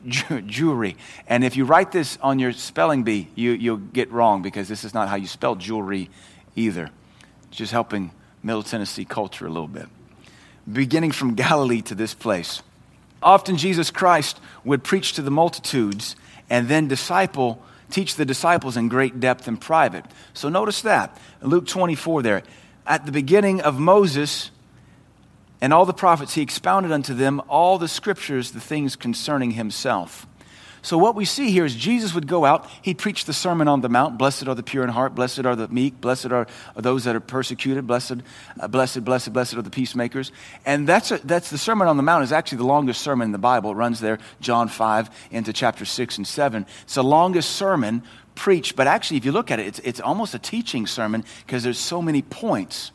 jewelry. 0.07 0.97
And 1.27 1.43
if 1.43 1.57
you 1.57 1.65
write 1.65 1.91
this 1.91 2.19
on 2.23 2.39
your 2.39 2.53
spelling 2.53 3.03
bee, 3.03 3.27
you, 3.35 3.51
you'll 3.51 3.79
get 3.79 4.13
wrong 4.13 4.43
because 4.43 4.69
this 4.69 4.85
is 4.85 4.95
not 4.95 5.09
how 5.09 5.17
you 5.17 5.27
spell 5.27 5.57
jewelry 5.57 6.09
either. 6.55 6.91
Just 7.51 7.73
helping 7.73 8.13
Middle 8.45 8.63
Tennessee 8.63 9.05
culture 9.05 9.45
a 9.45 9.51
little 9.51 9.67
bit. 9.67 9.89
Beginning 10.73 11.11
from 11.11 11.35
Galilee 11.35 11.83
to 11.83 11.97
this 11.97 12.15
place. 12.15 12.63
Often 13.25 13.57
Jesus 13.57 13.91
Christ 13.91 14.39
would 14.65 14.85
preach 14.85 15.15
to 15.15 15.23
the 15.23 15.33
multitudes 15.33 16.15
and 16.49 16.69
then 16.69 16.87
disciple, 16.87 17.61
teach 17.91 18.15
the 18.15 18.25
disciples 18.25 18.77
in 18.77 18.89
great 18.89 19.21
depth 19.21 19.49
and 19.49 19.61
private. 19.61 20.05
So 20.35 20.49
notice 20.49 20.83
that. 20.83 21.17
Luke 21.43 21.67
24 21.67 22.23
there. 22.23 22.43
At 22.87 23.07
the 23.07 23.13
beginning 23.13 23.61
of 23.61 23.79
Moses 23.79 24.51
and 25.61 25.73
all 25.73 25.85
the 25.85 25.93
prophets, 25.93 26.35
he 26.35 26.43
expounded 26.43 26.93
unto 26.93 27.15
them 27.15 27.43
all 27.49 27.79
the 27.79 27.89
scriptures, 27.89 28.53
the 28.53 28.61
things 28.61 28.97
concerning 28.97 29.53
himself. 29.53 30.27
So, 30.83 30.97
what 30.97 31.15
we 31.15 31.25
see 31.25 31.51
here 31.51 31.65
is 31.65 31.75
Jesus 31.75 32.15
would 32.15 32.27
go 32.27 32.45
out, 32.45 32.67
he'd 32.83 32.99
preach 32.99 33.27
the 33.27 33.33
Sermon 33.33 33.69
on 33.69 33.83
the 33.83 33.89
Mount 33.89 34.17
Blessed 34.17 34.49
are 34.49 34.55
the 34.55 34.63
pure 34.63 34.83
in 34.83 34.91
heart, 34.91 35.15
blessed 35.15 35.45
are 35.45 35.55
the 35.55 35.69
meek, 35.69 36.01
blessed 36.01 36.33
are, 36.33 36.47
those 36.75 37.05
that 37.05 37.15
are 37.15 37.21
persecuted, 37.21 37.87
blessed, 37.87 38.23
uh, 38.59 38.69
blessed, 38.69 39.05
blessed, 39.05 39.33
blessed 39.33 39.55
are 39.55 39.63
the 39.63 39.71
peacemakers. 39.71 40.33
And 40.65 40.87
that's, 40.87 41.11
a, 41.11 41.19
that's 41.19 41.51
the 41.51 41.59
Sermon 41.59 41.87
on 41.87 41.97
the 41.97 42.03
Mount, 42.03 42.25
is 42.25 42.33
actually 42.33 42.59
the 42.59 42.67
longest 42.67 43.03
sermon 43.03 43.27
in 43.27 43.33
the 43.33 43.39
Bible. 43.39 43.73
It 43.73 43.75
runs 43.75 44.01
there, 44.01 44.19
John 44.41 44.69
5 44.69 45.11
into 45.31 45.53
chapter 45.53 45.85
6 45.85 46.17
and 46.19 46.27
7. 46.27 46.67
It's 46.83 46.95
the 46.95 47.05
longest 47.05 47.51
sermon 47.51 48.03
preached, 48.35 48.75
but 48.75 48.87
actually, 48.87 49.19
if 49.19 49.25
you 49.27 49.33
look 49.33 49.51
at 49.51 49.61
it, 49.61 49.67
it's, 49.67 49.79
it's 49.81 50.01
almost 50.01 50.35
a 50.35 50.39
teaching 50.39 50.87
sermon 50.87 51.25
because 51.47 51.63
there's 51.63 51.79
so 51.79 52.01
many 52.01 52.23
points. 52.23 52.93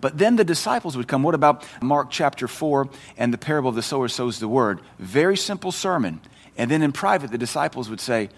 But 0.00 0.18
then 0.18 0.36
the 0.36 0.44
disciples 0.44 0.96
would 0.96 1.08
come. 1.08 1.22
What 1.22 1.34
about 1.34 1.64
Mark 1.82 2.10
chapter 2.10 2.48
4 2.48 2.88
and 3.18 3.32
the 3.32 3.38
parable 3.38 3.68
of 3.68 3.76
the 3.76 3.82
sower 3.82 4.08
sows 4.08 4.40
the 4.40 4.48
word? 4.48 4.80
Very 4.98 5.36
simple 5.36 5.72
sermon. 5.72 6.20
And 6.60 6.70
then 6.70 6.82
in 6.82 6.92
private, 6.92 7.30
the 7.30 7.38
disciples 7.38 7.88
would 7.88 8.02
say, 8.02 8.28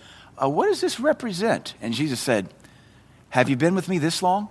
uh, 0.40 0.48
What 0.48 0.66
does 0.66 0.80
this 0.80 1.00
represent? 1.00 1.74
And 1.82 1.92
Jesus 1.92 2.20
said, 2.20 2.54
Have 3.30 3.48
you 3.48 3.56
been 3.56 3.74
with 3.74 3.88
me 3.88 3.98
this 3.98 4.22
long? 4.22 4.48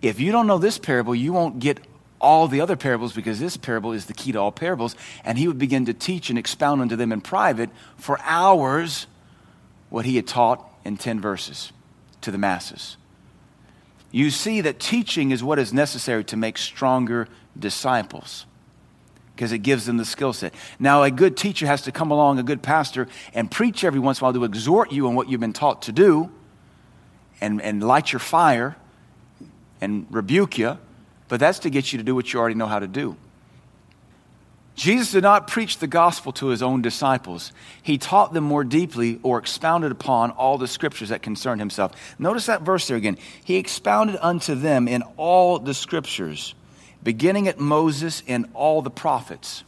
If 0.00 0.20
you 0.20 0.32
don't 0.32 0.46
know 0.46 0.56
this 0.56 0.78
parable, 0.78 1.14
you 1.14 1.34
won't 1.34 1.58
get 1.58 1.80
all 2.18 2.48
the 2.48 2.62
other 2.62 2.76
parables 2.76 3.12
because 3.12 3.38
this 3.38 3.58
parable 3.58 3.92
is 3.92 4.06
the 4.06 4.14
key 4.14 4.32
to 4.32 4.38
all 4.38 4.50
parables. 4.50 4.96
And 5.22 5.36
he 5.36 5.46
would 5.48 5.58
begin 5.58 5.84
to 5.84 5.92
teach 5.92 6.30
and 6.30 6.38
expound 6.38 6.80
unto 6.80 6.96
them 6.96 7.12
in 7.12 7.20
private 7.20 7.68
for 7.98 8.18
hours 8.22 9.06
what 9.90 10.06
he 10.06 10.16
had 10.16 10.26
taught 10.26 10.66
in 10.82 10.96
10 10.96 11.20
verses 11.20 11.72
to 12.22 12.30
the 12.30 12.38
masses. 12.38 12.96
You 14.10 14.30
see 14.30 14.62
that 14.62 14.80
teaching 14.80 15.30
is 15.30 15.44
what 15.44 15.58
is 15.58 15.74
necessary 15.74 16.24
to 16.24 16.38
make 16.38 16.56
stronger 16.56 17.28
disciples 17.58 18.46
because 19.38 19.52
it 19.52 19.58
gives 19.58 19.86
them 19.86 19.98
the 19.98 20.04
skill 20.04 20.32
set. 20.32 20.52
Now, 20.80 21.04
a 21.04 21.12
good 21.12 21.36
teacher 21.36 21.64
has 21.64 21.82
to 21.82 21.92
come 21.92 22.10
along, 22.10 22.40
a 22.40 22.42
good 22.42 22.60
pastor, 22.60 23.06
and 23.32 23.48
preach 23.48 23.84
every 23.84 24.00
once 24.00 24.18
in 24.18 24.24
a 24.24 24.26
while 24.26 24.32
to 24.32 24.42
exhort 24.42 24.90
you 24.90 25.06
on 25.06 25.14
what 25.14 25.28
you've 25.28 25.38
been 25.38 25.52
taught 25.52 25.82
to 25.82 25.92
do 25.92 26.28
and, 27.40 27.62
and 27.62 27.80
light 27.80 28.12
your 28.12 28.18
fire 28.18 28.74
and 29.80 30.08
rebuke 30.10 30.58
you, 30.58 30.76
but 31.28 31.38
that's 31.38 31.60
to 31.60 31.70
get 31.70 31.92
you 31.92 31.98
to 31.98 32.02
do 32.02 32.16
what 32.16 32.32
you 32.32 32.40
already 32.40 32.56
know 32.56 32.66
how 32.66 32.80
to 32.80 32.88
do. 32.88 33.16
Jesus 34.74 35.12
did 35.12 35.22
not 35.22 35.46
preach 35.46 35.78
the 35.78 35.86
gospel 35.86 36.32
to 36.32 36.48
his 36.48 36.60
own 36.60 36.82
disciples. 36.82 37.52
He 37.80 37.96
taught 37.96 38.32
them 38.32 38.42
more 38.42 38.64
deeply 38.64 39.20
or 39.22 39.38
expounded 39.38 39.92
upon 39.92 40.32
all 40.32 40.58
the 40.58 40.66
scriptures 40.66 41.10
that 41.10 41.22
concerned 41.22 41.60
himself. 41.60 41.92
Notice 42.18 42.46
that 42.46 42.62
verse 42.62 42.88
there 42.88 42.96
again. 42.96 43.18
He 43.44 43.54
expounded 43.54 44.18
unto 44.20 44.56
them 44.56 44.88
in 44.88 45.02
all 45.16 45.60
the 45.60 45.74
scriptures 45.74 46.56
beginning 47.02 47.48
at 47.48 47.58
Moses 47.58 48.22
and 48.26 48.48
all 48.54 48.82
the 48.82 48.90
prophets. 48.90 49.64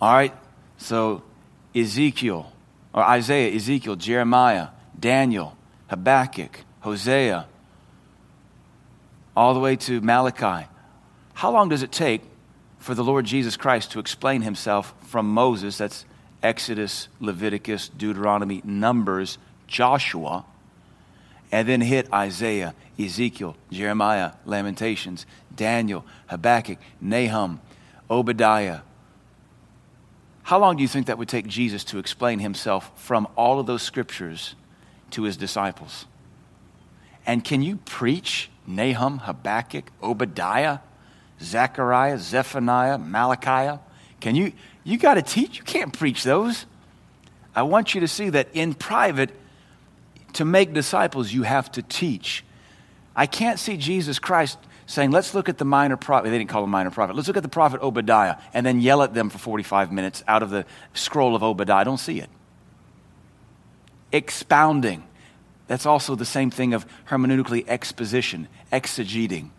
All 0.00 0.12
right, 0.12 0.34
so 0.78 1.22
Ezekiel, 1.74 2.52
or 2.92 3.02
Isaiah, 3.02 3.54
Ezekiel, 3.54 3.96
Jeremiah, 3.96 4.68
Daniel, 4.98 5.56
Habakkuk, 5.88 6.60
Hosea, 6.80 7.46
all 9.36 9.54
the 9.54 9.60
way 9.60 9.76
to 9.76 10.00
Malachi. 10.00 10.66
How 11.34 11.50
long 11.50 11.68
does 11.68 11.82
it 11.82 11.90
take 11.90 12.22
for 12.78 12.94
the 12.94 13.04
Lord 13.04 13.24
Jesus 13.24 13.56
Christ 13.56 13.92
to 13.92 13.98
explain 13.98 14.42
himself 14.42 14.94
from 15.06 15.28
Moses? 15.28 15.78
That's 15.78 16.04
Exodus, 16.42 17.08
Leviticus, 17.20 17.88
Deuteronomy, 17.88 18.60
Numbers, 18.64 19.38
Joshua 19.66 20.44
and 21.54 21.68
then 21.68 21.80
hit 21.80 22.12
Isaiah, 22.12 22.74
Ezekiel, 22.98 23.56
Jeremiah, 23.70 24.32
Lamentations, 24.44 25.24
Daniel, 25.54 26.04
Habakkuk, 26.26 26.78
Nahum, 27.00 27.60
Obadiah. 28.10 28.80
How 30.42 30.58
long 30.58 30.74
do 30.74 30.82
you 30.82 30.88
think 30.88 31.06
that 31.06 31.16
would 31.16 31.28
take 31.28 31.46
Jesus 31.46 31.84
to 31.84 31.98
explain 31.98 32.40
himself 32.40 32.90
from 33.00 33.28
all 33.36 33.60
of 33.60 33.66
those 33.66 33.82
scriptures 33.82 34.56
to 35.12 35.22
his 35.22 35.36
disciples? 35.36 36.06
And 37.24 37.44
can 37.44 37.62
you 37.62 37.76
preach 37.76 38.50
Nahum, 38.66 39.18
Habakkuk, 39.18 39.92
Obadiah, 40.02 40.80
Zechariah, 41.40 42.18
Zephaniah, 42.18 42.98
Malachi? 42.98 43.80
Can 44.18 44.34
you, 44.34 44.50
you 44.82 44.98
got 44.98 45.14
to 45.14 45.22
teach? 45.22 45.58
You 45.58 45.62
can't 45.62 45.96
preach 45.96 46.24
those. 46.24 46.66
I 47.54 47.62
want 47.62 47.94
you 47.94 48.00
to 48.00 48.08
see 48.08 48.30
that 48.30 48.48
in 48.54 48.74
private, 48.74 49.30
to 50.34 50.44
make 50.44 50.72
disciples, 50.72 51.32
you 51.32 51.42
have 51.42 51.70
to 51.72 51.82
teach. 51.82 52.44
I 53.16 53.26
can't 53.26 53.58
see 53.58 53.76
Jesus 53.76 54.18
Christ 54.18 54.58
saying, 54.86 55.10
let's 55.10 55.34
look 55.34 55.48
at 55.48 55.58
the 55.58 55.64
minor 55.64 55.96
prophet. 55.96 56.30
They 56.30 56.38
didn't 56.38 56.50
call 56.50 56.64
him 56.64 56.70
minor 56.70 56.90
prophet. 56.90 57.16
Let's 57.16 57.28
look 57.28 57.36
at 57.36 57.42
the 57.42 57.48
prophet 57.48 57.80
Obadiah 57.80 58.36
and 58.52 58.66
then 58.66 58.80
yell 58.80 59.02
at 59.02 59.14
them 59.14 59.30
for 59.30 59.38
45 59.38 59.92
minutes 59.92 60.22
out 60.28 60.42
of 60.42 60.50
the 60.50 60.66
scroll 60.92 61.34
of 61.34 61.42
Obadiah. 61.42 61.76
I 61.76 61.84
don't 61.84 61.98
see 61.98 62.20
it. 62.20 62.28
Expounding. 64.12 65.04
That's 65.66 65.86
also 65.86 66.14
the 66.14 66.26
same 66.26 66.50
thing 66.50 66.74
of 66.74 66.86
hermeneutically 67.08 67.66
exposition, 67.66 68.48
exegeting. 68.72 69.50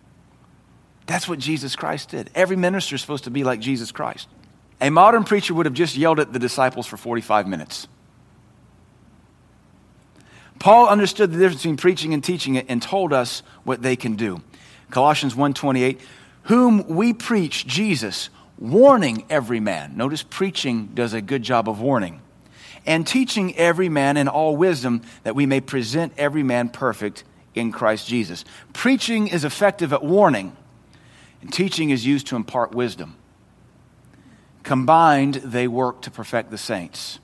That's 1.07 1.27
what 1.27 1.39
Jesus 1.39 1.75
Christ 1.75 2.09
did. 2.09 2.29
Every 2.35 2.55
minister 2.55 2.95
is 2.95 3.01
supposed 3.01 3.23
to 3.25 3.31
be 3.31 3.43
like 3.43 3.59
Jesus 3.59 3.91
Christ. 3.91 4.27
A 4.81 4.89
modern 4.89 5.23
preacher 5.23 5.53
would 5.53 5.65
have 5.65 5.73
just 5.73 5.95
yelled 5.95 6.19
at 6.19 6.33
the 6.33 6.39
disciples 6.39 6.85
for 6.85 6.97
45 6.97 7.47
minutes. 7.47 7.87
Paul 10.59 10.87
understood 10.87 11.31
the 11.31 11.37
difference 11.37 11.61
between 11.61 11.77
preaching 11.77 12.13
and 12.13 12.23
teaching 12.23 12.55
it 12.55 12.65
and 12.69 12.81
told 12.81 13.13
us 13.13 13.43
what 13.63 13.81
they 13.81 13.95
can 13.95 14.15
do. 14.15 14.41
Colossians 14.89 15.35
1:28, 15.35 15.99
whom 16.43 16.87
we 16.87 17.13
preach 17.13 17.67
Jesus, 17.67 18.29
warning 18.57 19.25
every 19.29 19.59
man. 19.59 19.97
Notice 19.97 20.23
preaching 20.23 20.89
does 20.93 21.13
a 21.13 21.21
good 21.21 21.43
job 21.43 21.67
of 21.67 21.81
warning. 21.81 22.21
And 22.85 23.05
teaching 23.05 23.55
every 23.55 23.89
man 23.89 24.15
in 24.15 24.27
all 24.27 24.55
wisdom 24.55 25.01
that 25.23 25.35
we 25.35 25.45
may 25.45 25.59
present 25.59 26.13
every 26.17 26.43
man 26.43 26.69
perfect 26.69 27.23
in 27.55 27.71
Christ 27.71 28.07
Jesus. 28.07 28.45
Preaching 28.73 29.27
is 29.27 29.43
effective 29.43 29.91
at 29.91 30.03
warning, 30.03 30.55
and 31.41 31.51
teaching 31.51 31.89
is 31.89 32.05
used 32.05 32.27
to 32.27 32.35
impart 32.35 32.75
wisdom. 32.75 33.15
Combined, 34.63 35.35
they 35.35 35.67
work 35.67 36.01
to 36.03 36.11
perfect 36.11 36.51
the 36.51 36.57
saints 36.57 37.19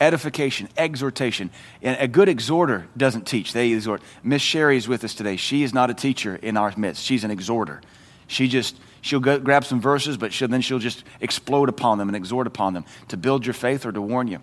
edification, 0.00 0.68
exhortation. 0.76 1.50
And 1.82 1.96
a 2.00 2.08
good 2.08 2.28
exhorter 2.28 2.86
doesn't 2.96 3.26
teach, 3.26 3.52
they 3.52 3.72
exhort. 3.72 4.02
Miss 4.22 4.42
Sherry 4.42 4.76
is 4.76 4.88
with 4.88 5.04
us 5.04 5.14
today. 5.14 5.36
She 5.36 5.62
is 5.62 5.72
not 5.72 5.90
a 5.90 5.94
teacher 5.94 6.36
in 6.36 6.56
our 6.56 6.72
midst, 6.76 7.04
she's 7.04 7.24
an 7.24 7.30
exhorter. 7.30 7.80
She 8.26 8.48
just, 8.48 8.76
she'll 9.02 9.20
go, 9.20 9.38
grab 9.38 9.64
some 9.64 9.80
verses, 9.80 10.16
but 10.16 10.32
she'll, 10.32 10.48
then 10.48 10.62
she'll 10.62 10.78
just 10.78 11.04
explode 11.20 11.68
upon 11.68 11.98
them 11.98 12.08
and 12.08 12.16
exhort 12.16 12.46
upon 12.46 12.72
them 12.72 12.84
to 13.08 13.16
build 13.16 13.44
your 13.44 13.52
faith 13.52 13.84
or 13.84 13.92
to 13.92 14.00
warn 14.00 14.28
you. 14.28 14.38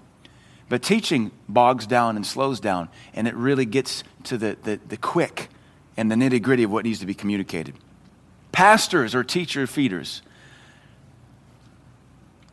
But 0.70 0.84
teaching 0.84 1.32
bogs 1.50 1.86
down 1.86 2.16
and 2.16 2.26
slows 2.26 2.60
down, 2.60 2.88
and 3.14 3.28
it 3.28 3.36
really 3.36 3.66
gets 3.66 4.04
to 4.26 4.38
the, 4.38 4.58
the, 4.64 4.80
the 4.88 4.98
quick 4.98 5.50
and 5.98 6.10
the 6.10 6.16
nitty 6.16 6.42
gritty 6.42 6.64
of 6.64 6.72
what 6.72 6.86
needs 6.86 7.00
to 7.00 7.06
be 7.06 7.14
communicated. 7.14 7.76
Pastors 8.52 9.14
or 9.14 9.24
teacher 9.24 9.68
feeders 9.68 10.22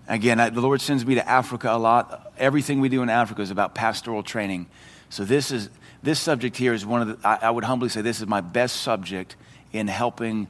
Again, 0.09 0.40
I, 0.40 0.48
the 0.48 0.62
Lord 0.62 0.80
sends 0.80 1.04
me 1.04 1.16
to 1.16 1.28
Africa 1.28 1.70
a 1.70 1.78
lot. 1.78 2.32
Everything 2.38 2.80
we 2.80 2.88
do 2.88 3.02
in 3.02 3.11
Africa 3.11 3.42
is 3.42 3.50
about 3.50 3.74
pastoral 3.74 4.22
training. 4.22 4.66
So 5.11 5.24
this 5.24 5.50
is 5.50 5.68
this 6.02 6.18
subject 6.18 6.56
here 6.56 6.72
is 6.72 6.86
one 6.86 7.02
of 7.02 7.09
the. 7.09 7.28
I, 7.28 7.48
I 7.48 7.50
would 7.50 7.64
humbly 7.64 7.90
say 7.90 8.00
this 8.00 8.20
is 8.20 8.26
my 8.26 8.40
best 8.40 8.76
subject 8.76 9.36
in 9.72 9.86
helping 9.86 10.48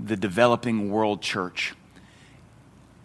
the 0.00 0.16
developing 0.16 0.90
world 0.90 1.22
church. 1.22 1.74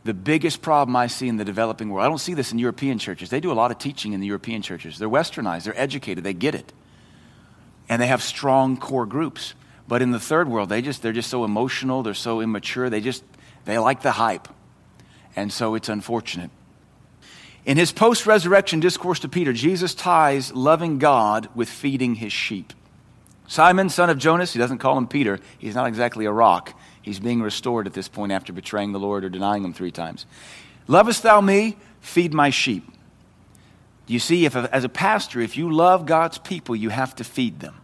The 0.04 0.14
biggest 0.14 0.62
problem 0.62 0.96
I 0.96 1.08
see 1.08 1.28
in 1.28 1.38
the 1.38 1.46
developing 1.46 1.90
world, 1.90 2.06
I 2.06 2.10
don't 2.10 2.20
see 2.20 2.34
this 2.34 2.52
in 2.52 2.60
European 2.60 3.00
churches. 3.00 3.30
They 3.30 3.40
do 3.40 3.52
a 3.52 3.54
lot 3.54 3.72
of 3.72 3.78
teaching 3.78 4.14
in 4.14 4.22
the 4.22 4.28
European 4.28 4.62
churches. 4.62 4.98
They're 4.98 5.10
westernized, 5.10 5.64
they're 5.64 5.80
educated, 5.80 6.24
they 6.24 6.34
get 6.34 6.56
it. 6.56 6.72
And 7.90 8.02
they 8.02 8.08
have 8.08 8.24
strong 8.24 8.78
core 8.78 9.06
groups. 9.06 9.56
But 9.88 10.02
in 10.02 10.12
the 10.12 10.20
third 10.20 10.48
world, 10.48 10.70
they 10.70 10.82
just 10.82 11.02
they're 11.02 11.14
just 11.14 11.30
so 11.30 11.44
emotional, 11.44 12.04
they're 12.04 12.14
so 12.14 12.42
immature, 12.42 12.90
they 12.90 13.02
just 13.02 13.24
they 13.66 13.78
like 13.78 14.02
the 14.02 14.12
hype. 14.12 14.48
And 15.40 15.54
so 15.54 15.74
it's 15.76 15.88
unfortunate. 15.88 16.52
In 17.64 17.78
his 17.78 17.94
post 17.94 18.26
resurrection 18.26 18.82
discourse 18.82 19.20
to 19.20 19.30
Peter, 19.30 19.54
Jesus 19.54 19.96
ties 19.96 20.54
loving 20.54 21.00
God 21.00 21.48
with 21.56 21.70
feeding 21.70 22.16
his 22.16 22.34
sheep. 22.34 22.74
Simon, 23.48 23.88
son 23.88 24.10
of 24.10 24.18
Jonas, 24.18 24.52
he 24.52 24.60
doesn't 24.60 24.80
call 24.80 24.98
him 24.98 25.08
Peter. 25.08 25.40
He's 25.58 25.76
not 25.76 25.88
exactly 25.88 26.26
a 26.26 26.32
rock. 26.32 26.78
He's 27.02 27.22
being 27.22 27.42
restored 27.42 27.88
at 27.88 27.94
this 27.94 28.10
point 28.10 28.34
after 28.34 28.52
betraying 28.52 28.92
the 28.92 29.00
Lord 29.00 29.24
or 29.24 29.30
denying 29.30 29.64
him 29.64 29.72
three 29.72 29.92
times. 29.92 30.26
Lovest 30.88 31.24
thou 31.24 31.40
me? 31.40 31.78
Feed 32.02 32.34
my 32.34 32.50
sheep. 32.50 32.84
You 34.08 34.20
see, 34.20 34.44
if 34.44 34.58
as 34.58 34.84
a 34.84 34.90
pastor, 34.90 35.40
if 35.40 35.56
you 35.56 35.72
love 35.72 36.06
God's 36.06 36.38
people, 36.38 36.76
you 36.76 36.90
have 36.90 37.16
to 37.16 37.24
feed 37.24 37.62
them. 37.62 37.80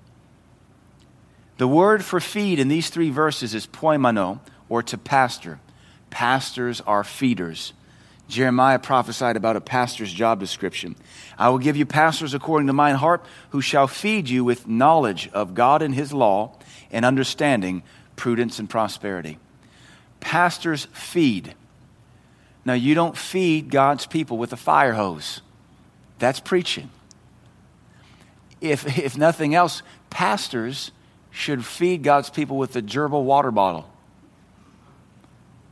The 1.55 1.69
word 1.69 2.03
for 2.03 2.19
feed 2.19 2.59
in 2.59 2.67
these 2.67 2.89
three 2.89 3.11
verses 3.11 3.55
is 3.55 3.65
poimaino, 3.65 4.41
or 4.67 4.83
to 4.83 4.97
pastor. 4.97 5.61
Pastors 6.15 6.79
are 6.79 7.03
feeders. 7.03 7.73
Jeremiah 8.29 8.79
prophesied 8.79 9.35
about 9.35 9.57
a 9.57 9.61
pastor's 9.61 10.13
job 10.13 10.39
description. 10.39 10.95
I 11.37 11.49
will 11.49 11.57
give 11.57 11.75
you 11.75 11.85
pastors 11.85 12.33
according 12.33 12.67
to 12.67 12.73
mine 12.73 12.95
heart, 12.95 13.25
who 13.49 13.59
shall 13.59 13.85
feed 13.85 14.29
you 14.29 14.45
with 14.45 14.65
knowledge 14.65 15.29
of 15.33 15.53
God 15.53 15.81
and 15.81 15.93
his 15.93 16.13
law, 16.13 16.57
and 16.89 17.03
understanding, 17.03 17.83
prudence, 18.15 18.59
and 18.59 18.69
prosperity. 18.69 19.39
Pastors 20.21 20.87
feed. 20.93 21.53
Now, 22.63 22.75
you 22.75 22.95
don't 22.95 23.17
feed 23.17 23.69
God's 23.69 24.05
people 24.05 24.37
with 24.37 24.53
a 24.53 24.57
fire 24.57 24.93
hose. 24.93 25.41
That's 26.19 26.39
preaching. 26.39 26.91
If, 28.61 28.97
if 28.97 29.17
nothing 29.17 29.53
else, 29.53 29.83
pastors 30.09 30.91
should 31.29 31.65
feed 31.65 32.03
God's 32.03 32.29
people 32.29 32.57
with 32.57 32.73
a 32.77 32.81
gerbil 32.81 33.25
water 33.25 33.51
bottle. 33.51 33.89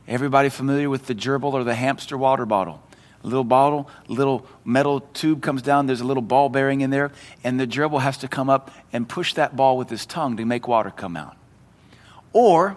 Everybody 0.06 0.48
familiar 0.48 0.90
with 0.90 1.06
the 1.06 1.14
gerbil 1.14 1.52
or 1.52 1.64
the 1.64 1.74
hamster 1.74 2.18
water 2.18 2.44
bottle? 2.46 2.82
A 3.22 3.26
little 3.26 3.44
bottle, 3.44 3.88
little 4.06 4.46
metal 4.64 5.00
tube 5.00 5.40
comes 5.40 5.62
down, 5.62 5.86
there's 5.86 6.02
a 6.02 6.06
little 6.06 6.22
ball 6.22 6.50
bearing 6.50 6.82
in 6.82 6.90
there, 6.90 7.10
and 7.42 7.58
the 7.58 7.66
gerbil 7.66 8.02
has 8.02 8.18
to 8.18 8.28
come 8.28 8.50
up 8.50 8.70
and 8.92 9.08
push 9.08 9.32
that 9.34 9.56
ball 9.56 9.78
with 9.78 9.88
his 9.88 10.04
tongue 10.04 10.36
to 10.36 10.44
make 10.44 10.68
water 10.68 10.90
come 10.90 11.16
out. 11.16 11.34
Or 12.34 12.76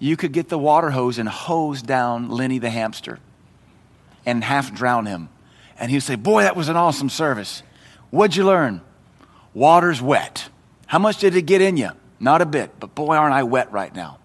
you 0.00 0.16
could 0.16 0.32
get 0.32 0.48
the 0.48 0.58
water 0.58 0.90
hose 0.90 1.18
and 1.18 1.28
hose 1.28 1.80
down 1.80 2.28
Lenny 2.28 2.58
the 2.58 2.70
hamster 2.70 3.20
and 4.26 4.42
half 4.42 4.74
drown 4.74 5.06
him. 5.06 5.28
And 5.78 5.90
he'd 5.92 6.00
say, 6.00 6.16
Boy, 6.16 6.42
that 6.42 6.56
was 6.56 6.68
an 6.68 6.76
awesome 6.76 7.08
service. 7.08 7.62
What'd 8.10 8.34
you 8.36 8.44
learn? 8.44 8.80
Water's 9.54 10.02
wet. 10.02 10.48
How 10.86 10.98
much 10.98 11.18
did 11.18 11.36
it 11.36 11.42
get 11.42 11.60
in 11.60 11.76
you? 11.76 11.90
Not 12.18 12.42
a 12.42 12.46
bit, 12.46 12.70
but 12.80 12.94
boy, 12.94 13.16
aren't 13.16 13.34
I 13.34 13.42
wet 13.44 13.72
right 13.72 13.94
now. 13.94 14.18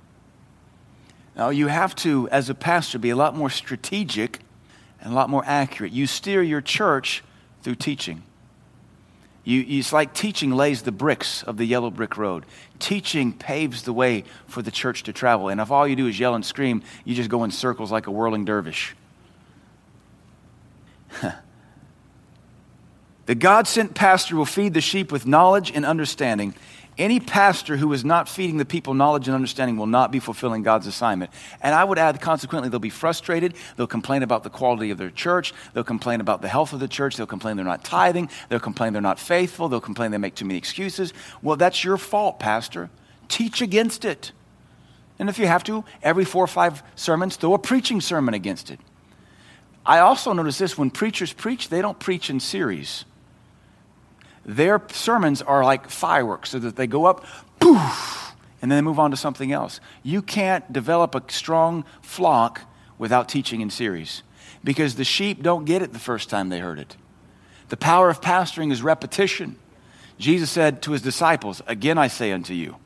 Now, 1.38 1.50
you 1.50 1.68
have 1.68 1.96
to, 1.98 2.28
as 2.30 2.50
a 2.50 2.56
pastor, 2.56 2.98
be 2.98 3.12
a 3.12 3.16
lot 3.16 3.36
more 3.36 3.52
strategic 3.52 4.40
and 5.00 5.14
a 5.14 5.16
lot 5.16 5.30
more 5.30 5.44
accurate. 5.46 5.94
You 5.94 6.08
steer 6.08 6.42
your 6.42 6.62
church 6.62 7.24
through 7.62 7.76
teaching. 7.76 8.24
You, 9.44 9.64
it's 9.68 9.94
like 9.94 10.16
teaching 10.16 10.50
lays 10.52 10.82
the 10.82 10.92
bricks 10.92 11.44
of 11.44 11.58
the 11.58 11.66
yellow 11.66 11.92
brick 11.92 12.18
road. 12.18 12.44
Teaching 12.80 13.34
paves 13.34 13.84
the 13.84 13.94
way 13.94 14.24
for 14.48 14.64
the 14.64 14.72
church 14.72 15.04
to 15.04 15.14
travel. 15.14 15.50
And 15.50 15.62
if 15.62 15.70
all 15.70 15.88
you 15.88 15.96
do 15.96 16.08
is 16.08 16.20
yell 16.20 16.34
and 16.34 16.44
scream, 16.44 16.82
you 17.06 17.14
just 17.14 17.30
go 17.30 17.44
in 17.44 17.52
circles 17.52 17.92
like 17.92 18.08
a 18.08 18.12
whirling 18.12 18.44
dervish. 18.44 18.96
the 23.28 23.36
God 23.36 23.68
sent 23.68 23.94
pastor 23.94 24.36
will 24.36 24.46
feed 24.46 24.74
the 24.74 24.82
sheep 24.82 25.12
with 25.12 25.28
knowledge 25.28 25.72
and 25.72 25.86
understanding 25.86 26.56
any 26.98 27.20
pastor 27.20 27.78
who 27.78 27.94
is 27.94 28.04
not 28.04 28.28
feeding 28.28 28.58
the 28.58 28.66
people 28.66 28.94
knowledge 28.94 29.28
and 29.28 29.36
understanding 29.36 29.78
will 29.78 29.88
not 29.88 30.12
be 30.12 30.20
fulfilling 30.20 30.64
God's 30.64 30.88
assignment. 30.88 31.32
And 31.62 31.76
I 31.76 31.84
would 31.84 32.00
add, 32.00 32.20
consequently, 32.20 32.70
they'll 32.70 32.80
be 32.80 32.90
frustrated. 32.90 33.54
They'll 33.76 33.88
complain 33.88 34.24
about 34.24 34.44
the 34.44 34.50
quality 34.50 34.90
of 34.90 34.98
their 34.98 35.12
church. 35.12 35.54
They'll 35.74 35.84
complain 35.84 36.22
about 36.22 36.42
the 36.42 36.48
health 36.48 36.74
of 36.74 36.80
the 36.80 36.88
church. 36.88 37.16
They'll 37.16 37.28
complain 37.28 37.56
they're 37.56 37.66
not 37.66 37.84
tithing. 37.84 38.30
They'll 38.50 38.60
complain 38.60 38.94
they're 38.94 39.02
not 39.02 39.20
faithful. 39.20 39.70
They'll 39.70 39.80
complain 39.80 40.12
they 40.12 40.18
make 40.18 40.36
too 40.36 40.46
many 40.46 40.58
excuses. 40.58 41.14
Well, 41.42 41.58
that's 41.58 41.84
your 41.84 41.98
fault, 41.98 42.40
Pastor. 42.40 42.90
Teach 43.28 43.62
against 43.62 44.06
it. 44.06 44.32
And 45.20 45.30
if 45.30 45.40
you 45.40 45.48
have 45.48 45.64
to, 45.66 45.84
every 46.02 46.26
four 46.26 46.44
or 46.44 46.48
five 46.48 46.84
sermons, 46.96 47.36
throw 47.36 47.54
a 47.54 47.60
preaching 47.60 48.02
sermon 48.02 48.34
against 48.34 48.72
it. 48.72 48.80
I 49.86 50.00
also 50.00 50.34
notice 50.34 50.58
this 50.58 50.78
when 50.78 50.92
preachers 50.92 51.32
preach, 51.32 51.70
they 51.70 51.82
don't 51.82 51.98
preach 51.98 52.30
in 52.30 52.40
series 52.40 53.06
their 54.48 54.82
sermons 54.90 55.42
are 55.42 55.64
like 55.64 55.90
fireworks, 55.90 56.52
so 56.52 56.60
that 56.60 56.78
they 56.78 56.88
go 56.88 57.06
up, 57.06 57.26
poof, 57.60 58.34
and 58.62 58.72
then 58.72 58.78
they 58.78 58.82
move 58.82 58.98
on 58.98 59.12
to 59.12 59.18
something 59.18 59.52
else. 59.52 59.80
You 60.02 60.22
can't 60.22 60.72
develop 60.72 61.14
a 61.14 61.24
strong 61.28 61.84
flock 62.02 62.62
without 62.98 63.30
teaching 63.30 63.62
in 63.62 63.70
series 63.70 64.24
because 64.64 64.96
the 64.96 65.04
sheep 65.04 65.44
don't 65.44 65.66
get 65.66 65.82
it 65.82 65.94
the 65.94 66.00
first 66.00 66.30
time 66.30 66.50
they 66.50 66.60
heard 66.60 66.80
it. 66.80 66.96
The 67.70 67.78
power 67.78 68.10
of 68.10 68.22
pastoring 68.22 68.72
is 68.72 68.82
repetition. 68.82 69.58
Jesus 70.18 70.50
said 70.50 70.82
to 70.84 70.94
his 70.94 71.02
disciples, 71.02 71.62
Again 71.68 71.98
I 71.98 72.08
say 72.08 72.32
unto 72.32 72.54
you. 72.54 72.78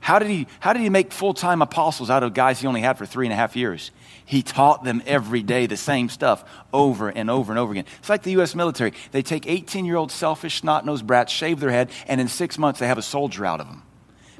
How 0.00 0.18
did 0.18 0.28
he, 0.28 0.46
how 0.60 0.72
did 0.72 0.82
he 0.82 0.90
make 0.90 1.12
full 1.12 1.32
time 1.32 1.62
apostles 1.62 2.10
out 2.10 2.22
of 2.22 2.34
guys 2.34 2.60
he 2.60 2.66
only 2.66 2.82
had 2.82 2.98
for 2.98 3.06
three 3.06 3.26
and 3.26 3.32
a 3.32 3.36
half 3.36 3.56
years? 3.56 3.90
He 4.26 4.42
taught 4.42 4.84
them 4.84 5.02
every 5.06 5.42
day 5.42 5.66
the 5.66 5.76
same 5.76 6.08
stuff 6.08 6.44
over 6.72 7.08
and 7.08 7.30
over 7.30 7.52
and 7.52 7.58
over 7.58 7.72
again. 7.72 7.84
It's 7.98 8.08
like 8.08 8.22
the 8.22 8.32
U.S. 8.32 8.54
military. 8.54 8.94
They 9.12 9.22
take 9.22 9.46
18 9.46 9.84
year 9.84 9.96
old 9.96 10.10
selfish, 10.10 10.60
snot 10.60 10.86
nosed 10.86 11.06
brats, 11.06 11.32
shave 11.32 11.60
their 11.60 11.70
head, 11.70 11.90
and 12.06 12.20
in 12.20 12.28
six 12.28 12.58
months 12.58 12.80
they 12.80 12.86
have 12.86 12.98
a 12.98 13.02
soldier 13.02 13.44
out 13.44 13.60
of 13.60 13.66
them 13.66 13.82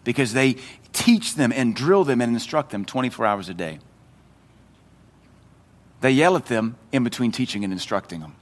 because 0.05 0.32
they 0.32 0.57
teach 0.93 1.35
them 1.35 1.53
and 1.53 1.74
drill 1.74 2.05
them 2.05 2.20
and 2.20 2.32
instruct 2.32 2.70
them 2.70 2.85
24 2.85 3.26
hours 3.26 3.49
a 3.49 3.55
day. 3.55 3.78
They 6.01 6.12
yell 6.12 6.37
at 6.37 6.47
them 6.47 6.76
in 6.93 7.05
between 7.05 7.32
teaching 7.32 7.64
and 7.64 7.72
instructing 7.72 8.20
them. 8.20 8.37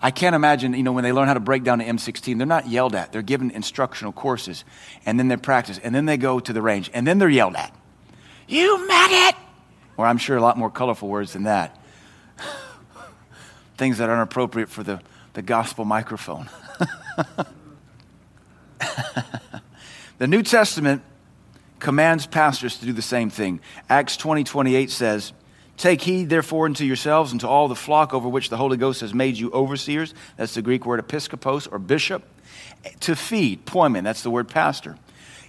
I 0.00 0.10
can't 0.10 0.34
imagine, 0.34 0.74
you 0.74 0.82
know, 0.82 0.92
when 0.92 1.04
they 1.04 1.12
learn 1.12 1.28
how 1.28 1.34
to 1.34 1.40
break 1.40 1.62
down 1.62 1.80
an 1.80 1.96
M16, 1.96 2.36
they're 2.36 2.46
not 2.46 2.68
yelled 2.68 2.96
at. 2.96 3.12
They're 3.12 3.22
given 3.22 3.52
instructional 3.52 4.12
courses, 4.12 4.64
and 5.06 5.18
then 5.18 5.28
they 5.28 5.36
practice, 5.36 5.78
and 5.82 5.94
then 5.94 6.06
they 6.06 6.16
go 6.16 6.40
to 6.40 6.52
the 6.52 6.60
range, 6.60 6.90
and 6.92 7.06
then 7.06 7.18
they're 7.18 7.28
yelled 7.28 7.54
at. 7.54 7.72
You 8.48 8.86
maggot! 8.88 9.36
Or 9.96 10.06
I'm 10.06 10.18
sure 10.18 10.36
a 10.36 10.40
lot 10.40 10.56
more 10.58 10.70
colorful 10.70 11.08
words 11.08 11.32
than 11.32 11.44
that. 11.44 11.78
Things 13.76 13.98
that 13.98 14.08
aren't 14.08 14.22
appropriate 14.22 14.68
for 14.68 14.82
the, 14.82 15.00
the 15.34 15.42
gospel 15.42 15.84
microphone. 15.84 16.48
the 20.18 20.26
New 20.26 20.42
Testament 20.42 21.02
commands 21.78 22.26
pastors 22.26 22.78
to 22.78 22.86
do 22.86 22.92
the 22.92 23.02
same 23.02 23.30
thing. 23.30 23.60
Acts 23.88 24.16
20 24.16 24.44
28 24.44 24.90
says, 24.90 25.32
Take 25.76 26.02
heed, 26.02 26.28
therefore, 26.28 26.66
unto 26.66 26.84
yourselves 26.84 27.32
and 27.32 27.40
to 27.40 27.48
all 27.48 27.66
the 27.66 27.74
flock 27.74 28.14
over 28.14 28.28
which 28.28 28.50
the 28.50 28.56
Holy 28.56 28.76
Ghost 28.76 29.00
has 29.00 29.12
made 29.12 29.36
you 29.36 29.50
overseers. 29.50 30.14
That's 30.36 30.54
the 30.54 30.62
Greek 30.62 30.86
word 30.86 31.04
episkopos 31.04 31.66
or 31.70 31.78
bishop. 31.78 32.22
To 33.00 33.16
feed, 33.16 33.66
poimen, 33.66 34.04
that's 34.04 34.22
the 34.22 34.30
word 34.30 34.48
pastor. 34.48 34.96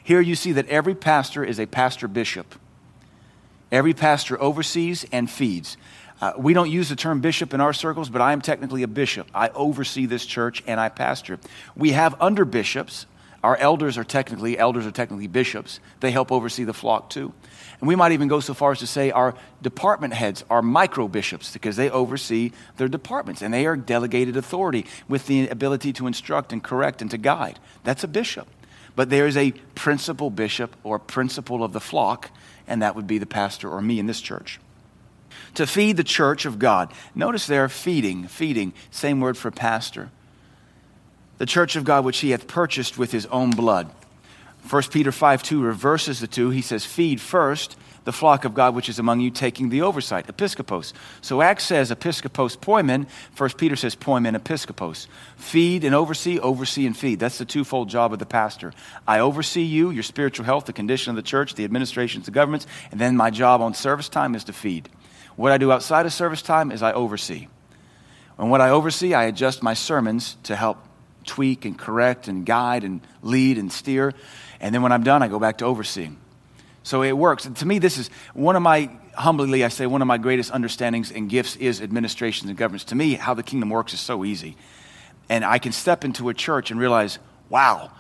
Here 0.03 0.21
you 0.21 0.35
see 0.35 0.53
that 0.53 0.67
every 0.69 0.95
pastor 0.95 1.43
is 1.43 1.59
a 1.59 1.65
pastor 1.65 2.07
bishop. 2.07 2.55
Every 3.73 3.95
pastor 3.95 4.39
oversees 4.39 5.03
and 5.11 5.27
feeds. 5.27 5.77
Uh, 6.21 6.33
we 6.37 6.53
don't 6.53 6.69
use 6.69 6.89
the 6.89 6.95
term 6.95 7.21
bishop 7.21 7.55
in 7.55 7.59
our 7.59 7.73
circles, 7.73 8.07
but 8.07 8.21
I 8.21 8.31
am 8.31 8.39
technically 8.39 8.83
a 8.83 8.87
bishop. 8.87 9.27
I 9.33 9.49
oversee 9.49 10.05
this 10.05 10.27
church 10.27 10.63
and 10.67 10.79
I 10.79 10.89
pastor. 10.89 11.39
We 11.75 11.93
have 11.93 12.15
under 12.21 12.45
bishops. 12.45 13.07
Our 13.43 13.57
elders 13.57 13.97
are 13.97 14.03
technically 14.03 14.59
elders 14.59 14.85
are 14.85 14.91
technically 14.91 15.25
bishops. 15.25 15.79
They 16.01 16.11
help 16.11 16.31
oversee 16.31 16.65
the 16.65 16.73
flock 16.73 17.09
too. 17.09 17.33
And 17.79 17.87
we 17.87 17.95
might 17.95 18.11
even 18.11 18.27
go 18.27 18.39
so 18.41 18.53
far 18.53 18.73
as 18.73 18.79
to 18.79 18.87
say 18.87 19.09
our 19.09 19.33
department 19.63 20.13
heads 20.13 20.45
are 20.51 20.61
micro 20.61 21.07
bishops 21.07 21.51
because 21.51 21.75
they 21.75 21.89
oversee 21.89 22.51
their 22.77 22.87
departments 22.87 23.41
and 23.41 23.51
they 23.51 23.65
are 23.65 23.75
delegated 23.75 24.37
authority 24.37 24.85
with 25.07 25.25
the 25.25 25.47
ability 25.47 25.93
to 25.93 26.05
instruct 26.05 26.53
and 26.53 26.63
correct 26.63 27.01
and 27.01 27.09
to 27.09 27.17
guide. 27.17 27.57
That's 27.83 28.03
a 28.03 28.07
bishop. 28.07 28.47
But 28.95 29.09
there 29.09 29.25
is 29.25 29.35
a 29.35 29.51
principal 29.73 30.29
bishop 30.29 30.75
or 30.83 30.99
principal 30.99 31.63
of 31.63 31.73
the 31.73 31.81
flock 31.81 32.29
and 32.67 32.81
that 32.81 32.95
would 32.95 33.07
be 33.07 33.17
the 33.17 33.25
pastor 33.25 33.69
or 33.69 33.81
me 33.81 33.99
in 33.99 34.05
this 34.05 34.21
church. 34.21 34.59
To 35.55 35.67
feed 35.67 35.97
the 35.97 36.03
church 36.03 36.45
of 36.45 36.59
God. 36.59 36.91
Notice 37.15 37.47
there, 37.47 37.69
feeding, 37.69 38.27
feeding, 38.27 38.73
same 38.91 39.19
word 39.19 39.37
for 39.37 39.51
pastor. 39.51 40.09
The 41.37 41.45
church 41.45 41.75
of 41.75 41.83
God 41.83 42.05
which 42.05 42.19
he 42.19 42.31
hath 42.31 42.47
purchased 42.47 42.97
with 42.97 43.11
his 43.11 43.25
own 43.27 43.51
blood. 43.51 43.89
1 44.69 44.83
Peter 44.91 45.11
5 45.11 45.43
2 45.43 45.61
reverses 45.61 46.19
the 46.19 46.27
two. 46.27 46.49
He 46.49 46.61
says, 46.61 46.85
Feed 46.85 47.19
first 47.19 47.77
the 48.05 48.11
flock 48.11 48.45
of 48.45 48.53
God 48.53 48.75
which 48.75 48.89
is 48.89 48.99
among 48.99 49.19
you, 49.19 49.31
taking 49.31 49.69
the 49.69 49.81
oversight, 49.81 50.27
episkopos. 50.27 50.93
So 51.21 51.41
Acts 51.41 51.63
says 51.63 51.91
episkopos 51.91 52.57
poimen, 52.57 53.07
First 53.33 53.57
Peter 53.57 53.75
says 53.75 53.95
poimen 53.95 54.37
episkopos. 54.37 55.07
Feed 55.37 55.83
and 55.83 55.95
oversee, 55.95 56.39
oversee 56.39 56.85
and 56.85 56.97
feed. 56.97 57.19
That's 57.19 57.37
the 57.37 57.45
twofold 57.45 57.89
job 57.89 58.13
of 58.13 58.19
the 58.19 58.25
pastor. 58.25 58.73
I 59.07 59.19
oversee 59.19 59.63
you, 59.63 59.89
your 59.89 60.03
spiritual 60.03 60.45
health, 60.45 60.65
the 60.65 60.73
condition 60.73 61.11
of 61.11 61.15
the 61.15 61.21
church, 61.21 61.55
the 61.55 61.63
administrations, 61.63 62.25
the 62.25 62.31
governments, 62.31 62.67
and 62.91 62.99
then 62.99 63.15
my 63.15 63.29
job 63.29 63.61
on 63.61 63.73
service 63.73 64.09
time 64.09 64.35
is 64.35 64.43
to 64.45 64.53
feed. 64.53 64.89
What 65.35 65.51
I 65.51 65.57
do 65.57 65.71
outside 65.71 66.05
of 66.05 66.13
service 66.13 66.41
time 66.41 66.71
is 66.71 66.83
I 66.83 66.93
oversee. 66.93 67.47
And 68.37 68.49
what 68.49 68.61
I 68.61 68.69
oversee, 68.69 69.13
I 69.13 69.25
adjust 69.25 69.63
my 69.63 69.73
sermons 69.73 70.37
to 70.43 70.55
help 70.55 70.77
tweak 71.25 71.65
and 71.65 71.77
correct 71.77 72.27
and 72.27 72.45
guide 72.45 72.83
and 72.83 73.01
lead 73.21 73.57
and 73.57 73.71
steer. 73.71 74.13
And 74.63 74.73
then 74.73 74.81
when 74.81 74.91
I'm 74.91 75.03
done, 75.03 75.21
I 75.21 75.27
go 75.27 75.39
back 75.39 75.59
to 75.59 75.65
overseeing. 75.65 76.17
So 76.83 77.03
it 77.03 77.11
works. 77.11 77.45
And 77.45 77.55
to 77.57 77.65
me, 77.65 77.79
this 77.79 77.97
is 77.97 78.09
one 78.33 78.55
of 78.55 78.61
my, 78.61 78.89
humbly, 79.13 79.63
I 79.63 79.67
say, 79.67 79.85
one 79.85 80.01
of 80.01 80.07
my 80.07 80.17
greatest 80.17 80.51
understandings 80.51 81.11
and 81.11 81.29
gifts 81.29 81.55
is 81.57 81.81
administrations 81.81 82.49
and 82.49 82.57
governments. 82.57 82.85
To 82.85 82.95
me, 82.95 83.13
how 83.15 83.33
the 83.33 83.43
kingdom 83.43 83.69
works 83.69 83.93
is 83.93 83.99
so 83.99 84.25
easy. 84.25 84.55
And 85.29 85.45
I 85.45 85.59
can 85.59 85.73
step 85.73 86.03
into 86.03 86.29
a 86.29 86.33
church 86.33 86.71
and 86.71 86.79
realize, 86.79 87.19
wow, 87.49 87.91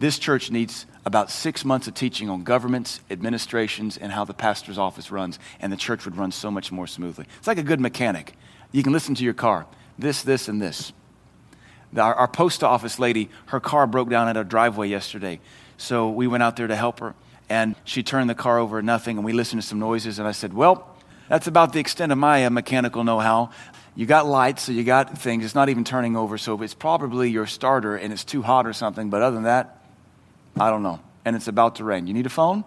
This 0.00 0.18
church 0.18 0.50
needs 0.50 0.86
about 1.04 1.30
six 1.30 1.62
months 1.62 1.86
of 1.86 1.92
teaching 1.92 2.30
on 2.30 2.42
governments, 2.42 3.00
administrations, 3.10 3.98
and 3.98 4.10
how 4.10 4.24
the 4.24 4.32
pastor's 4.32 4.78
office 4.78 5.10
runs, 5.10 5.38
and 5.60 5.70
the 5.70 5.76
church 5.76 6.06
would 6.06 6.16
run 6.16 6.32
so 6.32 6.50
much 6.50 6.72
more 6.72 6.86
smoothly. 6.86 7.26
It's 7.36 7.46
like 7.46 7.58
a 7.58 7.62
good 7.62 7.80
mechanic. 7.80 8.32
You 8.72 8.82
can 8.82 8.94
listen 8.94 9.14
to 9.16 9.24
your 9.24 9.34
car 9.34 9.66
this, 9.98 10.22
this, 10.22 10.48
and 10.48 10.60
this. 10.60 10.94
Our, 11.94 12.14
our 12.14 12.28
post 12.28 12.64
office 12.64 12.98
lady, 12.98 13.28
her 13.46 13.60
car 13.60 13.86
broke 13.86 14.08
down 14.08 14.26
at 14.28 14.38
our 14.38 14.44
driveway 14.44 14.88
yesterday. 14.88 15.38
So 15.80 16.10
we 16.10 16.26
went 16.26 16.42
out 16.42 16.56
there 16.56 16.66
to 16.66 16.76
help 16.76 17.00
her, 17.00 17.14
and 17.48 17.74
she 17.84 18.02
turned 18.02 18.28
the 18.28 18.34
car 18.34 18.58
over 18.58 18.82
nothing, 18.82 19.16
and 19.16 19.24
we 19.24 19.32
listened 19.32 19.62
to 19.62 19.66
some 19.66 19.78
noises, 19.78 20.18
and 20.18 20.28
I 20.28 20.32
said, 20.32 20.52
Well, 20.52 20.86
that's 21.28 21.46
about 21.46 21.72
the 21.72 21.80
extent 21.80 22.12
of 22.12 22.18
my 22.18 22.44
uh, 22.44 22.50
mechanical 22.50 23.02
know 23.02 23.18
how. 23.18 23.50
You 23.96 24.04
got 24.04 24.26
lights, 24.26 24.64
so 24.64 24.72
you 24.72 24.84
got 24.84 25.16
things. 25.16 25.42
It's 25.42 25.54
not 25.54 25.70
even 25.70 25.84
turning 25.84 26.16
over, 26.16 26.36
so 26.36 26.60
it's 26.60 26.74
probably 26.74 27.30
your 27.30 27.46
starter 27.46 27.96
and 27.96 28.12
it's 28.12 28.24
too 28.24 28.42
hot 28.42 28.66
or 28.66 28.72
something. 28.72 29.10
But 29.10 29.22
other 29.22 29.34
than 29.34 29.44
that, 29.44 29.78
I 30.58 30.70
don't 30.70 30.82
know. 30.82 31.00
And 31.24 31.34
it's 31.34 31.48
about 31.48 31.76
to 31.76 31.84
rain. 31.84 32.06
You 32.06 32.14
need 32.14 32.26
a 32.26 32.30
phone? 32.30 32.62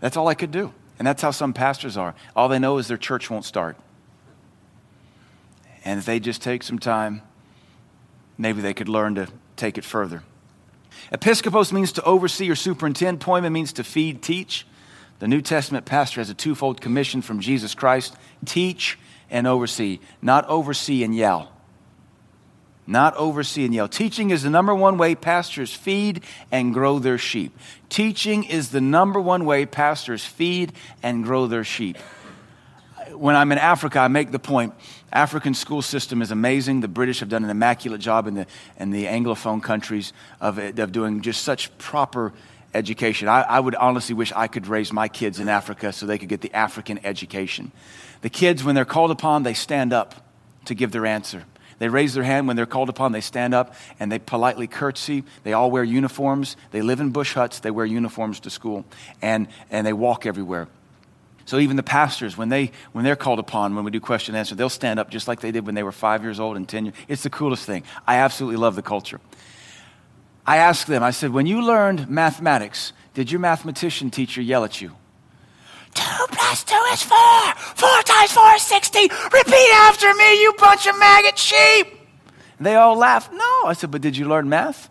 That's 0.00 0.16
all 0.16 0.28
I 0.28 0.34
could 0.34 0.50
do. 0.50 0.72
And 0.98 1.06
that's 1.06 1.22
how 1.22 1.30
some 1.30 1.52
pastors 1.52 1.96
are. 1.96 2.14
All 2.36 2.48
they 2.48 2.58
know 2.58 2.78
is 2.78 2.86
their 2.86 2.98
church 2.98 3.30
won't 3.30 3.44
start. 3.44 3.76
And 5.84 5.98
if 5.98 6.04
they 6.04 6.20
just 6.20 6.42
take 6.42 6.62
some 6.62 6.78
time, 6.78 7.22
maybe 8.36 8.60
they 8.60 8.74
could 8.74 8.88
learn 8.88 9.14
to 9.16 9.28
take 9.56 9.78
it 9.78 9.84
further. 9.84 10.22
Episcopos 11.10 11.72
means 11.72 11.92
to 11.92 12.04
oversee 12.04 12.50
or 12.50 12.54
superintend. 12.54 13.20
Poimen 13.20 13.52
means 13.52 13.72
to 13.74 13.84
feed, 13.84 14.22
teach. 14.22 14.66
The 15.18 15.28
New 15.28 15.40
Testament 15.40 15.84
pastor 15.84 16.20
has 16.20 16.30
a 16.30 16.34
twofold 16.34 16.80
commission 16.80 17.22
from 17.22 17.40
Jesus 17.40 17.74
Christ 17.74 18.16
teach 18.44 18.98
and 19.30 19.46
oversee, 19.46 20.00
not 20.20 20.48
oversee 20.48 21.04
and 21.04 21.14
yell. 21.14 21.52
Not 22.86 23.14
oversee 23.16 23.64
and 23.64 23.72
yell. 23.72 23.88
Teaching 23.88 24.30
is 24.30 24.42
the 24.42 24.50
number 24.50 24.74
one 24.74 24.98
way 24.98 25.14
pastors 25.14 25.72
feed 25.72 26.24
and 26.50 26.74
grow 26.74 26.98
their 26.98 27.18
sheep. 27.18 27.56
Teaching 27.88 28.42
is 28.44 28.70
the 28.70 28.80
number 28.80 29.20
one 29.20 29.44
way 29.44 29.64
pastors 29.66 30.24
feed 30.24 30.72
and 31.02 31.22
grow 31.22 31.46
their 31.46 31.62
sheep. 31.62 31.96
When 33.12 33.36
I'm 33.36 33.52
in 33.52 33.58
Africa, 33.58 34.00
I 34.00 34.08
make 34.08 34.32
the 34.32 34.40
point 34.40 34.74
African 35.12 35.54
school 35.54 35.82
system 35.82 36.22
is 36.22 36.30
amazing. 36.30 36.80
The 36.80 36.88
British 36.88 37.20
have 37.20 37.28
done 37.28 37.44
an 37.44 37.50
immaculate 37.50 38.00
job 38.00 38.26
in 38.26 38.34
the, 38.34 38.46
in 38.78 38.90
the 38.90 39.04
Anglophone 39.04 39.62
countries 39.62 40.12
of, 40.40 40.58
of 40.58 40.92
doing 40.92 41.20
just 41.20 41.42
such 41.42 41.76
proper 41.78 42.32
education. 42.74 43.28
I, 43.28 43.42
I 43.42 43.60
would 43.60 43.74
honestly 43.74 44.14
wish 44.14 44.32
I 44.32 44.46
could 44.46 44.66
raise 44.66 44.92
my 44.92 45.08
kids 45.08 45.38
in 45.38 45.48
Africa 45.48 45.92
so 45.92 46.06
they 46.06 46.18
could 46.18 46.28
get 46.28 46.40
the 46.40 46.54
African 46.54 47.04
education. 47.04 47.72
The 48.22 48.30
kids, 48.30 48.64
when 48.64 48.74
they're 48.74 48.84
called 48.84 49.10
upon, 49.10 49.42
they 49.42 49.54
stand 49.54 49.92
up 49.92 50.14
to 50.64 50.74
give 50.74 50.92
their 50.92 51.06
answer. 51.06 51.44
They 51.78 51.88
raise 51.88 52.14
their 52.14 52.22
hand 52.22 52.46
when 52.46 52.56
they're 52.56 52.64
called 52.64 52.88
upon. 52.88 53.12
They 53.12 53.20
stand 53.20 53.54
up 53.54 53.74
and 53.98 54.10
they 54.10 54.20
politely 54.20 54.68
curtsy. 54.68 55.24
They 55.42 55.52
all 55.52 55.70
wear 55.70 55.82
uniforms. 55.82 56.56
They 56.70 56.80
live 56.80 57.00
in 57.00 57.10
bush 57.10 57.34
huts. 57.34 57.60
They 57.60 57.72
wear 57.72 57.84
uniforms 57.84 58.40
to 58.40 58.50
school 58.50 58.84
and, 59.20 59.48
and 59.70 59.86
they 59.86 59.92
walk 59.92 60.24
everywhere. 60.24 60.68
So 61.44 61.58
even 61.58 61.76
the 61.76 61.82
pastors, 61.82 62.36
when, 62.36 62.48
they, 62.48 62.70
when 62.92 63.04
they're 63.04 63.16
called 63.16 63.38
upon, 63.38 63.74
when 63.74 63.84
we 63.84 63.90
do 63.90 64.00
question 64.00 64.34
and 64.34 64.38
answer, 64.38 64.54
they'll 64.54 64.68
stand 64.68 65.00
up 65.00 65.10
just 65.10 65.28
like 65.28 65.40
they 65.40 65.50
did 65.50 65.66
when 65.66 65.74
they 65.74 65.82
were 65.82 65.92
five 65.92 66.22
years 66.22 66.38
old 66.38 66.56
and 66.56 66.68
10 66.68 66.86
years. 66.86 66.96
It's 67.08 67.22
the 67.22 67.30
coolest 67.30 67.64
thing. 67.66 67.82
I 68.06 68.16
absolutely 68.16 68.56
love 68.56 68.76
the 68.76 68.82
culture. 68.82 69.20
I 70.46 70.56
asked 70.56 70.86
them, 70.86 71.02
I 71.02 71.10
said, 71.10 71.32
when 71.32 71.46
you 71.46 71.62
learned 71.62 72.08
mathematics, 72.08 72.92
did 73.14 73.30
your 73.30 73.40
mathematician 73.40 74.10
teacher 74.10 74.40
yell 74.40 74.64
at 74.64 74.80
you? 74.80 74.92
Two 75.94 76.26
plus 76.30 76.64
two 76.64 76.82
is 76.92 77.02
four. 77.02 77.54
Four 77.74 78.02
times 78.02 78.32
four 78.32 78.52
is 78.54 78.62
16. 78.62 79.08
Repeat 79.32 79.70
after 79.74 80.12
me, 80.14 80.40
you 80.40 80.54
bunch 80.58 80.86
of 80.86 80.98
maggot 80.98 81.38
sheep. 81.38 81.86
And 82.58 82.66
they 82.66 82.76
all 82.76 82.96
laughed. 82.96 83.32
No. 83.32 83.64
I 83.66 83.74
said, 83.74 83.90
but 83.90 84.00
did 84.00 84.16
you 84.16 84.26
learn 84.26 84.48
math? 84.48 84.88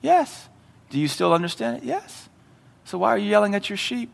Yes. 0.00 0.48
Do 0.90 0.98
you 0.98 1.08
still 1.08 1.34
understand 1.34 1.78
it? 1.78 1.84
Yes. 1.84 2.28
So 2.84 2.98
why 2.98 3.10
are 3.10 3.18
you 3.18 3.28
yelling 3.28 3.54
at 3.54 3.68
your 3.68 3.76
sheep? 3.76 4.10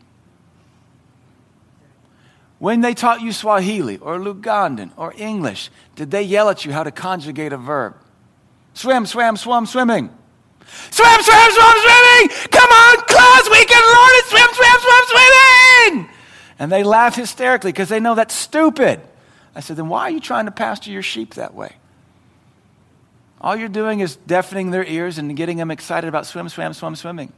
When 2.59 2.81
they 2.81 2.93
taught 2.93 3.21
you 3.21 3.31
Swahili 3.31 3.97
or 3.97 4.17
Lugandan 4.17 4.91
or 4.95 5.13
English, 5.17 5.69
did 5.95 6.11
they 6.11 6.23
yell 6.23 6.49
at 6.49 6.65
you 6.65 6.71
how 6.71 6.83
to 6.83 6.91
conjugate 6.91 7.51
a 7.51 7.57
verb? 7.57 7.95
Swim, 8.73 9.05
swam, 9.05 9.37
swum, 9.37 9.65
swimming. 9.65 10.09
Swim, 10.89 11.21
swim, 11.21 11.51
swim, 11.51 11.77
swimming! 11.77 12.49
Come 12.51 12.69
on, 12.69 12.97
class, 13.05 13.49
we 13.49 13.65
can 13.65 13.81
learn 13.81 14.15
it! 14.19 14.25
Swim, 14.25 14.49
swim, 14.53 14.79
swim, 14.81 15.03
swimming! 15.07 16.09
And 16.57 16.71
they 16.71 16.83
laugh 16.83 17.15
hysterically 17.15 17.71
because 17.71 17.89
they 17.89 17.99
know 17.99 18.15
that's 18.15 18.33
stupid. 18.33 19.01
I 19.53 19.59
said, 19.59 19.77
then 19.77 19.87
why 19.87 20.03
are 20.03 20.09
you 20.09 20.19
trying 20.19 20.45
to 20.45 20.51
pastor 20.51 20.91
your 20.91 21.01
sheep 21.01 21.35
that 21.35 21.53
way? 21.53 21.73
All 23.39 23.55
you're 23.55 23.69
doing 23.69 23.99
is 23.99 24.15
deafening 24.15 24.71
their 24.71 24.83
ears 24.83 25.17
and 25.17 25.35
getting 25.35 25.57
them 25.57 25.71
excited 25.71 26.07
about 26.07 26.25
swim, 26.25 26.49
swam, 26.49 26.73
swim, 26.73 26.95
swimming. 26.95 27.31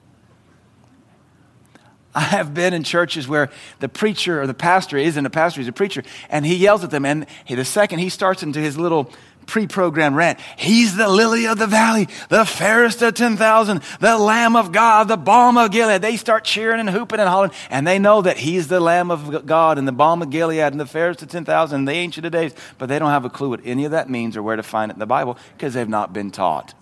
I 2.17 2.21
have 2.21 2.51
been 2.51 2.73
in 2.73 2.81
churches 2.81 3.27
where 3.27 3.51
the 3.77 3.87
preacher 3.87 4.41
or 4.41 4.47
the 4.47 4.55
pastor 4.55 4.97
isn't 4.97 5.23
a 5.23 5.29
pastor, 5.29 5.61
he's 5.61 5.67
a 5.67 5.71
preacher, 5.71 6.01
and 6.31 6.47
he 6.47 6.55
yells 6.55 6.83
at 6.83 6.89
them. 6.89 7.05
And 7.05 7.27
the 7.47 7.63
second 7.63 7.99
he 7.99 8.09
starts 8.09 8.41
into 8.41 8.59
his 8.59 8.75
little 8.75 9.11
pre 9.45 9.67
programmed 9.67 10.15
rant, 10.15 10.39
he's 10.57 10.95
the 10.95 11.07
lily 11.07 11.45
of 11.45 11.59
the 11.59 11.67
valley, 11.67 12.07
the 12.29 12.43
fairest 12.43 13.03
of 13.03 13.13
10,000, 13.13 13.83
the 13.99 14.17
Lamb 14.17 14.55
of 14.55 14.71
God, 14.71 15.07
the 15.07 15.15
balm 15.15 15.59
of 15.59 15.69
Gilead. 15.69 16.01
They 16.01 16.17
start 16.17 16.43
cheering 16.43 16.79
and 16.79 16.89
hooping 16.89 17.19
and 17.19 17.29
hollering, 17.29 17.51
and 17.69 17.85
they 17.85 17.99
know 17.99 18.23
that 18.23 18.37
he's 18.37 18.67
the 18.67 18.79
Lamb 18.79 19.11
of 19.11 19.45
God 19.45 19.77
and 19.77 19.87
the 19.87 19.91
balm 19.91 20.23
of 20.23 20.31
Gilead 20.31 20.71
and 20.71 20.79
the 20.79 20.87
fairest 20.87 21.21
of 21.21 21.29
10,000, 21.29 21.85
the 21.85 21.91
ancient 21.91 22.25
of 22.25 22.31
days. 22.31 22.55
But 22.79 22.89
they 22.89 22.97
don't 22.97 23.11
have 23.11 23.25
a 23.25 23.29
clue 23.29 23.49
what 23.49 23.61
any 23.63 23.85
of 23.85 23.91
that 23.91 24.09
means 24.09 24.35
or 24.35 24.41
where 24.41 24.55
to 24.55 24.63
find 24.63 24.89
it 24.89 24.95
in 24.95 24.99
the 24.99 25.05
Bible 25.05 25.37
because 25.55 25.75
they've 25.75 25.87
not 25.87 26.13
been 26.13 26.31
taught. 26.31 26.73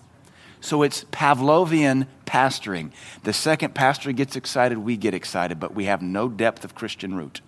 So 0.66 0.82
it's 0.82 1.04
Pavlovian 1.06 2.08
pastoring. 2.26 2.92
The 3.22 3.34
second 3.34 3.76
pastor 3.76 4.12
gets 4.12 4.36
excited, 4.36 4.80
we 4.80 4.98
get 4.98 5.14
excited, 5.14 5.60
but 5.60 5.76
we 5.76 5.86
have 5.86 6.02
no 6.02 6.28
depth 6.28 6.66
of 6.66 6.74
Christian 6.74 7.14
root. 7.14 7.42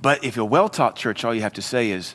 But 0.00 0.22
if 0.22 0.36
you're 0.36 0.44
well 0.44 0.68
taught 0.68 0.94
church, 0.94 1.24
all 1.24 1.34
you 1.34 1.40
have 1.42 1.54
to 1.54 1.62
say 1.62 1.90
is, 1.90 2.14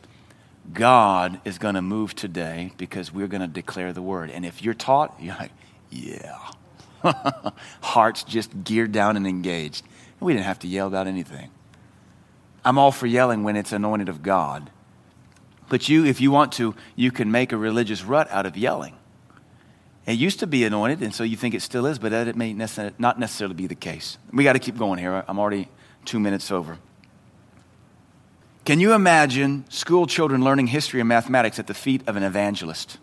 God 0.72 1.42
is 1.44 1.58
going 1.58 1.76
to 1.76 1.82
move 1.82 2.16
today 2.16 2.72
because 2.78 3.14
we're 3.14 3.28
going 3.28 3.42
to 3.42 3.48
declare 3.48 3.92
the 3.92 4.02
word. 4.02 4.32
And 4.32 4.46
if 4.46 4.62
you're 4.62 4.74
taught, 4.74 5.14
you're 5.20 5.36
like, 5.36 5.52
yeah. 5.90 6.40
Hearts 7.82 8.24
just 8.24 8.64
geared 8.64 8.94
down 8.94 9.18
and 9.18 9.28
engaged. 9.28 9.86
We 10.22 10.32
didn't 10.32 10.46
have 10.46 10.60
to 10.60 10.68
yell 10.68 10.88
about 10.88 11.08
anything. 11.08 11.50
I'm 12.64 12.78
all 12.78 12.94
for 12.94 13.06
yelling 13.06 13.44
when 13.44 13.58
it's 13.58 13.74
anointed 13.74 14.08
of 14.08 14.24
God. 14.24 14.72
But 15.70 15.90
you, 15.90 16.06
if 16.06 16.22
you 16.22 16.32
want 16.32 16.54
to, 16.54 16.76
you 16.96 17.12
can 17.12 17.32
make 17.32 17.52
a 17.52 17.58
religious 17.58 18.04
rut 18.04 18.30
out 18.32 18.46
of 18.46 18.56
yelling. 18.58 18.96
It 20.06 20.14
used 20.14 20.40
to 20.40 20.48
be 20.48 20.64
anointed, 20.64 21.02
and 21.02 21.14
so 21.14 21.24
you 21.24 21.36
think 21.36 21.54
it 21.54 21.62
still 21.62 21.86
is, 21.86 22.00
but 22.00 22.12
that 22.12 22.34
may 22.38 22.54
not 22.54 23.20
necessarily 23.20 23.56
be 23.56 23.68
the 23.68 23.76
case. 23.76 24.18
We 24.32 24.46
got 24.46 24.54
to 24.54 24.60
keep 24.60 24.78
going 24.78 25.00
here. 25.00 25.26
I'm 25.28 25.38
already 25.38 25.68
two 26.06 26.20
minutes 26.20 26.50
over. 26.50 26.78
Can 28.64 28.80
you 28.80 28.94
imagine 28.94 29.66
school 29.70 30.08
children 30.08 30.44
learning 30.44 30.68
history 30.68 31.02
and 31.02 31.10
mathematics 31.10 31.60
at 31.60 31.68
the 31.68 31.74
feet 31.74 32.08
of 32.08 32.16
an 32.16 32.24
evangelist? 32.24 32.98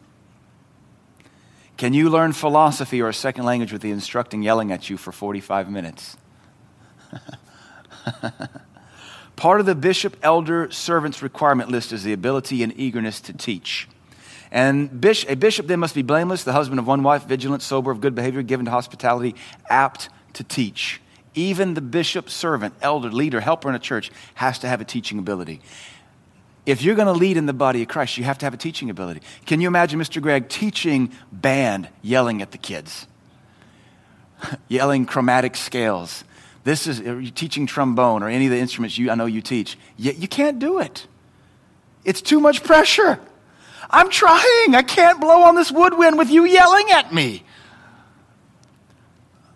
Can 1.77 1.93
you 1.93 2.09
learn 2.09 2.33
philosophy 2.33 3.03
or 3.03 3.09
a 3.09 3.15
second 3.15 3.45
language 3.45 3.73
with 3.73 3.83
the 3.83 3.91
instructing 3.91 4.43
yelling 4.43 4.73
at 4.73 4.89
you 4.89 4.97
for 4.97 5.13
45 5.13 5.71
minutes? 5.71 6.17
Part 9.37 9.61
of 9.61 9.67
the 9.67 9.75
bishop, 9.75 10.17
elder, 10.23 10.71
servant's 10.71 11.23
requirement 11.23 11.71
list 11.71 11.93
is 11.93 12.05
the 12.05 12.13
ability 12.13 12.63
and 12.63 12.73
eagerness 12.79 13.21
to 13.23 13.33
teach. 13.33 13.89
And 14.51 15.05
a 15.05 15.35
bishop 15.35 15.67
then 15.67 15.81
must 15.81 15.95
be 15.95 16.03
blameless, 16.03 16.45
the 16.45 16.53
husband 16.53 16.79
of 16.79 16.87
one 16.87 17.03
wife, 17.03 17.25
vigilant, 17.25 17.63
sober, 17.63 17.91
of 17.91 18.01
good 18.01 18.15
behavior, 18.15 18.43
given 18.43 18.67
to 18.67 18.71
hospitality, 18.71 19.35
apt 19.69 20.09
to 20.35 20.45
teach. 20.45 21.01
Even 21.35 21.75
the 21.75 21.81
bishop, 21.81 22.31
servant, 22.31 22.75
elder, 22.81 23.11
leader, 23.11 23.41
helper 23.41 23.69
in 23.69 23.75
a 23.75 23.81
church 23.81 24.13
has 24.35 24.61
to 24.61 24.69
have 24.69 24.81
a 24.81 24.85
teaching 24.85 25.19
ability. 25.19 25.61
If 26.67 26.83
you're 26.83 26.95
going 26.95 27.09
to 27.09 27.13
lead 27.13 27.37
in 27.37 27.47
the 27.47 27.53
body 27.53 27.83
of 27.83 27.89
Christ, 27.89 28.17
you 28.17 28.25
have 28.25 28.39
to 28.39 28.47
have 28.47 28.55
a 28.55 28.57
teaching 28.57 28.89
ability. 28.91 29.21
Can 29.45 29.61
you 29.61 29.67
imagine 29.67 29.99
Mr. 29.99 30.23
Gregg 30.23 30.49
teaching 30.49 31.11
band, 31.33 31.89
yelling 32.01 32.41
at 32.41 32.53
the 32.53 32.59
kids? 32.59 33.09
yelling 34.69 35.07
chromatic 35.07 35.57
scales, 35.57 36.25
this 36.65 36.87
is 36.87 37.01
you're 37.01 37.23
teaching 37.23 37.67
trombone 37.67 38.23
or 38.23 38.29
any 38.29 38.47
of 38.47 38.51
the 38.51 38.59
instruments 38.59 38.97
you, 38.99 39.11
I 39.11 39.15
know 39.15 39.27
you 39.27 39.43
teach. 39.43 39.79
Yet 39.97 40.17
you 40.17 40.27
can't 40.27 40.59
do 40.59 40.81
it. 40.81 41.07
It's 42.05 42.23
too 42.23 42.41
much 42.41 42.65
pressure. 42.65 43.21
I'm 43.91 44.09
trying. 44.11 44.75
I 44.75 44.83
can't 44.83 45.21
blow 45.21 45.43
on 45.43 45.55
this 45.55 45.71
woodwind 45.71 46.17
with 46.19 46.31
you 46.31 46.45
yelling 46.45 46.91
at 46.91 47.13
me. 47.13 47.45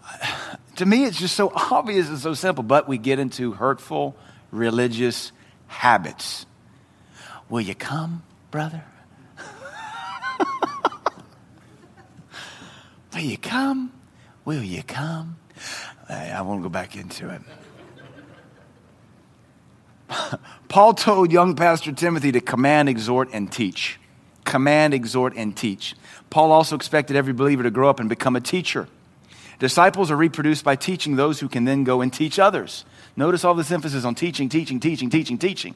To 0.77 0.87
me, 0.87 1.07
it's 1.07 1.19
just 1.19 1.35
so 1.35 1.51
obvious 1.73 2.09
and 2.09 2.21
so 2.21 2.35
simple, 2.35 2.63
but 2.63 2.87
we 2.87 2.99
get 2.99 3.19
into 3.19 3.51
hurtful 3.51 4.15
religious 4.53 5.33
habits. 5.67 6.47
Will 7.49 7.63
you 7.63 7.75
come, 7.75 8.23
brother? 8.53 8.85
Will 13.13 13.23
you 13.23 13.39
come? 13.39 13.93
Will 14.45 14.63
you 14.63 14.85
come? 14.85 15.39
I 16.09 16.41
won't 16.43 16.63
go 16.63 16.69
back 16.69 16.97
into 16.97 17.29
it. 17.29 17.43
Paul 20.69 20.95
told 20.95 21.31
young 21.33 21.55
Pastor 21.55 21.93
Timothy 21.93 22.33
to 22.33 22.41
command, 22.41 22.89
exhort, 22.89 23.29
and 23.33 23.51
teach. 23.53 23.99
command, 24.45 24.95
exhort, 24.95 25.35
and 25.37 25.55
teach. 25.55 25.95
Paul 26.31 26.53
also 26.53 26.75
expected 26.75 27.17
every 27.17 27.35
believer 27.35 27.63
to 27.63 27.71
grow 27.71 27.91
up 27.91 28.01
and 28.01 28.09
become 28.09 28.35
a 28.35 28.41
teacher. 28.41 28.89
Disciples 29.59 30.11
are 30.11 30.17
reproduced 30.17 30.65
by 30.65 30.75
teaching 30.75 31.17
those 31.17 31.41
who 31.41 31.49
can 31.49 31.65
then 31.65 31.85
go 31.85 32.01
and 32.01 32.11
teach 32.11 32.39
others. 32.39 32.87
Notice 33.15 33.45
all 33.45 33.55
this 33.55 33.71
emphasis 33.71 34.05
on 34.07 34.15
teaching, 34.15 34.49
teaching, 34.49 34.81
teaching, 34.81 35.11
teaching, 35.11 35.37
teaching. 35.37 35.75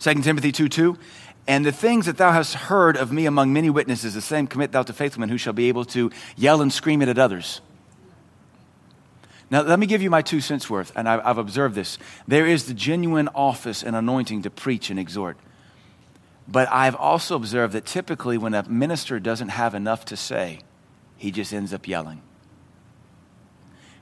2 0.00 0.14
Timothy 0.22 0.50
2 0.50 0.68
2. 0.68 0.98
And 1.46 1.64
the 1.64 1.72
things 1.72 2.06
that 2.06 2.16
thou 2.16 2.32
hast 2.32 2.54
heard 2.54 2.96
of 2.96 3.12
me 3.12 3.26
among 3.26 3.52
many 3.52 3.70
witnesses, 3.70 4.14
the 4.14 4.20
same 4.20 4.46
commit 4.46 4.72
thou 4.72 4.82
to 4.82 4.92
faithful 4.92 5.20
men 5.20 5.28
who 5.28 5.38
shall 5.38 5.52
be 5.52 5.68
able 5.68 5.84
to 5.86 6.10
yell 6.36 6.62
and 6.62 6.72
scream 6.72 7.02
it 7.02 7.08
at 7.08 7.18
others. 7.18 7.60
Now, 9.50 9.62
let 9.62 9.78
me 9.78 9.86
give 9.86 10.00
you 10.00 10.10
my 10.10 10.22
two 10.22 10.40
cents 10.40 10.70
worth, 10.70 10.92
and 10.94 11.08
I've 11.08 11.38
observed 11.38 11.74
this. 11.74 11.98
There 12.28 12.46
is 12.46 12.66
the 12.66 12.74
genuine 12.74 13.28
office 13.34 13.82
and 13.82 13.96
anointing 13.96 14.42
to 14.42 14.50
preach 14.50 14.90
and 14.90 14.98
exhort. 14.98 15.36
But 16.46 16.68
I've 16.70 16.94
also 16.94 17.36
observed 17.36 17.74
that 17.74 17.84
typically 17.84 18.38
when 18.38 18.54
a 18.54 18.68
minister 18.68 19.18
doesn't 19.18 19.48
have 19.48 19.74
enough 19.74 20.04
to 20.06 20.16
say, 20.16 20.60
he 21.16 21.30
just 21.30 21.52
ends 21.52 21.74
up 21.74 21.88
yelling 21.88 22.22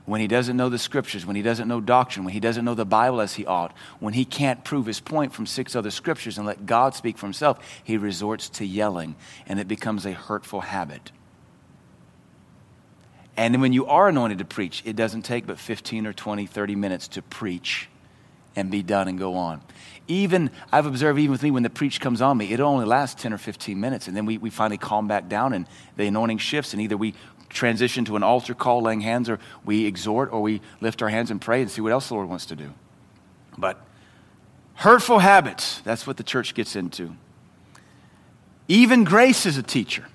when 0.09 0.21
he 0.21 0.27
doesn't 0.27 0.57
know 0.57 0.69
the 0.69 0.79
scriptures, 0.79 1.23
when 1.23 1.35
he 1.35 1.43
doesn't 1.43 1.67
know 1.67 1.79
doctrine, 1.79 2.25
when 2.25 2.33
he 2.33 2.39
doesn't 2.39 2.65
know 2.65 2.73
the 2.73 2.83
Bible 2.83 3.21
as 3.21 3.35
he 3.35 3.45
ought, 3.45 3.71
when 3.99 4.15
he 4.15 4.25
can't 4.25 4.63
prove 4.63 4.87
his 4.87 4.99
point 4.99 5.31
from 5.31 5.45
six 5.45 5.75
other 5.75 5.91
scriptures 5.91 6.39
and 6.39 6.47
let 6.47 6.65
God 6.65 6.95
speak 6.95 7.15
for 7.15 7.27
himself, 7.27 7.59
he 7.83 7.95
resorts 7.95 8.49
to 8.49 8.65
yelling, 8.65 9.15
and 9.45 9.59
it 9.59 9.67
becomes 9.67 10.07
a 10.07 10.13
hurtful 10.13 10.61
habit. 10.61 11.11
And 13.39 13.61
when 13.61 13.71
you 13.71 13.85
are 13.85 14.09
anointed 14.09 14.39
to 14.39 14.45
preach, 14.45 14.83
it 14.83 14.97
doesn't 14.97 15.21
take 15.21 15.47
but 15.47 15.57
15 15.57 16.05
or 16.05 16.11
20, 16.11 16.45
30 16.45 16.75
minutes 16.75 17.07
to 17.07 17.21
preach 17.21 17.87
and 18.53 18.69
be 18.69 18.83
done 18.83 19.07
and 19.07 19.17
go 19.17 19.35
on. 19.35 19.61
Even, 20.09 20.51
I've 20.73 20.85
observed 20.85 21.17
even 21.17 21.31
with 21.31 21.41
me, 21.41 21.49
when 21.49 21.63
the 21.63 21.69
preach 21.69 22.01
comes 22.01 22.21
on 22.21 22.37
me, 22.37 22.51
it 22.51 22.59
only 22.59 22.85
lasts 22.85 23.21
10 23.21 23.31
or 23.31 23.37
15 23.37 23.79
minutes. 23.79 24.09
And 24.09 24.17
then 24.17 24.25
we, 24.25 24.37
we 24.37 24.49
finally 24.49 24.77
calm 24.77 25.07
back 25.07 25.29
down 25.29 25.53
and 25.53 25.67
the 25.95 26.05
anointing 26.05 26.39
shifts. 26.39 26.73
And 26.73 26.81
either 26.81 26.97
we 26.97 27.13
transition 27.47 28.03
to 28.03 28.17
an 28.17 28.23
altar 28.23 28.53
call, 28.53 28.81
laying 28.81 28.99
hands, 28.99 29.29
or 29.29 29.39
we 29.63 29.85
exhort, 29.85 30.33
or 30.33 30.41
we 30.41 30.59
lift 30.81 31.01
our 31.01 31.07
hands 31.07 31.31
and 31.31 31.39
pray 31.39 31.61
and 31.61 31.71
see 31.71 31.79
what 31.79 31.93
else 31.93 32.09
the 32.09 32.15
Lord 32.15 32.27
wants 32.27 32.45
to 32.47 32.57
do. 32.57 32.73
But 33.57 33.81
hurtful 34.73 35.19
habits, 35.19 35.79
that's 35.85 36.05
what 36.05 36.17
the 36.17 36.23
church 36.23 36.53
gets 36.55 36.75
into. 36.75 37.15
Even 38.67 39.05
grace 39.05 39.45
is 39.45 39.55
a 39.55 39.63
teacher. 39.63 40.07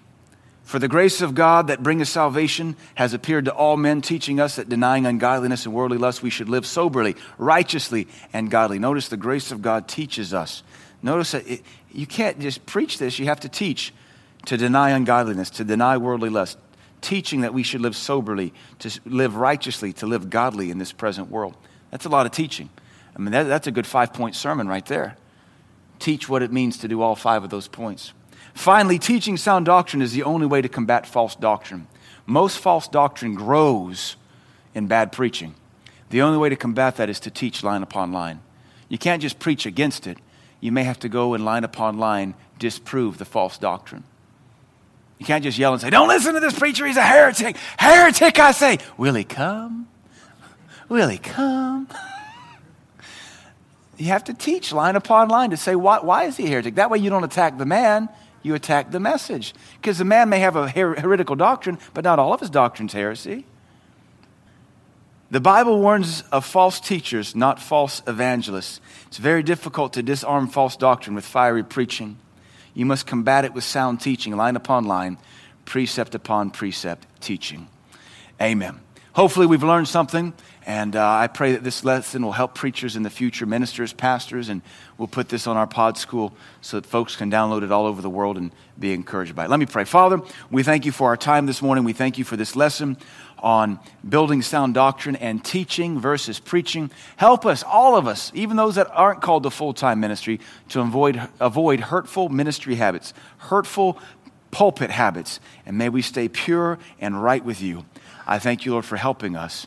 For 0.65 0.79
the 0.79 0.89
grace 0.89 1.21
of 1.21 1.35
God 1.35 1.67
that 1.67 1.83
bringeth 1.83 2.09
salvation 2.09 2.77
has 2.95 3.13
appeared 3.13 3.45
to 3.45 3.53
all 3.53 3.77
men, 3.77 4.01
teaching 4.01 4.41
us 4.41 4.57
that 4.57 4.69
denying 4.69 5.05
ungodliness 5.05 5.67
and 5.67 5.75
worldly 5.75 5.99
lust, 5.99 6.23
we 6.23 6.31
should 6.31 6.49
live 6.49 6.67
soberly, 6.67 7.17
righteously, 7.37 8.09
and 8.33 8.51
godly. 8.51 8.79
Notice 8.79 9.09
the 9.09 9.19
grace 9.19 9.53
of 9.53 9.61
God 9.61 9.87
teaches 9.87 10.33
us. 10.33 10.63
Notice 11.03 11.33
that 11.33 11.47
it, 11.47 11.63
you 11.93 12.07
can't 12.07 12.41
just 12.41 12.65
preach 12.65 12.99
this, 12.99 13.19
you 13.19 13.27
have 13.27 13.41
to 13.41 13.49
teach 13.49 13.93
to 14.47 14.57
deny 14.57 14.91
ungodliness, 14.91 15.51
to 15.51 15.65
deny 15.65 15.99
worldly 15.99 16.31
lust, 16.31 16.59
teaching 17.03 17.43
that 17.43 17.53
we 17.53 17.63
should 17.63 17.83
live 17.83 17.95
soberly, 17.95 18.55
to 18.79 19.01
live 19.05 19.37
righteously, 19.37 19.93
to 19.93 20.07
live 20.07 20.31
godly 20.31 20.71
in 20.71 20.79
this 20.79 20.93
present 20.93 21.31
world. 21.31 21.55
That's 21.91 22.07
a 22.07 22.09
lot 22.09 22.25
of 22.25 22.33
teaching. 22.33 22.71
I 23.15 23.19
mean, 23.21 23.33
that, 23.33 23.45
that's 23.45 23.67
a 23.67 23.71
good 23.71 23.87
five 23.87 24.15
point 24.15 24.35
sermon 24.35 24.67
right 24.67 24.85
there. 24.87 25.17
Teach 25.99 26.29
what 26.29 26.43
it 26.43 26.51
means 26.51 26.79
to 26.79 26.89
do 26.89 27.03
all 27.03 27.15
five 27.15 27.45
of 27.45 27.51
those 27.51 27.69
points. 27.69 28.13
Finally, 28.55 28.99
teaching 28.99 29.37
sound 29.37 29.67
doctrine 29.67 30.01
is 30.01 30.13
the 30.13 30.23
only 30.23 30.47
way 30.47 30.63
to 30.63 30.69
combat 30.69 31.07
false 31.07 31.35
doctrine. 31.35 31.87
Most 32.25 32.59
false 32.59 32.89
doctrine 32.89 33.35
grows 33.35 34.17
in 34.75 34.87
bad 34.87 35.13
preaching. 35.13 35.55
The 36.11 36.23
only 36.23 36.39
way 36.39 36.49
to 36.49 36.57
combat 36.57 36.97
that 36.97 37.11
is 37.11 37.21
to 37.21 37.31
teach 37.31 37.63
line 37.63 37.83
upon 37.83 38.13
line. 38.13 38.41
You 38.89 38.99
can't 38.99 39.21
just 39.21 39.39
preach 39.39 39.67
against 39.67 40.07
it. 40.07 40.19
You 40.61 40.73
may 40.73 40.85
have 40.85 40.99
to 41.01 41.09
go 41.09 41.35
and 41.35 41.45
line 41.45 41.65
upon 41.65 41.99
line 41.99 42.35
disprove 42.59 43.19
the 43.19 43.25
false 43.25 43.59
doctrine. 43.59 44.05
You 45.19 45.27
can't 45.27 45.43
just 45.43 45.59
yell 45.59 45.73
and 45.73 45.83
say, 45.83 45.91
Don't 45.91 46.09
listen 46.09 46.35
to 46.35 46.41
this 46.41 46.59
preacher, 46.59 46.87
he's 46.87 46.97
a 46.97 47.03
heretic. 47.03 47.57
Heretic, 47.79 48.39
I 48.39 48.53
say. 48.53 48.79
Will 48.97 49.15
he 49.15 49.25
come? 49.25 49.89
Will 50.89 51.09
he 51.09 51.19
come? 51.19 51.89
you 53.97 54.07
have 54.07 54.25
to 54.25 54.35
teach 54.35 54.73
line 54.73 54.97
upon 54.97 55.29
line 55.29 55.51
to 55.51 55.57
say, 55.57 55.75
why, 55.75 56.01
why 56.01 56.25
is 56.25 56.37
he 56.37 56.47
a 56.47 56.49
heretic? 56.49 56.77
That 56.77 56.91
way 56.91 56.99
you 56.99 57.11
don't 57.11 57.25
attack 57.25 57.59
the 57.59 57.67
man, 57.67 58.09
you 58.45 58.55
attack 58.55 58.93
the 58.93 59.01
message. 59.01 59.55
Because 59.81 59.99
the 59.99 60.05
man 60.05 60.29
may 60.29 60.39
have 60.39 60.55
a 60.55 60.69
her- 60.69 60.95
heretical 60.95 61.35
doctrine, 61.35 61.79
but 61.95 62.05
not 62.05 62.21
all 62.21 62.33
of 62.33 62.41
his 62.41 62.51
doctrine's 62.51 62.93
heresy. 62.93 63.47
The 65.31 65.41
Bible 65.41 65.81
warns 65.81 66.23
of 66.31 66.45
false 66.45 66.79
teachers, 66.79 67.35
not 67.35 67.59
false 67.59 68.03
evangelists. 68.07 68.81
It's 69.09 69.17
very 69.17 69.43
difficult 69.43 69.95
to 69.95 70.03
disarm 70.03 70.47
false 70.47 70.77
doctrine 70.77 71.17
with 71.17 71.25
fiery 71.25 71.65
preaching. 71.65 72.19
You 72.75 72.87
must 72.87 73.07
combat 73.07 73.45
it 73.45 73.55
with 73.55 73.65
sound 73.65 74.01
teaching, 74.01 74.37
line 74.37 74.55
upon 74.55 74.85
line, 74.85 75.19
precept 75.65 76.15
upon 76.15 76.51
precept 76.51 77.07
teaching. 77.21 77.69
Amen. 78.41 78.81
Hopefully, 79.15 79.47
we've 79.47 79.63
learned 79.63 79.89
something, 79.89 80.35
and 80.67 80.97
uh, 80.97 81.07
I 81.07 81.27
pray 81.27 81.53
that 81.53 81.63
this 81.63 81.85
lesson 81.85 82.23
will 82.23 82.33
help 82.33 82.55
preachers 82.55 82.97
in 82.97 83.03
the 83.03 83.11
future, 83.11 83.45
ministers, 83.45 83.93
pastors, 83.93 84.49
and 84.49 84.63
we'll 84.97 85.09
put 85.09 85.29
this 85.29 85.47
on 85.47 85.59
our 85.59 85.67
pod 85.67 85.99
school 85.99 86.33
so 86.63 86.81
that 86.81 86.87
folks 86.87 87.17
can 87.17 87.31
download 87.31 87.63
it 87.63 87.71
all 87.71 87.85
over 87.85 88.01
the 88.01 88.09
world 88.09 88.39
and 88.39 88.51
be 88.79 88.95
encouraged 88.95 89.37
by 89.37 89.45
it. 89.45 89.51
Let 89.51 89.61
me 89.61 89.67
pray. 89.67 89.85
Father, 89.85 90.23
we 90.51 90.63
thank 90.63 90.87
you 90.87 90.93
for 90.93 91.09
our 91.09 91.19
time 91.19 91.45
this 91.45 91.61
morning. 91.61 91.85
We 91.85 91.93
thank 91.93 92.17
you 92.17 92.25
for 92.25 92.39
this 92.39 92.57
lesson 92.57 92.97
on 93.41 93.79
building 94.09 94.41
sound 94.41 94.73
doctrine 94.73 95.17
and 95.17 95.45
teaching 95.45 96.01
versus 96.01 96.41
preaching. 96.41 96.91
Help 97.17 97.45
us, 97.45 97.63
all 97.63 97.95
of 97.95 98.07
us, 98.07 98.33
even 98.35 98.57
those 98.57 98.77
that 98.77 98.91
aren't 98.91 99.21
called 99.21 99.43
to 99.43 99.51
full 99.51 99.75
time 99.75 100.01
ministry, 100.01 100.41
to 100.71 100.81
avoid, 100.81 101.29
avoid 101.41 101.81
hurtful 101.81 102.31
ministry 102.31 102.77
habits, 102.77 103.13
hurtful 103.37 103.99
pulpit 104.51 104.91
habits, 104.91 105.41
and 105.67 105.77
may 105.77 105.91
we 105.91 106.01
stay 106.01 106.27
pure 106.27 106.79
and 107.01 107.23
right 107.23 107.45
with 107.45 107.61
you. 107.61 107.85
I 108.27 108.39
thank 108.39 108.65
you, 108.65 108.73
Lord, 108.73 108.87
for 108.87 108.97
helping 108.97 109.37
us. 109.37 109.67